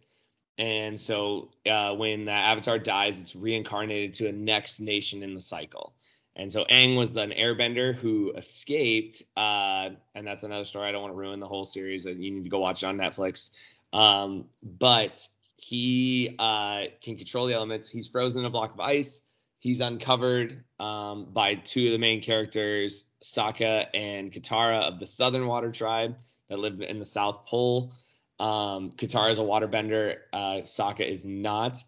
And 0.59 1.01
so 1.01 1.51
uh, 1.69 1.95
when 1.95 2.27
the 2.27 2.33
Avatar 2.33 2.79
dies, 2.79 3.21
it's 3.21 3.35
reincarnated 3.35 4.13
to 4.15 4.29
a 4.29 4.33
next 4.33 4.79
nation 4.79 5.23
in 5.23 5.35
the 5.35 5.41
cycle. 5.41 5.95
And 6.37 6.51
so 6.51 6.65
Aang 6.65 6.97
was 6.97 7.15
an 7.17 7.31
airbender 7.31 7.95
who 7.95 8.33
escaped. 8.33 9.23
Uh, 9.37 9.91
and 10.15 10.27
that's 10.27 10.45
another 10.45 10.65
story. 10.65 10.89
I 10.89 10.93
don't 10.93 11.03
want 11.03 11.13
to 11.13 11.19
ruin 11.19 11.41
the 11.41 11.49
whole 11.49 11.65
series. 11.65 12.07
And 12.07 12.25
you 12.25 12.31
need 12.31 12.45
to 12.45 12.51
go 12.51 12.59
watch 12.59 12.83
it 12.83 12.87
on 12.87 12.97
Netflix. 12.97 13.51
Um, 13.93 14.47
but 14.63 15.27
he 15.57 16.35
uh, 16.39 16.85
can 17.03 17.17
control 17.17 17.47
the 17.47 17.55
elements. 17.55 17.89
He's 17.89 18.09
frozen 18.09 18.41
in 18.41 18.47
a 18.47 18.51
block 18.51 18.73
of 18.75 18.81
ice. 18.81 19.27
He's 19.59 19.81
uncovered 19.81 20.65
um, 20.81 21.29
by 21.33 21.55
two 21.55 21.87
of 21.87 21.93
the 21.93 21.99
main 21.99 22.21
characters, 22.21 23.05
Sokka 23.23 23.87
and 23.95 24.33
Katara 24.33 24.83
of 24.83 24.99
the 24.99 25.07
Southern 25.07 25.47
Water 25.47 25.71
Tribe 25.71 26.17
that 26.49 26.59
live 26.59 26.81
in 26.81 26.99
the 26.99 27.05
South 27.05 27.47
Pole. 27.47 27.93
Um, 28.41 28.91
Katara 28.97 29.31
is 29.31 29.39
a 29.39 29.43
waterbender. 29.43 30.17
Uh, 30.33 30.63
Sokka 30.63 31.07
is 31.07 31.25
not. 31.25 31.83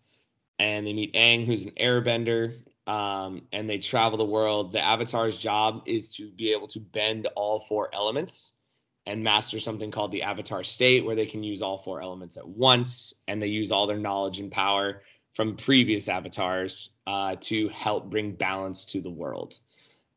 And 0.61 0.87
they 0.87 0.93
meet 0.93 1.15
Aang, 1.15 1.45
who's 1.45 1.65
an 1.65 1.73
airbender 1.73 2.57
um, 2.87 3.43
and 3.53 3.69
they 3.69 3.79
travel 3.79 4.19
the 4.19 4.25
world. 4.25 4.73
The 4.73 4.85
Avatar's 4.85 5.39
job 5.39 5.83
is 5.87 6.15
to 6.17 6.31
be 6.31 6.53
able 6.53 6.69
to 6.69 6.81
bend 6.81 7.27
all 7.35 7.61
four 7.61 7.89
elements 7.95 8.53
and 9.07 9.23
master 9.23 9.59
something 9.59 9.91
called 9.91 10.13
the 10.13 10.23
Avatar 10.23 10.65
state, 10.65 11.05
where 11.05 11.17
they 11.17 11.27
can 11.27 11.43
use 11.43 11.61
all 11.61 11.79
four 11.79 12.03
elements 12.03 12.37
at 12.37 12.49
once, 12.49 13.13
and 13.29 13.43
they 13.43 13.49
use 13.49 13.71
all 13.71 13.87
their 13.87 13.99
knowledge 13.99 14.41
and 14.41 14.51
power 14.51 15.03
from 15.35 15.57
previous 15.57 16.09
avatars 16.09 16.91
uh, 17.07 17.37
to 17.41 17.69
help 17.69 18.09
bring 18.09 18.33
balance 18.33 18.85
to 18.87 19.01
the 19.01 19.11
world. 19.11 19.59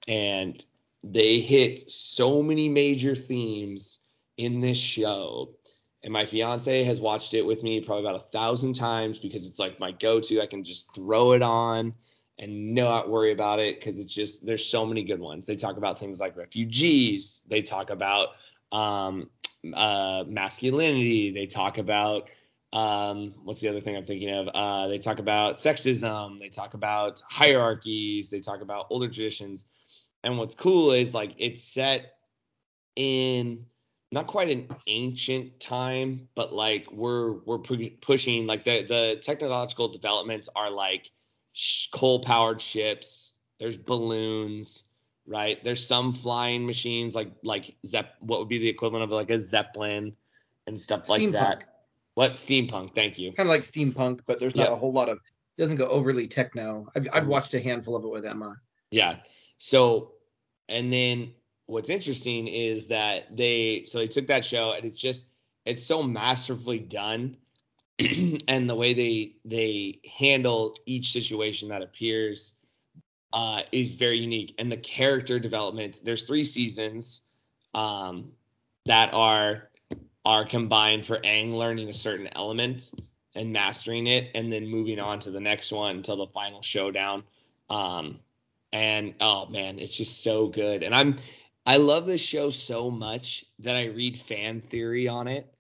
And 0.07 0.63
they 1.03 1.39
hit 1.39 1.89
so 1.89 2.41
many 2.41 2.69
major 2.69 3.15
themes 3.15 4.05
in 4.37 4.61
this 4.61 4.77
show. 4.77 5.55
And 6.03 6.13
my 6.13 6.25
fiance 6.25 6.83
has 6.83 7.01
watched 7.01 7.33
it 7.33 7.41
with 7.41 7.63
me 7.63 7.81
probably 7.81 8.05
about 8.05 8.21
a 8.21 8.31
thousand 8.31 8.73
times 8.73 9.19
because 9.19 9.45
it's 9.45 9.59
like 9.59 9.79
my 9.79 9.91
go 9.91 10.21
to. 10.21 10.41
I 10.41 10.45
can 10.45 10.63
just 10.63 10.93
throw 10.95 11.33
it 11.33 11.41
on 11.41 11.93
and 12.39 12.75
not 12.75 13.09
worry 13.09 13.31
about 13.31 13.59
it 13.59 13.79
because 13.79 13.99
it's 13.99 14.13
just 14.13 14.45
there's 14.45 14.65
so 14.65 14.85
many 14.85 15.03
good 15.03 15.19
ones. 15.19 15.45
They 15.45 15.55
talk 15.55 15.77
about 15.77 15.99
things 15.99 16.19
like 16.19 16.37
refugees. 16.37 17.41
They 17.47 17.61
talk 17.61 17.89
about 17.89 18.29
um, 18.71 19.29
uh, 19.73 20.23
masculinity. 20.27 21.31
They 21.31 21.47
talk 21.47 21.77
about 21.77 22.29
um, 22.73 23.33
what's 23.43 23.61
the 23.61 23.69
other 23.69 23.79
thing 23.79 23.95
I'm 23.95 24.03
thinking 24.03 24.29
of? 24.29 24.49
Uh, 24.49 24.87
they 24.87 24.99
talk 24.99 25.19
about 25.19 25.55
sexism. 25.55 26.39
They 26.39 26.49
talk 26.49 26.73
about 26.73 27.21
hierarchies. 27.27 28.29
They 28.29 28.39
talk 28.39 28.61
about 28.61 28.87
older 28.89 29.07
traditions. 29.07 29.65
And 30.23 30.37
what's 30.37 30.55
cool 30.55 30.91
is 30.91 31.13
like 31.13 31.33
it's 31.37 31.63
set 31.63 32.13
in 32.95 33.65
not 34.11 34.27
quite 34.27 34.49
an 34.49 34.67
ancient 34.87 35.59
time, 35.59 36.27
but 36.35 36.53
like 36.53 36.87
we're 36.91 37.33
we're 37.45 37.59
pu- 37.59 37.91
pushing 38.01 38.47
like 38.47 38.63
the 38.63 38.83
the 38.83 39.19
technological 39.21 39.87
developments 39.87 40.49
are 40.55 40.69
like 40.69 41.11
coal 41.91 42.19
powered 42.19 42.61
ships. 42.61 43.39
There's 43.59 43.77
balloons, 43.77 44.85
right? 45.25 45.63
There's 45.63 45.85
some 45.85 46.13
flying 46.13 46.65
machines 46.65 47.15
like 47.15 47.31
like 47.43 47.75
Zepp. 47.85 48.15
What 48.19 48.39
would 48.39 48.49
be 48.49 48.59
the 48.59 48.69
equivalent 48.69 49.03
of 49.03 49.11
like 49.11 49.29
a 49.29 49.43
zeppelin 49.43 50.15
and 50.67 50.79
stuff 50.79 51.03
steampunk. 51.03 51.09
like 51.09 51.31
that? 51.31 51.63
What 52.13 52.33
steampunk? 52.33 52.95
Thank 52.95 53.17
you. 53.17 53.31
Kind 53.33 53.47
of 53.47 53.51
like 53.51 53.61
steampunk, 53.61 54.21
but 54.25 54.39
there's 54.39 54.55
not 54.55 54.63
yep. 54.63 54.71
a 54.73 54.75
whole 54.75 54.93
lot 54.93 55.09
of. 55.09 55.17
It 55.17 55.61
doesn't 55.61 55.77
go 55.77 55.87
overly 55.87 56.27
techno. 56.27 56.87
I've 56.95 57.07
I've 57.13 57.23
mm-hmm. 57.23 57.31
watched 57.31 57.53
a 57.53 57.59
handful 57.59 57.95
of 57.95 58.03
it 58.03 58.09
with 58.09 58.25
Emma. 58.25 58.55
Yeah. 58.91 59.17
So, 59.57 60.13
and 60.69 60.93
then 60.93 61.33
what's 61.65 61.89
interesting 61.89 62.47
is 62.47 62.87
that 62.87 63.35
they 63.35 63.83
so 63.87 63.99
they 63.99 64.07
took 64.07 64.27
that 64.27 64.45
show 64.45 64.73
and 64.73 64.85
it's 64.85 64.99
just 64.99 65.33
it's 65.65 65.83
so 65.83 66.01
masterfully 66.01 66.79
done 66.79 67.35
and 68.47 68.69
the 68.69 68.75
way 68.75 68.93
they 68.93 69.35
they 69.43 69.99
handle 70.19 70.75
each 70.85 71.11
situation 71.11 71.69
that 71.69 71.81
appears 71.81 72.53
uh, 73.33 73.61
is 73.71 73.93
very 73.93 74.17
unique, 74.17 74.55
and 74.59 74.71
the 74.71 74.77
character 74.77 75.39
development. 75.39 75.99
There's 76.03 76.23
three 76.23 76.43
seasons 76.43 77.27
um, 77.73 78.31
that 78.85 79.13
are 79.13 79.69
are 80.25 80.45
combined 80.45 81.05
for 81.05 81.19
Aang 81.19 81.53
learning 81.53 81.89
a 81.89 81.93
certain 81.93 82.29
element 82.35 82.91
and 83.35 83.51
mastering 83.51 84.07
it, 84.07 84.29
and 84.35 84.51
then 84.51 84.67
moving 84.67 84.99
on 84.99 85.19
to 85.19 85.31
the 85.31 85.39
next 85.39 85.71
one 85.71 85.97
until 85.97 86.17
the 86.17 86.27
final 86.27 86.61
showdown. 86.61 87.23
Um, 87.69 88.19
and 88.73 89.15
oh 89.21 89.47
man, 89.47 89.79
it's 89.79 89.95
just 89.95 90.23
so 90.23 90.47
good. 90.47 90.83
And 90.83 90.93
I'm 90.93 91.17
I 91.65 91.77
love 91.77 92.05
this 92.05 92.21
show 92.21 92.49
so 92.49 92.89
much 92.89 93.45
that 93.59 93.75
I 93.75 93.85
read 93.85 94.17
fan 94.17 94.61
theory 94.61 95.07
on 95.07 95.27
it, 95.27 95.53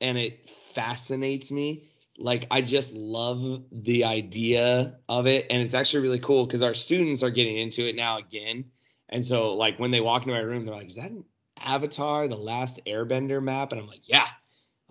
and 0.00 0.18
it 0.18 0.48
fascinates 0.48 1.50
me. 1.50 1.88
Like 2.18 2.46
I 2.50 2.62
just 2.62 2.94
love 2.94 3.64
the 3.70 4.04
idea 4.04 4.98
of 5.08 5.26
it, 5.26 5.46
and 5.50 5.62
it's 5.62 5.74
actually 5.74 6.02
really 6.02 6.18
cool 6.18 6.46
because 6.46 6.62
our 6.62 6.74
students 6.74 7.22
are 7.22 7.30
getting 7.30 7.58
into 7.58 7.86
it 7.86 7.94
now 7.94 8.18
again. 8.18 8.64
And 9.08 9.24
so, 9.24 9.54
like 9.54 9.78
when 9.78 9.90
they 9.90 10.00
walk 10.00 10.22
into 10.22 10.34
my 10.34 10.40
room, 10.40 10.64
they're 10.64 10.74
like, 10.74 10.88
"Is 10.88 10.96
that 10.96 11.10
an 11.10 11.24
Avatar: 11.58 12.26
The 12.26 12.36
Last 12.36 12.80
Airbender 12.86 13.42
map?" 13.42 13.72
And 13.72 13.80
I'm 13.80 13.86
like, 13.86 14.08
"Yeah." 14.08 14.26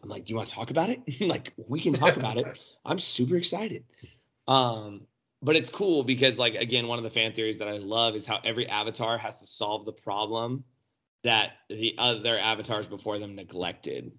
I'm 0.03 0.09
like, 0.09 0.25
"Do 0.25 0.31
you 0.31 0.37
want 0.37 0.49
to 0.49 0.55
talk 0.55 0.69
about 0.69 0.89
it?" 0.89 1.01
like, 1.21 1.53
we 1.67 1.79
can 1.79 1.93
talk 1.93 2.15
about 2.17 2.37
it. 2.37 2.45
I'm 2.85 2.99
super 2.99 3.37
excited. 3.37 3.85
Um, 4.47 5.07
but 5.41 5.55
it's 5.55 5.69
cool 5.69 6.03
because 6.03 6.37
like 6.37 6.55
again 6.55 6.87
one 6.87 6.97
of 6.97 7.03
the 7.03 7.09
fan 7.09 7.31
theories 7.31 7.59
that 7.59 7.67
i 7.67 7.77
love 7.77 8.15
is 8.15 8.25
how 8.25 8.39
every 8.43 8.67
avatar 8.67 9.17
has 9.17 9.39
to 9.39 9.47
solve 9.47 9.85
the 9.85 9.93
problem 9.93 10.63
that 11.23 11.51
the 11.69 11.95
other 11.97 12.37
avatars 12.37 12.87
before 12.87 13.19
them 13.19 13.35
neglected 13.35 14.11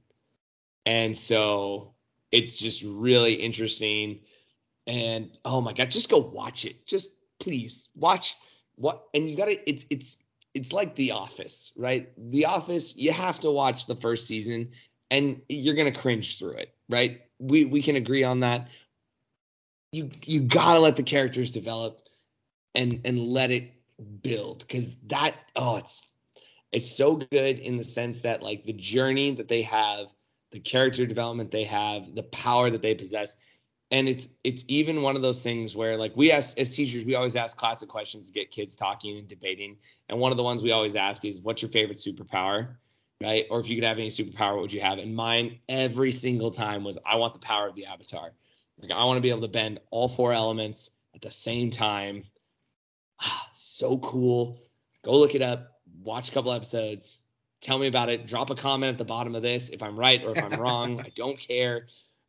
and 0.86 1.16
so 1.16 1.92
it's 2.32 2.56
just 2.56 2.82
really 2.84 3.34
interesting. 3.34 4.20
And 4.86 5.30
oh 5.44 5.60
my 5.60 5.72
god 5.72 5.90
just 5.90 6.08
go 6.08 6.18
watch 6.18 6.64
it. 6.64 6.86
Just 6.86 7.10
please 7.40 7.88
watch 7.96 8.36
what 8.76 9.04
and 9.12 9.28
you 9.28 9.36
gotta 9.36 9.68
it's 9.68 9.84
it's 9.90 10.16
it's 10.54 10.72
like 10.72 10.94
the 10.94 11.10
office 11.10 11.72
right? 11.76 12.10
The 12.30 12.46
office 12.46 12.96
you 12.96 13.12
have 13.12 13.40
to 13.40 13.50
watch 13.50 13.86
the 13.86 13.96
first 13.96 14.26
season 14.26 14.70
and 15.10 15.40
you're 15.48 15.74
gonna 15.74 15.92
cringe 15.92 16.38
through 16.38 16.52
it 16.58 16.74
right? 16.88 17.22
We 17.38 17.64
we 17.64 17.82
can 17.82 17.96
agree 17.96 18.22
on 18.22 18.40
that. 18.40 18.68
You 19.92 20.10
you 20.24 20.42
gotta 20.42 20.78
let 20.78 20.96
the 20.96 21.02
characters 21.02 21.50
develop 21.50 22.02
and 22.74 23.00
and 23.04 23.18
let 23.18 23.50
it 23.50 23.72
build 24.22 24.60
because 24.60 24.92
that 25.06 25.34
oh 25.56 25.76
it's 25.76 26.06
it's 26.72 26.90
so 26.90 27.16
good 27.16 27.58
in 27.58 27.76
the 27.76 27.84
sense 27.84 28.20
that 28.20 28.42
like 28.42 28.64
the 28.64 28.72
journey 28.72 29.34
that 29.34 29.48
they 29.48 29.62
have 29.62 30.08
the 30.56 30.60
character 30.60 31.04
development 31.04 31.50
they 31.50 31.64
have 31.64 32.14
the 32.14 32.22
power 32.22 32.70
that 32.70 32.80
they 32.80 32.94
possess. 32.94 33.36
And 33.90 34.08
it's 34.08 34.28
it's 34.42 34.64
even 34.68 35.02
one 35.02 35.14
of 35.14 35.20
those 35.20 35.42
things 35.42 35.76
where 35.76 35.98
like 35.98 36.16
we 36.16 36.32
ask 36.32 36.58
as 36.58 36.74
teachers 36.74 37.04
we 37.04 37.14
always 37.14 37.36
ask 37.36 37.58
classic 37.58 37.90
questions 37.90 38.26
to 38.26 38.32
get 38.32 38.50
kids 38.50 38.74
talking 38.74 39.18
and 39.18 39.28
debating. 39.28 39.76
And 40.08 40.18
one 40.18 40.32
of 40.32 40.38
the 40.38 40.42
ones 40.42 40.62
we 40.62 40.72
always 40.72 40.94
ask 40.94 41.26
is 41.26 41.42
what's 41.42 41.60
your 41.60 41.70
favorite 41.70 41.98
superpower? 41.98 42.68
Right? 43.22 43.44
Or 43.50 43.60
if 43.60 43.68
you 43.68 43.76
could 43.76 43.84
have 43.84 43.98
any 43.98 44.08
superpower 44.08 44.54
what 44.54 44.62
would 44.62 44.72
you 44.72 44.80
have? 44.80 44.98
And 44.98 45.14
mine 45.14 45.58
every 45.68 46.10
single 46.10 46.50
time 46.50 46.82
was 46.82 46.98
i 47.04 47.16
want 47.16 47.34
the 47.34 47.40
power 47.40 47.68
of 47.68 47.74
the 47.74 47.84
avatar. 47.84 48.32
Like 48.78 48.90
I 48.90 49.04
want 49.04 49.18
to 49.18 49.22
be 49.22 49.30
able 49.30 49.42
to 49.42 49.48
bend 49.48 49.78
all 49.90 50.08
four 50.08 50.32
elements 50.32 50.90
at 51.14 51.20
the 51.20 51.30
same 51.30 51.68
time. 51.70 52.22
Ah, 53.20 53.46
so 53.52 53.98
cool. 53.98 54.58
Go 55.04 55.18
look 55.18 55.34
it 55.34 55.42
up, 55.42 55.80
watch 56.02 56.30
a 56.30 56.32
couple 56.32 56.50
episodes, 56.52 57.20
tell 57.66 57.78
me 57.78 57.86
about 57.86 58.08
it, 58.08 58.26
drop 58.26 58.50
a 58.50 58.54
comment 58.54 58.92
at 58.92 58.98
the 58.98 59.04
bottom 59.04 59.34
of 59.34 59.42
this 59.42 59.70
if 59.70 59.82
I'm 59.82 59.98
right 59.98 60.22
or 60.24 60.32
if 60.36 60.42
I'm 60.42 60.60
wrong. 60.60 61.00
I 61.00 61.10
don't 61.14 61.38
care. 61.38 61.86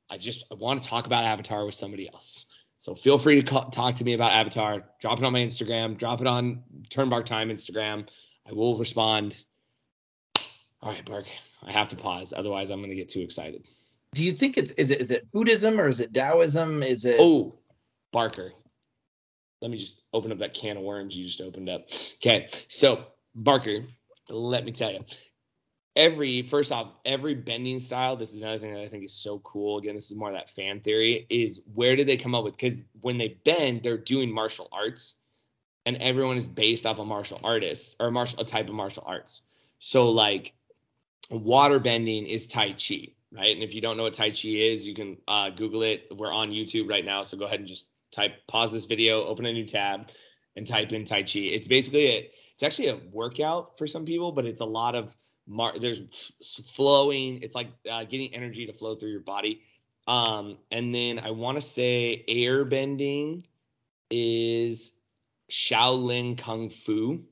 I 0.10 0.18
just 0.18 0.46
I 0.52 0.56
want 0.56 0.82
to 0.82 0.90
talk 0.90 1.06
about 1.06 1.24
Avatar 1.24 1.66
with 1.66 1.76
somebody 1.76 2.10
else. 2.10 2.46
So 2.80 2.96
feel 2.96 3.18
free 3.18 3.42
to 3.42 3.46
call, 3.46 3.70
talk 3.70 3.96
to 3.96 4.04
me 4.04 4.14
about 4.14 4.32
Avatar. 4.32 4.86
Drop 5.02 5.20
it 5.20 5.26
on 5.26 5.34
my 5.34 5.40
Instagram. 5.40 5.98
Drop 5.98 6.22
it 6.22 6.28
on 6.28 6.64
Turnbark 6.90 7.26
Time 7.26 7.50
Instagram. 7.50 8.08
I 8.48 8.54
will 8.54 8.78
respond. 8.78 9.44
All 10.82 10.92
right, 10.92 11.04
Bark. 11.06 11.26
I 11.64 11.72
have 11.72 11.90
to 11.90 11.96
pause, 11.96 12.34
otherwise 12.36 12.70
I'm 12.70 12.80
going 12.80 12.92
to 12.92 12.96
get 12.96 13.10
too 13.10 13.22
excited 13.22 13.68
do 14.14 14.24
you 14.24 14.32
think 14.32 14.58
it's 14.58 14.72
is 14.72 14.92
it 14.92 15.00
is 15.00 15.12
it 15.12 15.32
Buddhism 15.32 15.80
or 15.80 15.88
is 15.88 16.00
it 16.00 16.14
Taoism? 16.14 16.82
Is 16.82 17.06
it 17.06 17.18
Oh, 17.20 17.60
Barker. 18.12 18.52
Let 19.62 19.72
me 19.72 19.78
just 19.78 20.04
open 20.14 20.32
up 20.32 20.40
that 20.40 20.54
can 20.54 20.78
of 20.78 20.84
worms 20.84 21.16
you 21.16 21.26
just 21.26 21.42
opened 21.42 21.70
up. 21.70 21.88
Okay. 22.16 22.48
So, 22.68 23.06
Barker, 23.36 23.86
let 24.30 24.66
me 24.66 24.72
tell 24.72 24.92
you. 24.92 25.00
Every 25.98 26.44
first 26.44 26.72
off, 26.72 26.92
every 27.04 27.34
bending 27.34 27.80
style, 27.80 28.16
this 28.16 28.34
is 28.34 28.42
another 28.42 28.60
thing 28.60 28.74
that 28.74 28.84
I 28.84 28.88
think 28.88 29.04
is 29.04 29.14
so 29.14 29.40
cool. 29.40 29.80
Again, 29.80 29.96
this 29.96 30.10
is 30.10 30.16
more 30.16 30.30
of 30.30 30.36
that 30.36 30.50
fan 30.50 30.80
theory, 30.80 31.28
is 31.30 31.62
where 31.74 31.98
did 31.98 32.08
they 32.08 32.16
come 32.16 32.34
up 32.34 32.46
with? 32.46 32.56
Because 32.56 32.84
when 33.02 33.18
they 33.18 33.40
bend, 33.44 33.84
they're 33.84 33.98
doing 33.98 34.32
martial 34.32 34.70
arts, 34.72 35.16
and 35.86 35.98
everyone 35.98 36.38
is 36.38 36.48
based 36.48 36.86
off 36.86 37.00
a 37.00 37.06
martial 37.06 37.42
artist 37.44 37.98
or 38.00 38.12
martial 38.12 38.40
a 38.40 38.46
type 38.46 38.70
of 38.70 38.76
martial 38.76 39.04
arts. 39.06 39.42
So 39.80 40.10
like 40.10 40.54
water 41.30 41.80
bending 41.80 42.26
is 42.26 42.48
Tai 42.48 42.74
Chi 42.74 43.10
right? 43.32 43.54
And 43.54 43.64
if 43.64 43.74
you 43.74 43.82
don't 43.82 43.98
know 43.98 44.04
what 44.04 44.14
Tai 44.14 44.30
Chi 44.30 44.50
is, 44.50 44.86
you 44.86 44.96
can 44.96 45.18
uh, 45.28 45.50
Google 45.50 45.84
it. 45.84 46.08
We're 46.16 46.32
on 46.32 46.52
YouTube 46.52 46.90
right 46.90 47.06
now, 47.06 47.24
so 47.24 47.38
go 47.38 47.46
ahead 47.46 47.60
and 47.60 47.68
just 47.68 47.92
type 48.12 48.36
pause 48.48 48.72
this 48.72 48.86
video, 48.86 49.24
open 49.26 49.46
a 49.46 49.54
new 49.54 49.66
tab, 49.66 50.10
and 50.56 50.66
type 50.66 50.92
in 50.94 51.04
Tai 51.04 51.24
Chi. 51.24 51.40
It's 51.40 51.68
basically 51.68 52.08
a, 52.08 52.32
it's 52.54 52.64
actually 52.64 52.88
a 52.88 53.00
workout 53.12 53.78
for 53.78 53.88
some 53.88 54.06
people, 54.06 54.32
but 54.32 54.46
it's 54.46 54.62
a 54.62 54.66
lot 54.66 54.96
of 54.96 55.16
mar- 55.48 55.80
there's 55.80 56.02
f- 56.02 56.66
flowing. 56.66 57.42
It's 57.42 57.56
like 57.56 57.70
uh, 57.90 58.04
getting 58.04 58.34
energy 58.34 58.66
to 58.66 58.74
flow 58.74 58.96
through 58.96 59.12
your 59.12 59.22
body. 59.22 59.62
Um, 60.08 60.58
and 60.72 60.94
then 60.94 61.20
I 61.20 61.32
want 61.32 61.58
to 61.58 61.62
say 61.62 62.24
air 62.28 62.64
bending 62.66 63.46
is 64.10 64.94
Shaolin 65.52 66.38
Kung 66.38 66.70
Fu. 66.70 67.24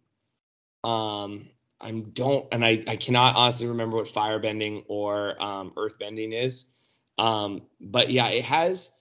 Um, 0.84 1.50
I 1.82 1.92
don't, 1.92 2.46
and 2.52 2.66
I, 2.66 2.84
I 2.88 2.96
cannot 2.96 3.36
honestly 3.36 3.68
remember 3.68 3.98
what 3.98 4.08
fire 4.08 4.40
bending 4.40 4.84
or 4.88 5.42
um, 5.42 5.72
earthbending 5.76 6.34
is. 6.34 6.66
Um, 7.18 7.64
but 7.80 8.10
yeah, 8.10 8.28
it 8.28 8.44
has 8.46 8.92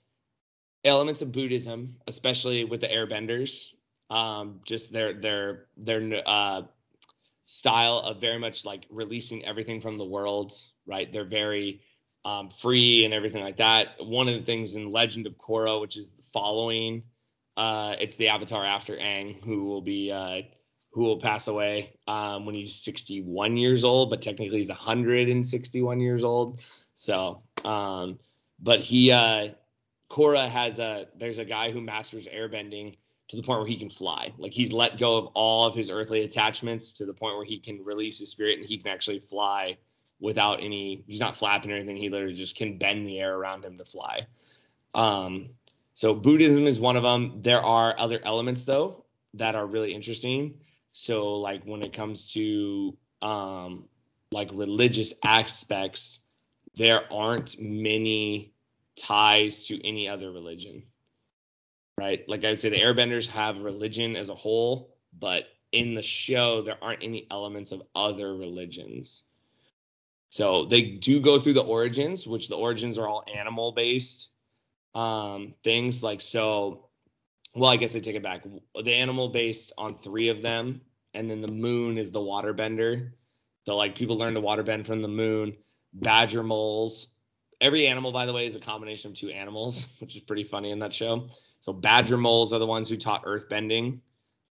elements 0.85 1.23
of 1.23 1.33
Buddhism, 1.33 1.97
especially 2.07 2.65
with 2.65 2.81
the 2.81 2.89
airbenders. 2.89 3.75
Um, 4.11 4.61
just 4.65 4.93
their 4.93 5.15
their 5.15 5.67
their 5.77 6.23
uh, 6.27 6.63
style 7.45 7.99
of 7.99 8.21
very 8.21 8.39
much 8.39 8.65
like 8.65 8.87
releasing 8.91 9.45
everything 9.45 9.81
from 9.81 9.97
the 9.97 10.05
world, 10.05 10.53
right? 10.87 11.11
They're 11.13 11.25
very 11.25 11.83
um, 12.25 12.49
free 12.49 13.05
and 13.05 13.13
everything 13.13 13.43
like 13.43 13.59
that. 13.59 13.97
One 13.99 14.29
of 14.29 14.35
the 14.35 14.45
things 14.45 14.77
in 14.77 14.91
Legend 14.91 15.27
of 15.27 15.37
Korra, 15.37 15.81
which 15.81 15.97
is 15.97 16.13
the 16.13 16.23
following, 16.23 17.03
uh, 17.57 17.97
it's 18.01 18.17
the 18.17 18.29
Avatar 18.29 18.65
after 18.65 18.97
Aang, 18.97 19.43
who 19.45 19.65
will 19.65 19.83
be 19.83 20.11
uh, 20.11 20.43
who 20.95 21.03
will 21.03 21.19
pass 21.19 21.49
away 21.49 21.93
um, 22.07 22.47
when 22.47 22.55
he's 22.55 22.77
61 22.77 23.57
years 23.57 23.83
old, 23.83 24.11
but 24.11 24.23
technically 24.23 24.59
he's 24.59 24.69
161 24.69 25.99
years 25.99 26.23
old. 26.23 26.63
So, 26.95 27.43
um, 27.65 28.21
but 28.61 28.79
he, 28.79 29.11
uh, 29.11 29.49
Korra 30.09 30.49
has 30.49 30.79
a, 30.79 31.09
there's 31.19 31.39
a 31.39 31.45
guy 31.45 31.73
who 31.73 31.81
masters 31.81 32.29
airbending 32.29 32.97
to 33.29 33.37
the 33.37 33.43
point 33.43 33.61
where 33.61 33.69
he 33.69 33.79
can 33.79 33.91
fly. 33.91 34.33
Like 34.39 34.53
he's 34.53 34.73
let 34.73 34.99
go 34.99 35.17
of 35.17 35.27
all 35.35 35.67
of 35.67 35.75
his 35.75 35.91
earthly 35.91 36.25
attachments 36.25 36.93
to 36.95 37.07
the 37.07 37.15
point 37.15 37.37
where 37.37 37.45
he 37.45 37.59
can 37.59 37.83
release 37.85 38.19
his 38.19 38.31
spirit 38.31 38.59
and 38.59 38.67
he 38.67 38.79
can 38.79 38.89
actually 38.89 39.19
fly 39.19 39.79
without 40.21 40.63
any, 40.63 41.05
he's 41.07 41.21
not 41.21 41.37
flapping 41.37 41.73
or 41.73 41.77
anything. 41.77 41.97
He 41.97 42.09
literally 42.09 42.35
just 42.35 42.57
can 42.57 42.79
bend 42.79 43.07
the 43.07 43.21
air 43.21 43.35
around 43.35 43.65
him 43.65 43.79
to 43.79 43.85
fly. 43.85 44.27
Um, 44.95 45.51
so 45.95 46.15
Buddhism 46.15 46.67
is 46.67 46.79
one 46.79 46.97
of 46.97 47.03
them. 47.03 47.41
There 47.41 47.63
are 47.63 47.99
other 47.99 48.21
elements 48.25 48.65
though 48.65 49.05
that 49.35 49.55
are 49.55 49.67
really 49.67 49.95
interesting. 49.95 50.55
So 50.93 51.37
like 51.37 51.65
when 51.65 51.83
it 51.83 51.93
comes 51.93 52.33
to 52.33 52.97
um 53.23 53.89
like 54.31 54.51
religious 54.53 55.15
aspects, 55.25 56.21
there 56.75 57.13
aren't 57.13 57.61
many 57.61 58.53
ties 58.97 59.67
to 59.67 59.87
any 59.87 60.09
other 60.09 60.33
religion. 60.33 60.83
Right? 61.99 62.29
Like 62.29 62.45
I 62.45 62.55
say 62.55 62.69
the 62.71 62.81
airbenders 62.81 63.29
have 63.29 63.59
religion 63.59 64.17
as 64.17 64.29
a 64.29 64.35
whole, 64.35 64.95
but 65.19 65.45
in 65.73 65.95
the 65.95 66.03
show 66.03 66.63
there 66.63 66.83
aren't 66.83 67.03
any 67.03 67.27
elements 67.31 67.73
of 67.73 67.83
other 67.95 68.35
religions. 68.35 69.25
So 70.31 70.65
they 70.65 70.83
do 70.83 71.21
go 71.21 71.39
through 71.39 71.53
the 71.55 71.63
origins, 71.63 72.27
which 72.27 72.49
the 72.49 72.57
origins 72.57 72.99
are 72.99 73.07
all 73.07 73.25
animal 73.33 73.73
based 73.73 74.31
um, 74.95 75.55
things. 75.63 76.03
Like 76.03 76.21
so, 76.21 76.87
well, 77.55 77.71
I 77.71 77.77
guess 77.77 77.95
I 77.95 78.01
take 78.01 78.17
it 78.17 78.23
back. 78.23 78.45
The 78.83 78.95
animal 78.95 79.29
based 79.29 79.73
on 79.79 79.95
three 79.95 80.29
of 80.29 80.43
them, 80.43 80.81
and 81.15 81.31
then 81.31 81.41
the 81.41 81.53
moon 81.53 81.99
is 81.99 82.11
the 82.11 82.21
water 82.21 82.53
bender. 82.53 83.15
So 83.67 83.77
like 83.77 83.95
people 83.95 84.19
learn 84.19 84.35
to 84.35 84.41
water 84.41 84.63
bend 84.63 84.87
from 84.87 85.03
the 85.03 85.09
moon. 85.09 85.57
Badger 85.93 86.43
moles. 86.43 87.15
Every 87.61 87.87
animal, 87.87 88.11
by 88.11 88.27
the 88.27 88.33
way, 88.33 88.47
is 88.47 88.57
a 88.57 88.61
combination 88.61 89.13
of 89.13 89.17
two 89.17 89.31
animals, 89.31 89.87
which 90.01 90.17
is 90.17 90.23
pretty 90.23 90.45
funny 90.45 90.71
in 90.71 90.81
that 90.81 90.93
show. 90.93 91.29
So 91.65 91.73
badger 91.73 92.19
moles 92.19 92.53
are 92.53 92.59
the 92.59 92.67
ones 92.67 92.91
who 92.91 92.99
taught 92.99 93.23
earth 93.25 93.49
bending, 93.49 94.03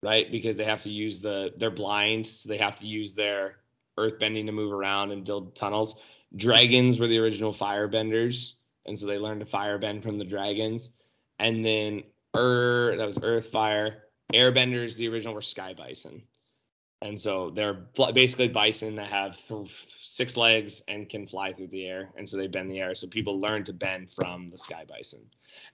right? 0.01 0.31
Because 0.31 0.55
they 0.55 0.63
have 0.63 0.83
to 0.83 0.89
use 0.89 1.19
the 1.19 1.51
they're 1.57 1.69
blind, 1.69 2.25
so 2.25 2.47
they 2.47 2.55
have 2.55 2.77
to 2.77 2.87
use 2.87 3.15
their 3.15 3.57
earth 3.97 4.17
bending 4.17 4.45
to 4.45 4.53
move 4.53 4.71
around 4.71 5.11
and 5.11 5.25
build 5.25 5.53
tunnels. 5.53 6.01
Dragons 6.37 7.01
were 7.01 7.07
the 7.07 7.17
original 7.17 7.51
fire 7.51 7.89
benders, 7.89 8.55
and 8.85 8.97
so 8.97 9.07
they 9.07 9.17
learned 9.17 9.41
to 9.41 9.45
fire 9.45 9.77
bend 9.77 10.03
from 10.03 10.19
the 10.19 10.23
dragons. 10.23 10.91
And 11.37 11.65
then 11.65 12.03
Ur, 12.33 12.95
that 12.95 13.07
was 13.07 13.19
earth 13.21 13.47
fire. 13.47 14.03
Airbenders, 14.33 14.95
the 14.95 15.09
original, 15.09 15.33
were 15.33 15.41
sky 15.41 15.73
bison, 15.73 16.23
and 17.01 17.19
so 17.19 17.49
they're 17.49 17.85
basically 18.13 18.47
bison 18.47 18.95
that 18.95 19.07
have 19.07 19.37
th- 19.47 19.71
six 19.87 20.37
legs 20.37 20.83
and 20.87 21.09
can 21.09 21.25
fly 21.25 21.51
through 21.51 21.67
the 21.67 21.85
air, 21.87 22.09
and 22.15 22.29
so 22.29 22.37
they 22.37 22.47
bend 22.47 22.69
the 22.69 22.79
air. 22.79 22.93
So 22.93 23.07
people 23.07 23.39
learn 23.39 23.63
to 23.65 23.73
bend 23.73 24.09
from 24.09 24.49
the 24.49 24.57
sky 24.57 24.85
bison. 24.87 25.21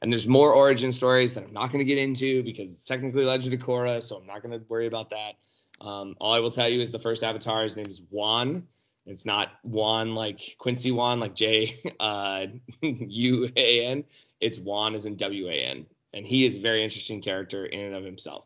And 0.02 0.12
there's 0.12 0.28
more 0.28 0.54
origin 0.54 0.92
stories 0.92 1.34
that 1.34 1.44
I'm 1.44 1.54
not 1.54 1.72
going 1.72 1.80
to 1.80 1.86
get 1.86 1.98
into 1.98 2.44
because 2.44 2.72
it's 2.72 2.86
technically 2.86 3.26
Legend 3.26 3.54
of 3.54 3.60
Korra, 3.60 4.02
so 4.02 4.18
I'm 4.18 4.26
not 4.26 4.42
going 4.42 4.58
to 4.58 4.66
worry 4.70 4.88
about 4.88 5.10
that. 5.10 5.36
Um, 5.82 6.16
all 6.20 6.34
I 6.34 6.40
will 6.40 6.52
tell 6.52 6.70
you 6.70 6.82
is 6.82 6.92
the 6.92 7.00
first 7.00 7.24
avatar, 7.24 7.64
his 7.64 7.76
name 7.76 7.88
is 7.88 8.02
Wan. 8.10 8.66
It's 9.06 9.26
not 9.26 9.54
Juan 9.64 10.16
like 10.16 10.56
Quincy 10.58 10.92
Juan, 10.92 11.20
like 11.20 11.36
J 11.36 11.76
uh, 12.00 12.48
U 12.82 13.50
A 13.56 13.86
N. 13.86 14.04
It's 14.40 14.60
Wan 14.60 14.96
as 14.96 15.06
in 15.06 15.16
W 15.16 15.50
A 15.50 15.54
N. 15.54 15.86
And 16.14 16.26
he 16.26 16.46
is 16.46 16.58
a 16.58 16.60
very 16.60 16.84
interesting 16.84 17.22
character 17.22 17.66
in 17.66 17.80
and 17.80 17.96
of 17.96 18.04
himself. 18.04 18.46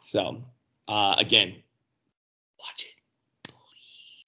So, 0.00 0.44
uh, 0.88 1.14
again, 1.18 1.56
watch 2.62 2.86
it. 2.86 3.52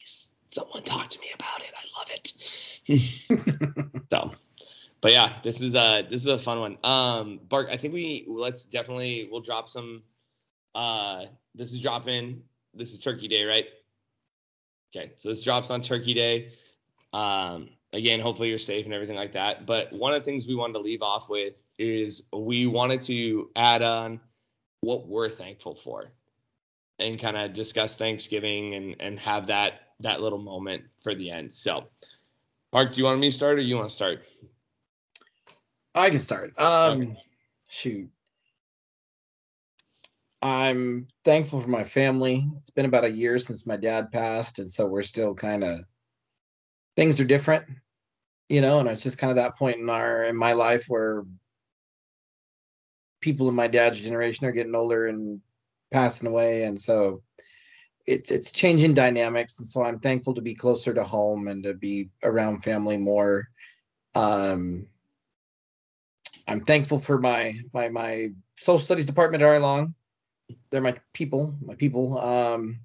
Please. 0.00 0.32
Someone 0.50 0.82
talk 0.82 1.08
to 1.08 1.20
me 1.20 1.28
about 1.34 1.60
it. 1.60 1.72
I 1.74 1.84
love 1.98 2.10
it. 2.10 2.32
so, 4.10 4.32
but 5.00 5.12
yeah, 5.12 5.32
this 5.42 5.60
is 5.60 5.74
a 5.74 6.06
this 6.10 6.20
is 6.20 6.26
a 6.26 6.38
fun 6.38 6.60
one. 6.60 6.78
Um, 6.84 7.40
Bark, 7.48 7.68
I 7.70 7.76
think 7.76 7.94
we 7.94 8.24
let's 8.28 8.66
definitely 8.66 9.28
we'll 9.30 9.40
drop 9.40 9.68
some. 9.68 10.02
Uh, 10.74 11.26
this 11.54 11.72
is 11.72 11.80
dropping. 11.80 12.42
This 12.74 12.92
is 12.92 13.00
Turkey 13.00 13.28
Day, 13.28 13.44
right? 13.44 13.66
Okay, 14.94 15.12
so 15.16 15.28
this 15.28 15.42
drops 15.42 15.70
on 15.70 15.80
Turkey 15.80 16.14
Day. 16.14 16.52
Um, 17.12 17.70
again, 17.92 18.20
hopefully 18.20 18.48
you're 18.48 18.58
safe 18.58 18.84
and 18.84 18.94
everything 18.94 19.16
like 19.16 19.32
that. 19.32 19.66
But 19.66 19.92
one 19.92 20.12
of 20.12 20.20
the 20.20 20.24
things 20.24 20.46
we 20.46 20.54
wanted 20.54 20.74
to 20.74 20.80
leave 20.80 21.02
off 21.02 21.28
with 21.28 21.54
is 21.78 22.24
we 22.32 22.66
wanted 22.66 23.00
to 23.02 23.50
add 23.56 23.82
on 23.82 24.20
what 24.80 25.08
we're 25.08 25.28
thankful 25.28 25.74
for, 25.74 26.12
and 26.98 27.18
kind 27.18 27.36
of 27.36 27.52
discuss 27.52 27.94
Thanksgiving 27.94 28.74
and 28.74 28.96
and 29.00 29.18
have 29.18 29.46
that 29.48 29.80
that 30.00 30.20
little 30.20 30.38
moment 30.38 30.84
for 31.02 31.14
the 31.14 31.30
end. 31.30 31.52
So, 31.52 31.88
Mark, 32.72 32.92
do 32.92 32.98
you 32.98 33.04
want 33.04 33.20
me 33.20 33.28
to 33.28 33.36
start 33.36 33.58
or 33.58 33.62
you 33.62 33.76
want 33.76 33.88
to 33.88 33.94
start? 33.94 34.24
I 35.94 36.10
can 36.10 36.18
start. 36.18 36.58
Um, 36.58 37.16
shoot. 37.68 38.08
I'm 40.42 41.06
thankful 41.24 41.60
for 41.60 41.70
my 41.70 41.84
family. 41.84 42.46
It's 42.58 42.70
been 42.70 42.84
about 42.84 43.04
a 43.04 43.10
year 43.10 43.38
since 43.38 43.66
my 43.66 43.76
dad 43.76 44.10
passed, 44.12 44.58
and 44.58 44.70
so 44.70 44.86
we're 44.86 45.02
still 45.02 45.34
kind 45.34 45.64
of 45.64 45.80
things 46.96 47.20
are 47.20 47.24
different, 47.24 47.64
you 48.48 48.60
know. 48.60 48.80
And 48.80 48.88
it's 48.88 49.02
just 49.02 49.18
kind 49.18 49.30
of 49.30 49.36
that 49.36 49.56
point 49.56 49.78
in 49.78 49.88
our 49.88 50.24
in 50.24 50.36
my 50.36 50.52
life 50.52 50.84
where 50.88 51.24
people 53.20 53.48
in 53.48 53.54
my 53.54 53.68
dad's 53.68 54.02
generation 54.02 54.46
are 54.46 54.52
getting 54.52 54.74
older 54.74 55.06
and 55.06 55.40
passing 55.94 56.28
away, 56.28 56.64
and 56.64 56.78
so 56.78 57.22
it's 58.06 58.30
it's 58.30 58.50
changing 58.50 58.92
dynamics. 58.92 59.60
And 59.60 59.68
so 59.68 59.84
I'm 59.84 60.00
thankful 60.00 60.34
to 60.34 60.42
be 60.42 60.54
closer 60.54 60.92
to 60.92 61.04
home 61.04 61.46
and 61.48 61.62
to 61.64 61.72
be 61.72 62.10
around 62.24 62.64
family 62.64 62.98
more. 62.98 63.48
Um, 64.14 64.86
I'm 66.48 66.64
thankful 66.64 66.98
for 66.98 67.18
my 67.18 67.54
my 67.72 67.88
my 67.88 68.30
social 68.56 68.78
studies 68.78 69.06
department 69.06 69.42
at 69.42 69.60
Long. 69.62 69.94
They're 70.70 70.82
my 70.82 70.96
people, 71.12 71.54
my 71.64 71.74
people. 71.76 72.18
Um, 72.18 72.80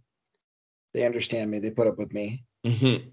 they 0.93 1.05
understand 1.05 1.51
me. 1.51 1.59
They 1.59 1.71
put 1.71 1.87
up 1.87 1.97
with 1.97 2.13
me. 2.13 2.43
Mm-hmm. 2.63 3.09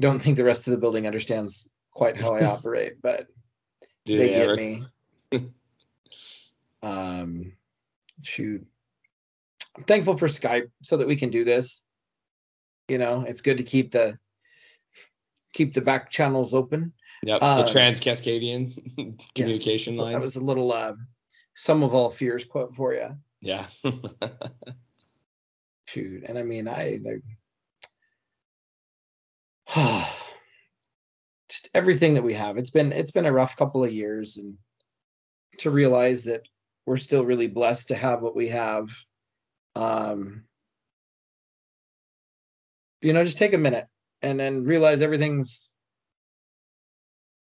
Don't 0.00 0.20
think 0.20 0.36
the 0.36 0.44
rest 0.44 0.66
of 0.66 0.70
the 0.72 0.78
building 0.78 1.06
understands 1.06 1.68
quite 1.90 2.16
how 2.16 2.34
I 2.34 2.44
operate, 2.54 3.02
but 3.02 3.26
Do 4.06 4.16
they, 4.16 4.28
they, 4.28 4.34
get 4.34 4.48
ever? 4.48 4.56
me. 4.56 4.82
um, 6.82 7.52
shoot. 8.22 8.66
I'm 9.76 9.84
thankful 9.84 10.16
for 10.18 10.28
Skype 10.28 10.70
so 10.82 10.96
that 10.96 11.06
we 11.06 11.16
can 11.16 11.30
do 11.30 11.44
this. 11.44 11.86
You 12.88 12.98
know, 12.98 13.24
it's 13.26 13.40
good 13.40 13.58
to 13.58 13.64
keep 13.64 13.90
the 13.90 14.18
keep 15.54 15.74
the 15.74 15.80
back 15.80 16.10
channels 16.10 16.52
open. 16.54 16.92
Yep, 17.24 17.42
Um, 17.42 17.64
the 17.64 17.72
Trans 17.72 18.00
Cascadian 18.00 18.74
communication 19.34 19.92
yes, 19.92 19.96
so 19.96 20.02
lines. 20.02 20.14
That 20.14 20.22
was 20.22 20.36
a 20.36 20.44
little 20.44 20.72
uh, 20.72 20.94
Sum 21.54 21.82
of 21.82 21.94
All 21.94 22.10
Fears 22.10 22.44
quote 22.44 22.74
for 22.74 22.94
you. 22.94 23.16
yeah. 23.40 23.66
shoot 25.92 26.24
and 26.26 26.38
i 26.38 26.42
mean 26.42 26.68
i, 26.68 26.98
I 29.76 30.10
just 31.50 31.68
everything 31.74 32.14
that 32.14 32.22
we 32.22 32.32
have 32.32 32.56
it's 32.56 32.70
been 32.70 32.92
it's 32.92 33.10
been 33.10 33.26
a 33.26 33.32
rough 33.32 33.56
couple 33.56 33.84
of 33.84 33.92
years 33.92 34.38
and 34.38 34.56
to 35.58 35.70
realize 35.70 36.24
that 36.24 36.42
we're 36.86 36.96
still 36.96 37.24
really 37.24 37.46
blessed 37.46 37.88
to 37.88 37.94
have 37.94 38.22
what 38.22 38.34
we 38.34 38.48
have 38.48 38.88
um 39.76 40.44
you 43.00 43.12
know 43.12 43.24
just 43.24 43.38
take 43.38 43.54
a 43.54 43.58
minute 43.58 43.86
and 44.22 44.38
then 44.38 44.64
realize 44.64 45.02
everything's 45.02 45.70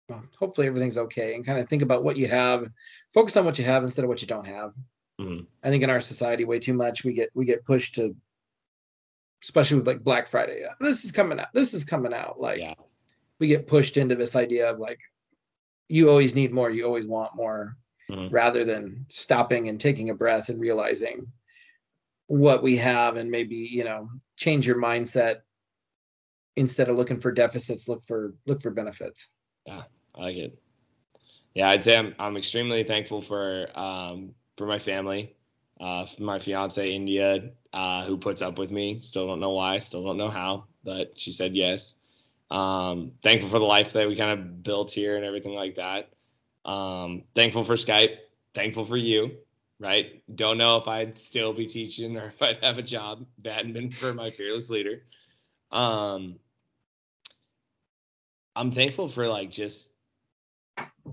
well, 0.08 0.22
hopefully 0.38 0.66
everything's 0.66 0.98
okay 0.98 1.34
and 1.34 1.44
kind 1.46 1.58
of 1.58 1.68
think 1.68 1.82
about 1.82 2.04
what 2.04 2.16
you 2.16 2.26
have 2.28 2.68
focus 3.12 3.36
on 3.36 3.44
what 3.44 3.58
you 3.58 3.64
have 3.64 3.82
instead 3.82 4.04
of 4.04 4.08
what 4.08 4.20
you 4.22 4.28
don't 4.28 4.46
have 4.46 4.74
Mhm. 5.20 5.46
i 5.64 5.70
think 5.70 5.82
in 5.82 5.90
our 5.90 6.00
society 6.00 6.44
way 6.44 6.58
too 6.58 6.74
much 6.74 7.04
we 7.04 7.12
get 7.12 7.30
we 7.34 7.44
get 7.44 7.64
pushed 7.64 7.94
to 7.96 8.14
especially 9.42 9.78
with 9.78 9.86
like 9.86 10.04
black 10.04 10.26
friday 10.26 10.60
yeah, 10.60 10.74
this 10.80 11.04
is 11.04 11.12
coming 11.12 11.40
out 11.40 11.48
this 11.54 11.74
is 11.74 11.84
coming 11.84 12.14
out 12.14 12.40
like 12.40 12.58
Yeah. 12.58 12.74
we 13.38 13.46
get 13.48 13.66
pushed 13.66 13.96
into 13.96 14.14
this 14.14 14.36
idea 14.36 14.70
of 14.70 14.78
like 14.78 15.00
you 15.88 16.08
always 16.08 16.34
need 16.34 16.52
more 16.52 16.70
you 16.70 16.84
always 16.86 17.06
want 17.06 17.34
more 17.34 17.76
Mhm. 18.08 18.30
rather 18.32 18.64
than 18.64 19.06
stopping 19.10 19.68
and 19.68 19.80
taking 19.80 20.10
a 20.10 20.14
breath 20.14 20.48
and 20.48 20.60
realizing 20.60 21.26
what 22.30 22.62
we 22.62 22.76
have 22.76 23.16
and 23.16 23.30
maybe 23.30 23.56
you 23.56 23.84
know 23.84 24.08
change 24.36 24.66
your 24.66 24.80
mindset 24.80 25.40
instead 26.56 26.88
of 26.88 26.96
looking 26.96 27.18
for 27.18 27.32
deficits 27.32 27.88
look 27.88 28.02
for 28.04 28.34
look 28.46 28.62
for 28.62 28.70
benefits 28.70 29.34
yeah 29.66 29.82
I 30.14 30.20
like 30.20 30.36
it. 30.36 30.58
Yeah, 31.54 31.70
I'd 31.70 31.82
say 31.82 31.96
I'm 31.96 32.14
I'm 32.18 32.36
extremely 32.36 32.84
thankful 32.84 33.22
for 33.22 33.68
um 33.78 34.34
for 34.56 34.66
my 34.66 34.78
family, 34.78 35.34
uh 35.80 36.06
for 36.06 36.22
my 36.22 36.38
fiance 36.38 36.94
India, 36.94 37.50
uh, 37.72 38.04
who 38.04 38.16
puts 38.16 38.42
up 38.42 38.58
with 38.58 38.70
me. 38.70 39.00
Still 39.00 39.26
don't 39.26 39.40
know 39.40 39.50
why, 39.50 39.78
still 39.78 40.04
don't 40.04 40.16
know 40.16 40.30
how, 40.30 40.64
but 40.84 41.18
she 41.18 41.32
said 41.32 41.54
yes. 41.54 41.96
Um, 42.50 43.12
thankful 43.22 43.48
for 43.48 43.60
the 43.60 43.64
life 43.64 43.92
that 43.92 44.08
we 44.08 44.16
kind 44.16 44.38
of 44.38 44.62
built 44.64 44.90
here 44.90 45.16
and 45.16 45.24
everything 45.24 45.54
like 45.54 45.76
that. 45.76 46.10
Um, 46.68 47.22
thankful 47.34 47.62
for 47.62 47.74
Skype. 47.74 48.16
Thankful 48.54 48.84
for 48.84 48.96
you. 48.96 49.36
Right. 49.80 50.22
Don't 50.36 50.58
know 50.58 50.76
if 50.76 50.86
I'd 50.86 51.18
still 51.18 51.54
be 51.54 51.66
teaching 51.66 52.18
or 52.18 52.26
if 52.38 52.42
I'd 52.42 52.62
have 52.62 52.78
a 52.78 52.82
job. 52.82 53.26
been 53.42 53.90
for 53.90 54.12
my 54.12 54.30
fearless 54.30 54.68
leader. 54.70 55.02
Um, 55.72 56.38
I'm 58.54 58.70
thankful 58.70 59.08
for 59.08 59.26
like 59.26 59.50
just 59.50 59.88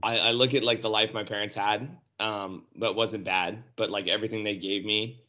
I, 0.04 0.20
I 0.20 0.32
look 0.32 0.54
at 0.54 0.64
like 0.64 0.82
the 0.82 0.90
life 0.90 1.14
my 1.14 1.24
parents 1.24 1.56
had, 1.56 1.90
um, 2.20 2.66
but 2.76 2.96
wasn't 2.96 3.24
bad, 3.24 3.64
but 3.76 3.90
like 3.90 4.08
everything 4.08 4.44
they 4.44 4.58
gave 4.58 4.84
me 4.84 5.24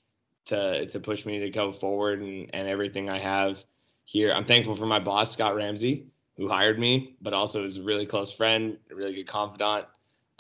to 0.47 0.87
to 0.87 0.99
push 0.99 1.25
me 1.25 1.39
to 1.41 1.51
go 1.51 1.71
forward 1.71 2.21
and, 2.21 2.51
and 2.53 2.67
everything 2.67 3.09
I 3.09 3.19
have 3.19 3.63
here. 4.05 4.33
I'm 4.33 4.47
thankful 4.47 4.75
for 4.75 4.87
my 4.87 4.99
boss, 4.99 5.33
Scott 5.33 5.55
Ramsey, 5.55 6.07
who 6.37 6.49
hired 6.49 6.79
me, 6.79 7.17
but 7.21 7.35
also 7.35 7.65
is 7.65 7.77
a 7.77 7.83
really 7.83 8.07
close 8.07 8.33
friend, 8.33 8.79
a 8.91 8.95
really 8.95 9.15
good 9.15 9.27
confidant. 9.27 9.87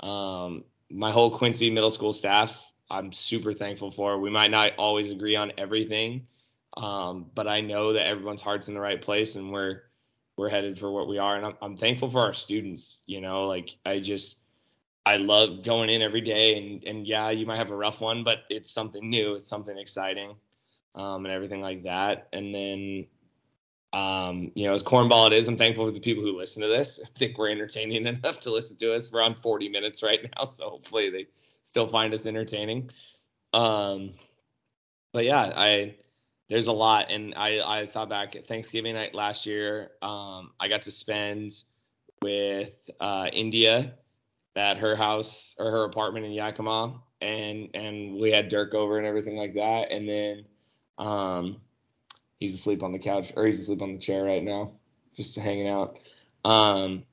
Um, 0.01 0.65
my 0.91 1.11
whole 1.11 1.31
Quincy 1.31 1.71
middle 1.71 1.91
school 1.91 2.13
staff, 2.13 2.68
I'm 2.91 3.13
super 3.13 3.53
thankful 3.53 3.91
for. 3.91 4.19
We 4.19 4.31
might 4.31 4.51
not 4.51 4.73
always 4.79 5.11
agree 5.11 5.37
on 5.37 5.53
everything, 5.59 6.27
um, 6.77 7.27
but 7.35 7.47
I 7.47 7.61
know 7.61 7.93
that 7.93 8.07
everyone's 8.07 8.43
heart's 8.43 8.69
in 8.69 8.75
the 8.75 8.81
right 8.81 9.01
place 9.01 9.37
and 9.37 9.53
we're 9.53 9.83
we're 10.37 10.49
headed 10.49 10.79
for 10.79 10.93
what 10.93 11.09
we 11.09 11.19
are. 11.19 11.37
And 11.37 11.47
I'm, 11.47 11.55
I'm 11.61 11.77
thankful 11.77 12.09
for 12.09 12.21
our 12.21 12.33
students. 12.33 13.03
You 13.07 13.21
know, 13.21 13.47
like 13.47 13.77
I 13.85 13.99
just 13.99 14.39
I 15.05 15.17
love 15.17 15.65
going 15.65 15.91
in 15.91 16.03
every 16.03 16.21
day 16.21 16.57
and 16.57 16.85
and 16.85 17.07
yeah, 17.07 17.31
you 17.31 17.47
might 17.47 17.59
have 17.59 17.71
a 17.71 17.77
rough 17.77 18.01
one, 18.01 18.25
but 18.25 18.39
it's 18.49 18.71
something 18.71 19.09
new, 19.09 19.35
it's 19.35 19.49
something 19.49 19.77
exciting, 19.77 20.35
um, 20.95 21.27
and 21.27 21.35
everything 21.35 21.61
like 21.61 21.83
that. 21.83 22.29
And 22.33 22.55
then 22.55 23.07
um, 23.93 24.53
you 24.55 24.67
know, 24.67 24.75
as 24.75 24.83
cornball 24.83 25.27
it 25.29 25.33
is, 25.33 25.49
I'm 25.49 25.57
thankful 25.57 25.87
for 25.87 25.93
the 25.93 26.01
people 26.01 26.23
who 26.23 26.37
listen 26.37 26.61
to 26.63 26.69
this. 26.69 27.01
I 27.05 27.09
think 27.19 27.39
we're 27.39 27.51
entertaining 27.51 28.07
enough 28.07 28.41
to 28.41 28.51
listen 28.51 28.77
to 28.79 28.95
us. 28.95 29.11
We're 29.13 29.23
on 29.23 29.35
40 29.35 29.69
minutes 29.69 30.03
right 30.03 30.21
now, 30.37 30.45
so 30.45 30.71
hopefully 30.71 31.11
they 31.11 31.27
still 31.69 31.87
find 31.87 32.15
us 32.15 32.27
entertaining. 32.27 32.91
Um, 33.53 34.15
but 35.13 35.25
yeah, 35.25 35.53
I 35.55 35.97
there's 36.49 36.67
a 36.67 36.73
lot, 36.73 37.11
and 37.11 37.35
I 37.37 37.61
I 37.61 37.87
thought 37.87 38.09
back 38.09 38.35
at 38.37 38.47
Thanksgiving 38.47 38.95
night 38.95 39.15
last 39.15 39.45
year. 39.45 39.91
Um, 40.01 40.53
I 40.59 40.69
got 40.69 40.83
to 40.83 40.91
spend 40.91 41.53
with 42.23 42.73
uh, 43.01 43.29
India 43.33 43.95
at 44.57 44.79
her 44.79 44.97
house 44.97 45.55
or 45.59 45.71
her 45.71 45.85
apartment 45.85 46.25
in 46.25 46.33
Yakima, 46.33 47.01
and 47.21 47.69
and 47.75 48.19
we 48.19 48.33
had 48.33 48.49
Dirk 48.49 48.75
over 48.75 48.97
and 48.97 49.07
everything 49.07 49.37
like 49.37 49.55
that, 49.55 49.93
and 49.93 50.09
then 50.09 50.47
um, 50.97 51.61
he's 52.41 52.55
asleep 52.55 52.83
on 52.83 52.93
the 52.93 52.99
couch 52.99 53.33
or 53.37 53.47
he's 53.47 53.61
asleep 53.61 53.83
on 53.83 53.93
the 53.93 54.01
chair 54.01 54.25
right 54.25 54.43
now, 54.43 54.73
just 55.15 55.37
hanging 55.37 55.69
out. 55.69 55.99
Um, 56.45 57.05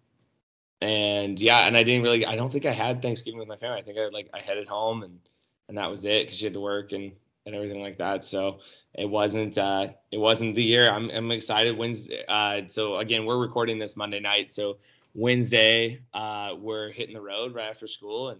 and 0.86 1.42
yeah, 1.42 1.68
and 1.68 1.76
I 1.76 1.84
didn't 1.84 2.04
really. 2.04 2.26
I 2.26 2.36
don't 2.36 2.52
think 2.52 2.66
I 2.66 2.72
had 2.72 3.02
Thanksgiving 3.02 3.40
with 3.40 3.48
my 3.48 3.58
family. 3.58 3.80
I 3.80 3.82
think 3.82 3.98
I 3.98 4.08
like 4.10 4.30
I 4.34 4.40
headed 4.40 4.68
home 4.68 5.04
and 5.04 5.20
and 5.68 5.78
that 5.78 5.90
was 5.90 6.06
it 6.06 6.26
because 6.26 6.38
she 6.38 6.46
had 6.46 6.54
to 6.54 6.60
work 6.60 6.92
and 6.92 7.12
and 7.46 7.56
everything 7.56 7.82
like 7.82 7.98
that. 7.98 8.24
So 8.24 8.60
it 8.94 9.10
wasn't 9.10 9.58
uh, 9.58 9.88
it 10.12 10.18
wasn't 10.18 10.56
the 10.56 10.64
year. 10.64 10.90
I'm 10.90 11.10
I'm 11.10 11.32
excited. 11.32 11.78
Wednesday. 11.78 12.24
Uh, 12.28 12.62
so 12.68 12.98
again, 12.98 13.26
we're 13.26 13.40
recording 13.40 13.80
this 13.80 13.98
Monday 13.98 14.20
night. 14.20 14.52
So 14.52 14.78
Wednesday, 15.14 16.02
uh, 16.14 16.56
we're 16.60 16.92
hitting 16.92 17.16
the 17.16 17.22
road 17.22 17.56
right 17.56 17.70
after 17.70 17.88
school 17.88 18.30
and 18.30 18.40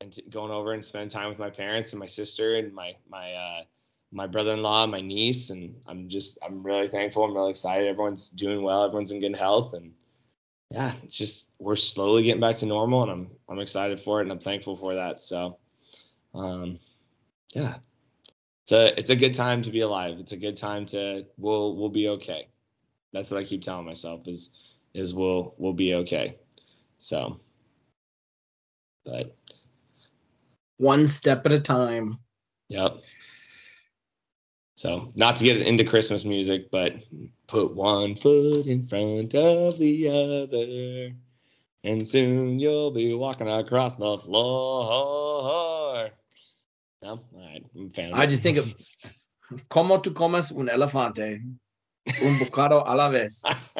and 0.00 0.12
t- 0.12 0.24
going 0.28 0.50
over 0.50 0.72
and 0.72 0.84
spending 0.84 1.08
time 1.08 1.28
with 1.28 1.38
my 1.38 1.50
parents 1.50 1.92
and 1.92 2.00
my 2.00 2.06
sister 2.06 2.56
and 2.56 2.72
my 2.72 2.96
my 3.08 3.32
uh, 3.32 3.62
my 4.12 4.26
brother-in-law, 4.26 4.86
my 4.86 5.00
niece, 5.00 5.50
and 5.50 5.74
I'm 5.86 6.08
just 6.08 6.38
I'm 6.44 6.62
really 6.62 6.88
thankful. 6.88 7.24
I'm 7.24 7.34
really 7.34 7.50
excited. 7.50 7.86
Everyone's 7.86 8.30
doing 8.30 8.62
well. 8.62 8.84
Everyone's 8.84 9.12
in 9.12 9.20
good 9.20 9.36
health, 9.36 9.74
and 9.74 9.92
yeah, 10.70 10.92
it's 11.04 11.16
just 11.16 11.52
we're 11.58 11.76
slowly 11.76 12.22
getting 12.22 12.40
back 12.40 12.56
to 12.56 12.66
normal, 12.66 13.02
and 13.02 13.12
I'm 13.12 13.30
I'm 13.48 13.58
excited 13.60 14.00
for 14.00 14.20
it, 14.20 14.24
and 14.24 14.32
I'm 14.32 14.40
thankful 14.40 14.76
for 14.76 14.94
that. 14.94 15.20
So, 15.20 15.58
um, 16.34 16.78
yeah, 17.54 17.76
it's 18.64 18.72
a 18.72 18.98
it's 18.98 19.10
a 19.10 19.16
good 19.16 19.34
time 19.34 19.62
to 19.62 19.70
be 19.70 19.80
alive. 19.80 20.18
It's 20.18 20.32
a 20.32 20.36
good 20.36 20.56
time 20.56 20.84
to 20.86 21.24
we'll 21.38 21.76
we'll 21.76 21.88
be 21.88 22.08
okay. 22.08 22.48
That's 23.12 23.30
what 23.30 23.40
I 23.40 23.44
keep 23.44 23.62
telling 23.62 23.86
myself 23.86 24.26
is 24.26 24.58
is 24.92 25.14
we'll 25.14 25.54
we'll 25.56 25.72
be 25.72 25.94
okay. 25.94 26.36
So, 26.98 27.38
but 29.04 29.36
one 30.78 31.06
step 31.06 31.46
at 31.46 31.52
a 31.52 31.60
time. 31.60 32.18
Yep. 32.68 33.04
So, 34.76 35.10
not 35.14 35.36
to 35.36 35.44
get 35.44 35.62
into 35.62 35.84
Christmas 35.84 36.26
music, 36.26 36.70
but 36.70 37.02
put 37.46 37.74
one 37.74 38.14
foot 38.14 38.66
in 38.66 38.86
front 38.86 39.34
of 39.34 39.78
the 39.78 40.08
other, 40.08 41.14
and 41.82 42.06
soon 42.06 42.58
you'll 42.58 42.90
be 42.90 43.14
walking 43.14 43.48
across 43.48 43.96
the 43.96 44.18
floor. 44.18 46.10
No, 47.02 47.08
all 47.08 47.24
right, 47.32 47.64
I'm 47.74 47.88
fan. 47.88 48.12
I 48.12 48.26
just 48.26 48.42
think 48.42 48.58
of 48.58 48.74
como 49.70 49.98
tu 49.98 50.12
comes 50.12 50.52
un 50.52 50.68
elefante, 50.68 51.38
un 52.22 52.38
bocado 52.38 52.82
a 52.86 52.94
la 52.94 53.08
vez. 53.08 53.44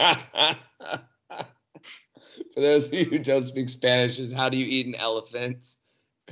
For 2.55 2.61
those 2.61 2.86
of 2.86 2.94
you 2.94 3.05
who 3.05 3.18
don't 3.18 3.44
speak 3.44 3.68
Spanish, 3.68 4.18
is 4.18 4.32
how 4.32 4.49
do 4.49 4.57
you 4.57 4.64
eat 4.64 4.86
an 4.86 4.94
elephant? 4.94 5.76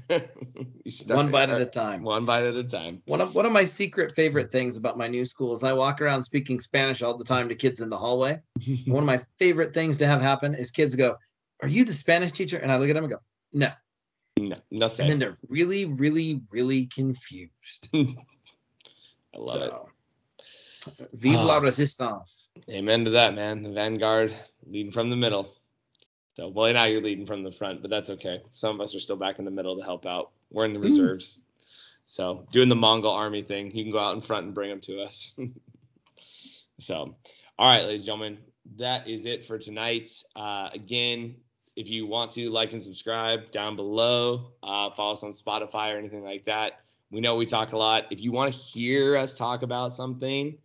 one 1.08 1.30
bite 1.30 1.50
at 1.50 1.60
a 1.60 1.66
time. 1.66 2.02
One 2.02 2.24
bite 2.24 2.44
at 2.44 2.54
a 2.54 2.64
time. 2.64 3.02
One 3.06 3.20
of 3.20 3.34
one 3.34 3.46
of 3.46 3.52
my 3.52 3.64
secret 3.64 4.12
favorite 4.12 4.50
things 4.50 4.76
about 4.76 4.98
my 4.98 5.06
new 5.06 5.24
school 5.24 5.52
is 5.52 5.62
I 5.62 5.72
walk 5.72 6.00
around 6.00 6.22
speaking 6.22 6.60
Spanish 6.60 7.02
all 7.02 7.16
the 7.16 7.24
time 7.24 7.48
to 7.48 7.54
kids 7.54 7.80
in 7.80 7.88
the 7.88 7.96
hallway. 7.96 8.40
one 8.86 9.02
of 9.02 9.06
my 9.06 9.20
favorite 9.38 9.72
things 9.72 9.96
to 9.98 10.06
have 10.06 10.20
happen 10.20 10.54
is 10.54 10.70
kids 10.70 10.94
go, 10.94 11.16
"Are 11.62 11.68
you 11.68 11.84
the 11.84 11.92
Spanish 11.92 12.32
teacher?" 12.32 12.58
And 12.58 12.72
I 12.72 12.76
look 12.76 12.88
at 12.88 12.94
them 12.94 13.04
and 13.04 13.12
go, 13.12 13.18
"No." 13.52 13.70
No, 14.36 14.56
no 14.72 14.86
And 14.98 15.08
then 15.10 15.18
they're 15.20 15.38
really, 15.48 15.84
really, 15.84 16.40
really 16.50 16.86
confused. 16.86 17.88
I 17.94 18.06
love 19.36 19.48
so, 19.48 19.88
it. 20.88 21.08
Vive 21.14 21.44
la 21.44 21.56
ah. 21.56 21.58
resistance. 21.58 22.50
Amen 22.68 23.04
to 23.04 23.10
that, 23.10 23.34
man. 23.34 23.62
The 23.62 23.70
vanguard 23.70 24.34
leading 24.66 24.92
from 24.92 25.08
the 25.08 25.16
middle. 25.16 25.54
So, 26.34 26.48
well, 26.48 26.72
now 26.72 26.84
you're 26.84 27.00
leading 27.00 27.26
from 27.26 27.44
the 27.44 27.52
front, 27.52 27.80
but 27.80 27.90
that's 27.90 28.10
okay. 28.10 28.42
Some 28.52 28.74
of 28.74 28.80
us 28.80 28.94
are 28.94 29.00
still 29.00 29.16
back 29.16 29.38
in 29.38 29.44
the 29.44 29.50
middle 29.50 29.76
to 29.78 29.84
help 29.84 30.04
out. 30.04 30.32
We're 30.50 30.64
in 30.64 30.72
the 30.72 30.80
reserves. 30.80 31.40
So, 32.06 32.46
doing 32.52 32.68
the 32.68 32.76
Mongol 32.76 33.12
army 33.12 33.42
thing, 33.42 33.74
you 33.74 33.84
can 33.84 33.92
go 33.92 34.00
out 34.00 34.14
in 34.14 34.20
front 34.20 34.46
and 34.46 34.54
bring 34.54 34.68
them 34.68 34.80
to 34.82 35.00
us. 35.00 35.38
so, 36.78 37.16
all 37.58 37.72
right, 37.72 37.84
ladies 37.84 38.00
and 38.00 38.06
gentlemen, 38.06 38.38
that 38.76 39.06
is 39.06 39.26
it 39.26 39.46
for 39.46 39.58
tonight. 39.58 40.08
Uh, 40.34 40.70
again, 40.72 41.36
if 41.76 41.88
you 41.88 42.06
want 42.06 42.32
to 42.32 42.50
like 42.50 42.72
and 42.72 42.82
subscribe 42.82 43.50
down 43.50 43.76
below, 43.76 44.52
uh, 44.62 44.90
follow 44.90 45.12
us 45.12 45.22
on 45.22 45.30
Spotify 45.30 45.94
or 45.94 45.98
anything 45.98 46.24
like 46.24 46.44
that. 46.46 46.80
We 47.10 47.20
know 47.20 47.36
we 47.36 47.46
talk 47.46 47.72
a 47.72 47.76
lot. 47.76 48.06
If 48.10 48.20
you 48.20 48.32
want 48.32 48.52
to 48.52 48.58
hear 48.58 49.16
us 49.16 49.36
talk 49.36 49.62
about 49.62 49.94
something, 49.94 50.58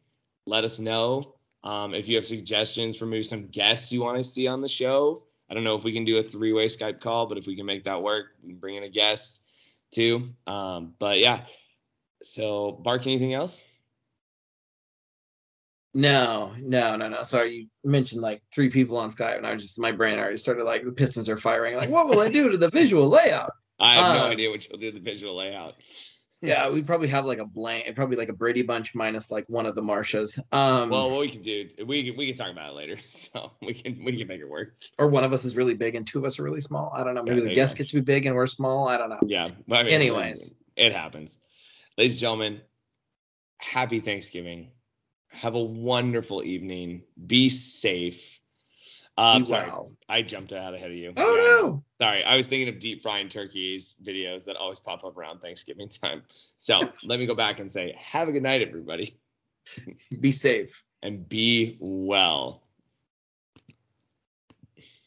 let 0.46 0.64
us 0.64 0.80
know. 0.80 1.36
Um, 1.64 1.94
if 1.94 2.08
you 2.08 2.16
have 2.16 2.26
suggestions 2.26 2.98
for 2.98 3.06
maybe 3.06 3.24
some 3.24 3.48
guests 3.48 3.92
you 3.92 4.02
want 4.02 4.18
to 4.18 4.24
see 4.24 4.48
on 4.48 4.62
the 4.62 4.68
show, 4.68 5.24
I 5.50 5.54
don't 5.54 5.64
know 5.64 5.76
if 5.76 5.84
we 5.84 5.94
can 5.94 6.06
do 6.06 6.18
a 6.18 6.24
three 6.24 6.54
way 6.54 6.68
Skype 6.68 7.00
call, 7.00 7.26
but 7.26 7.38
if 7.38 7.48
we 7.48 7.56
can 7.56 7.66
make 7.66 7.84
that 7.86 8.02
work, 8.02 8.28
we 8.44 8.50
can 8.50 8.60
bring 8.60 8.76
in 8.76 8.84
a 8.84 8.90
guest 8.90 9.42
too. 9.92 10.30
Um, 10.46 10.94
but 11.00 11.20
yeah. 11.20 11.42
So, 12.22 12.74
Bark, 12.84 13.08
anything 13.08 13.34
else? 13.34 13.66
No, 15.94 16.54
no, 16.60 16.96
no, 16.96 17.10
no. 17.10 17.24
Sorry, 17.24 17.70
you 17.82 17.90
mentioned 17.90 18.22
like 18.22 18.44
three 18.54 18.70
people 18.70 18.98
on 18.98 19.10
Skype, 19.10 19.38
and 19.38 19.48
I 19.48 19.54
was 19.54 19.64
just 19.64 19.80
my 19.80 19.92
brain 19.92 20.20
already 20.20 20.38
started 20.38 20.66
like 20.66 20.84
the 20.84 20.92
pistons 20.92 21.28
are 21.30 21.38
firing. 21.38 21.78
Like, 21.78 21.90
what 21.90 22.08
will 22.08 22.20
I 22.20 22.30
do 22.30 22.50
to 22.50 22.58
the 22.58 22.70
visual 22.70 23.10
layout? 23.10 23.50
I 23.80 23.96
have 23.96 24.06
uh, 24.06 24.14
no 24.14 24.26
idea 24.26 24.50
what 24.52 24.68
you'll 24.68 24.78
do 24.78 24.92
to 24.92 25.00
the 25.00 25.04
visual 25.04 25.36
layout. 25.36 25.76
Yeah, 26.42 26.70
we 26.70 26.82
probably 26.82 27.10
have 27.10 27.26
like 27.26 27.40
a 27.40 27.46
blank, 27.46 27.94
probably 27.96 28.16
like 28.16 28.30
a 28.30 28.34
Brady 28.34 28.62
Bunch 28.62 28.96
minus 28.96 29.30
like 29.30 29.46
one 29.48 29.66
of 29.66 29.76
the 29.76 29.82
Marshas. 29.82 30.40
Um, 30.54 30.90
well, 30.90 31.10
what 31.10 31.22
we 31.22 31.30
can 31.30 31.42
do, 31.42 31.70
we 31.86 32.12
we 32.12 32.28
can 32.28 32.36
talk 32.36 32.52
about 32.52 32.72
it 32.72 32.76
later, 32.76 32.98
so 33.06 33.52
we 33.62 33.74
can 33.74 34.04
we 34.04 34.18
can 34.18 34.28
make 34.28 34.40
it 34.40 34.50
work. 34.50 34.76
Or 34.98 35.08
one 35.08 35.24
of 35.24 35.34
us 35.34 35.44
is 35.44 35.58
really 35.58 35.74
big 35.74 35.96
and 35.96 36.08
two 36.08 36.20
of 36.20 36.26
us 36.26 36.40
are 36.40 36.44
really 36.44 36.62
small. 36.62 36.94
I 36.96 37.04
don't 37.04 37.14
know. 37.14 37.24
Maybe 37.24 37.42
yeah, 37.42 37.50
the 37.50 37.56
guest 37.56 37.78
gets 37.78 37.92
to 37.92 37.96
be 37.96 38.02
big 38.02 38.26
and 38.26 38.36
we're 38.36 38.48
small. 38.48 38.88
I 38.88 38.98
don't 38.98 39.10
know. 39.10 39.20
Yeah. 39.26 39.50
I 39.72 39.84
mean, 39.84 39.92
Anyways, 39.92 40.60
it 40.78 40.94
happens. 40.94 41.40
Ladies 41.98 42.14
and 42.14 42.20
gentlemen, 42.22 42.62
happy 43.60 44.00
Thanksgiving. 44.00 44.72
Have 45.32 45.56
a 45.56 45.62
wonderful 45.62 46.44
evening. 46.44 47.04
Be 47.28 47.50
safe. 47.50 48.39
Um, 49.20 49.46
sorry, 49.46 49.68
wow. 49.68 49.92
I 50.08 50.22
jumped 50.22 50.54
out 50.54 50.74
ahead 50.74 50.92
of 50.92 50.96
you. 50.96 51.12
Oh 51.18 51.36
yeah, 51.36 51.42
no! 51.42 51.84
Sorry, 52.00 52.24
I 52.24 52.38
was 52.38 52.48
thinking 52.48 52.70
of 52.70 52.80
deep 52.80 53.02
frying 53.02 53.28
turkeys 53.28 53.96
videos 54.02 54.46
that 54.46 54.56
always 54.56 54.80
pop 54.80 55.04
up 55.04 55.18
around 55.18 55.40
Thanksgiving 55.40 55.90
time. 55.90 56.24
So 56.58 56.90
let 57.04 57.20
me 57.20 57.26
go 57.26 57.36
back 57.36 57.60
and 57.60 57.70
say, 57.70 57.94
have 57.98 58.30
a 58.30 58.32
good 58.32 58.44
night, 58.44 58.62
everybody. 58.62 59.18
Be 60.22 60.32
safe 60.32 60.86
and 61.04 61.28
be 61.28 61.78
well. 61.82 62.64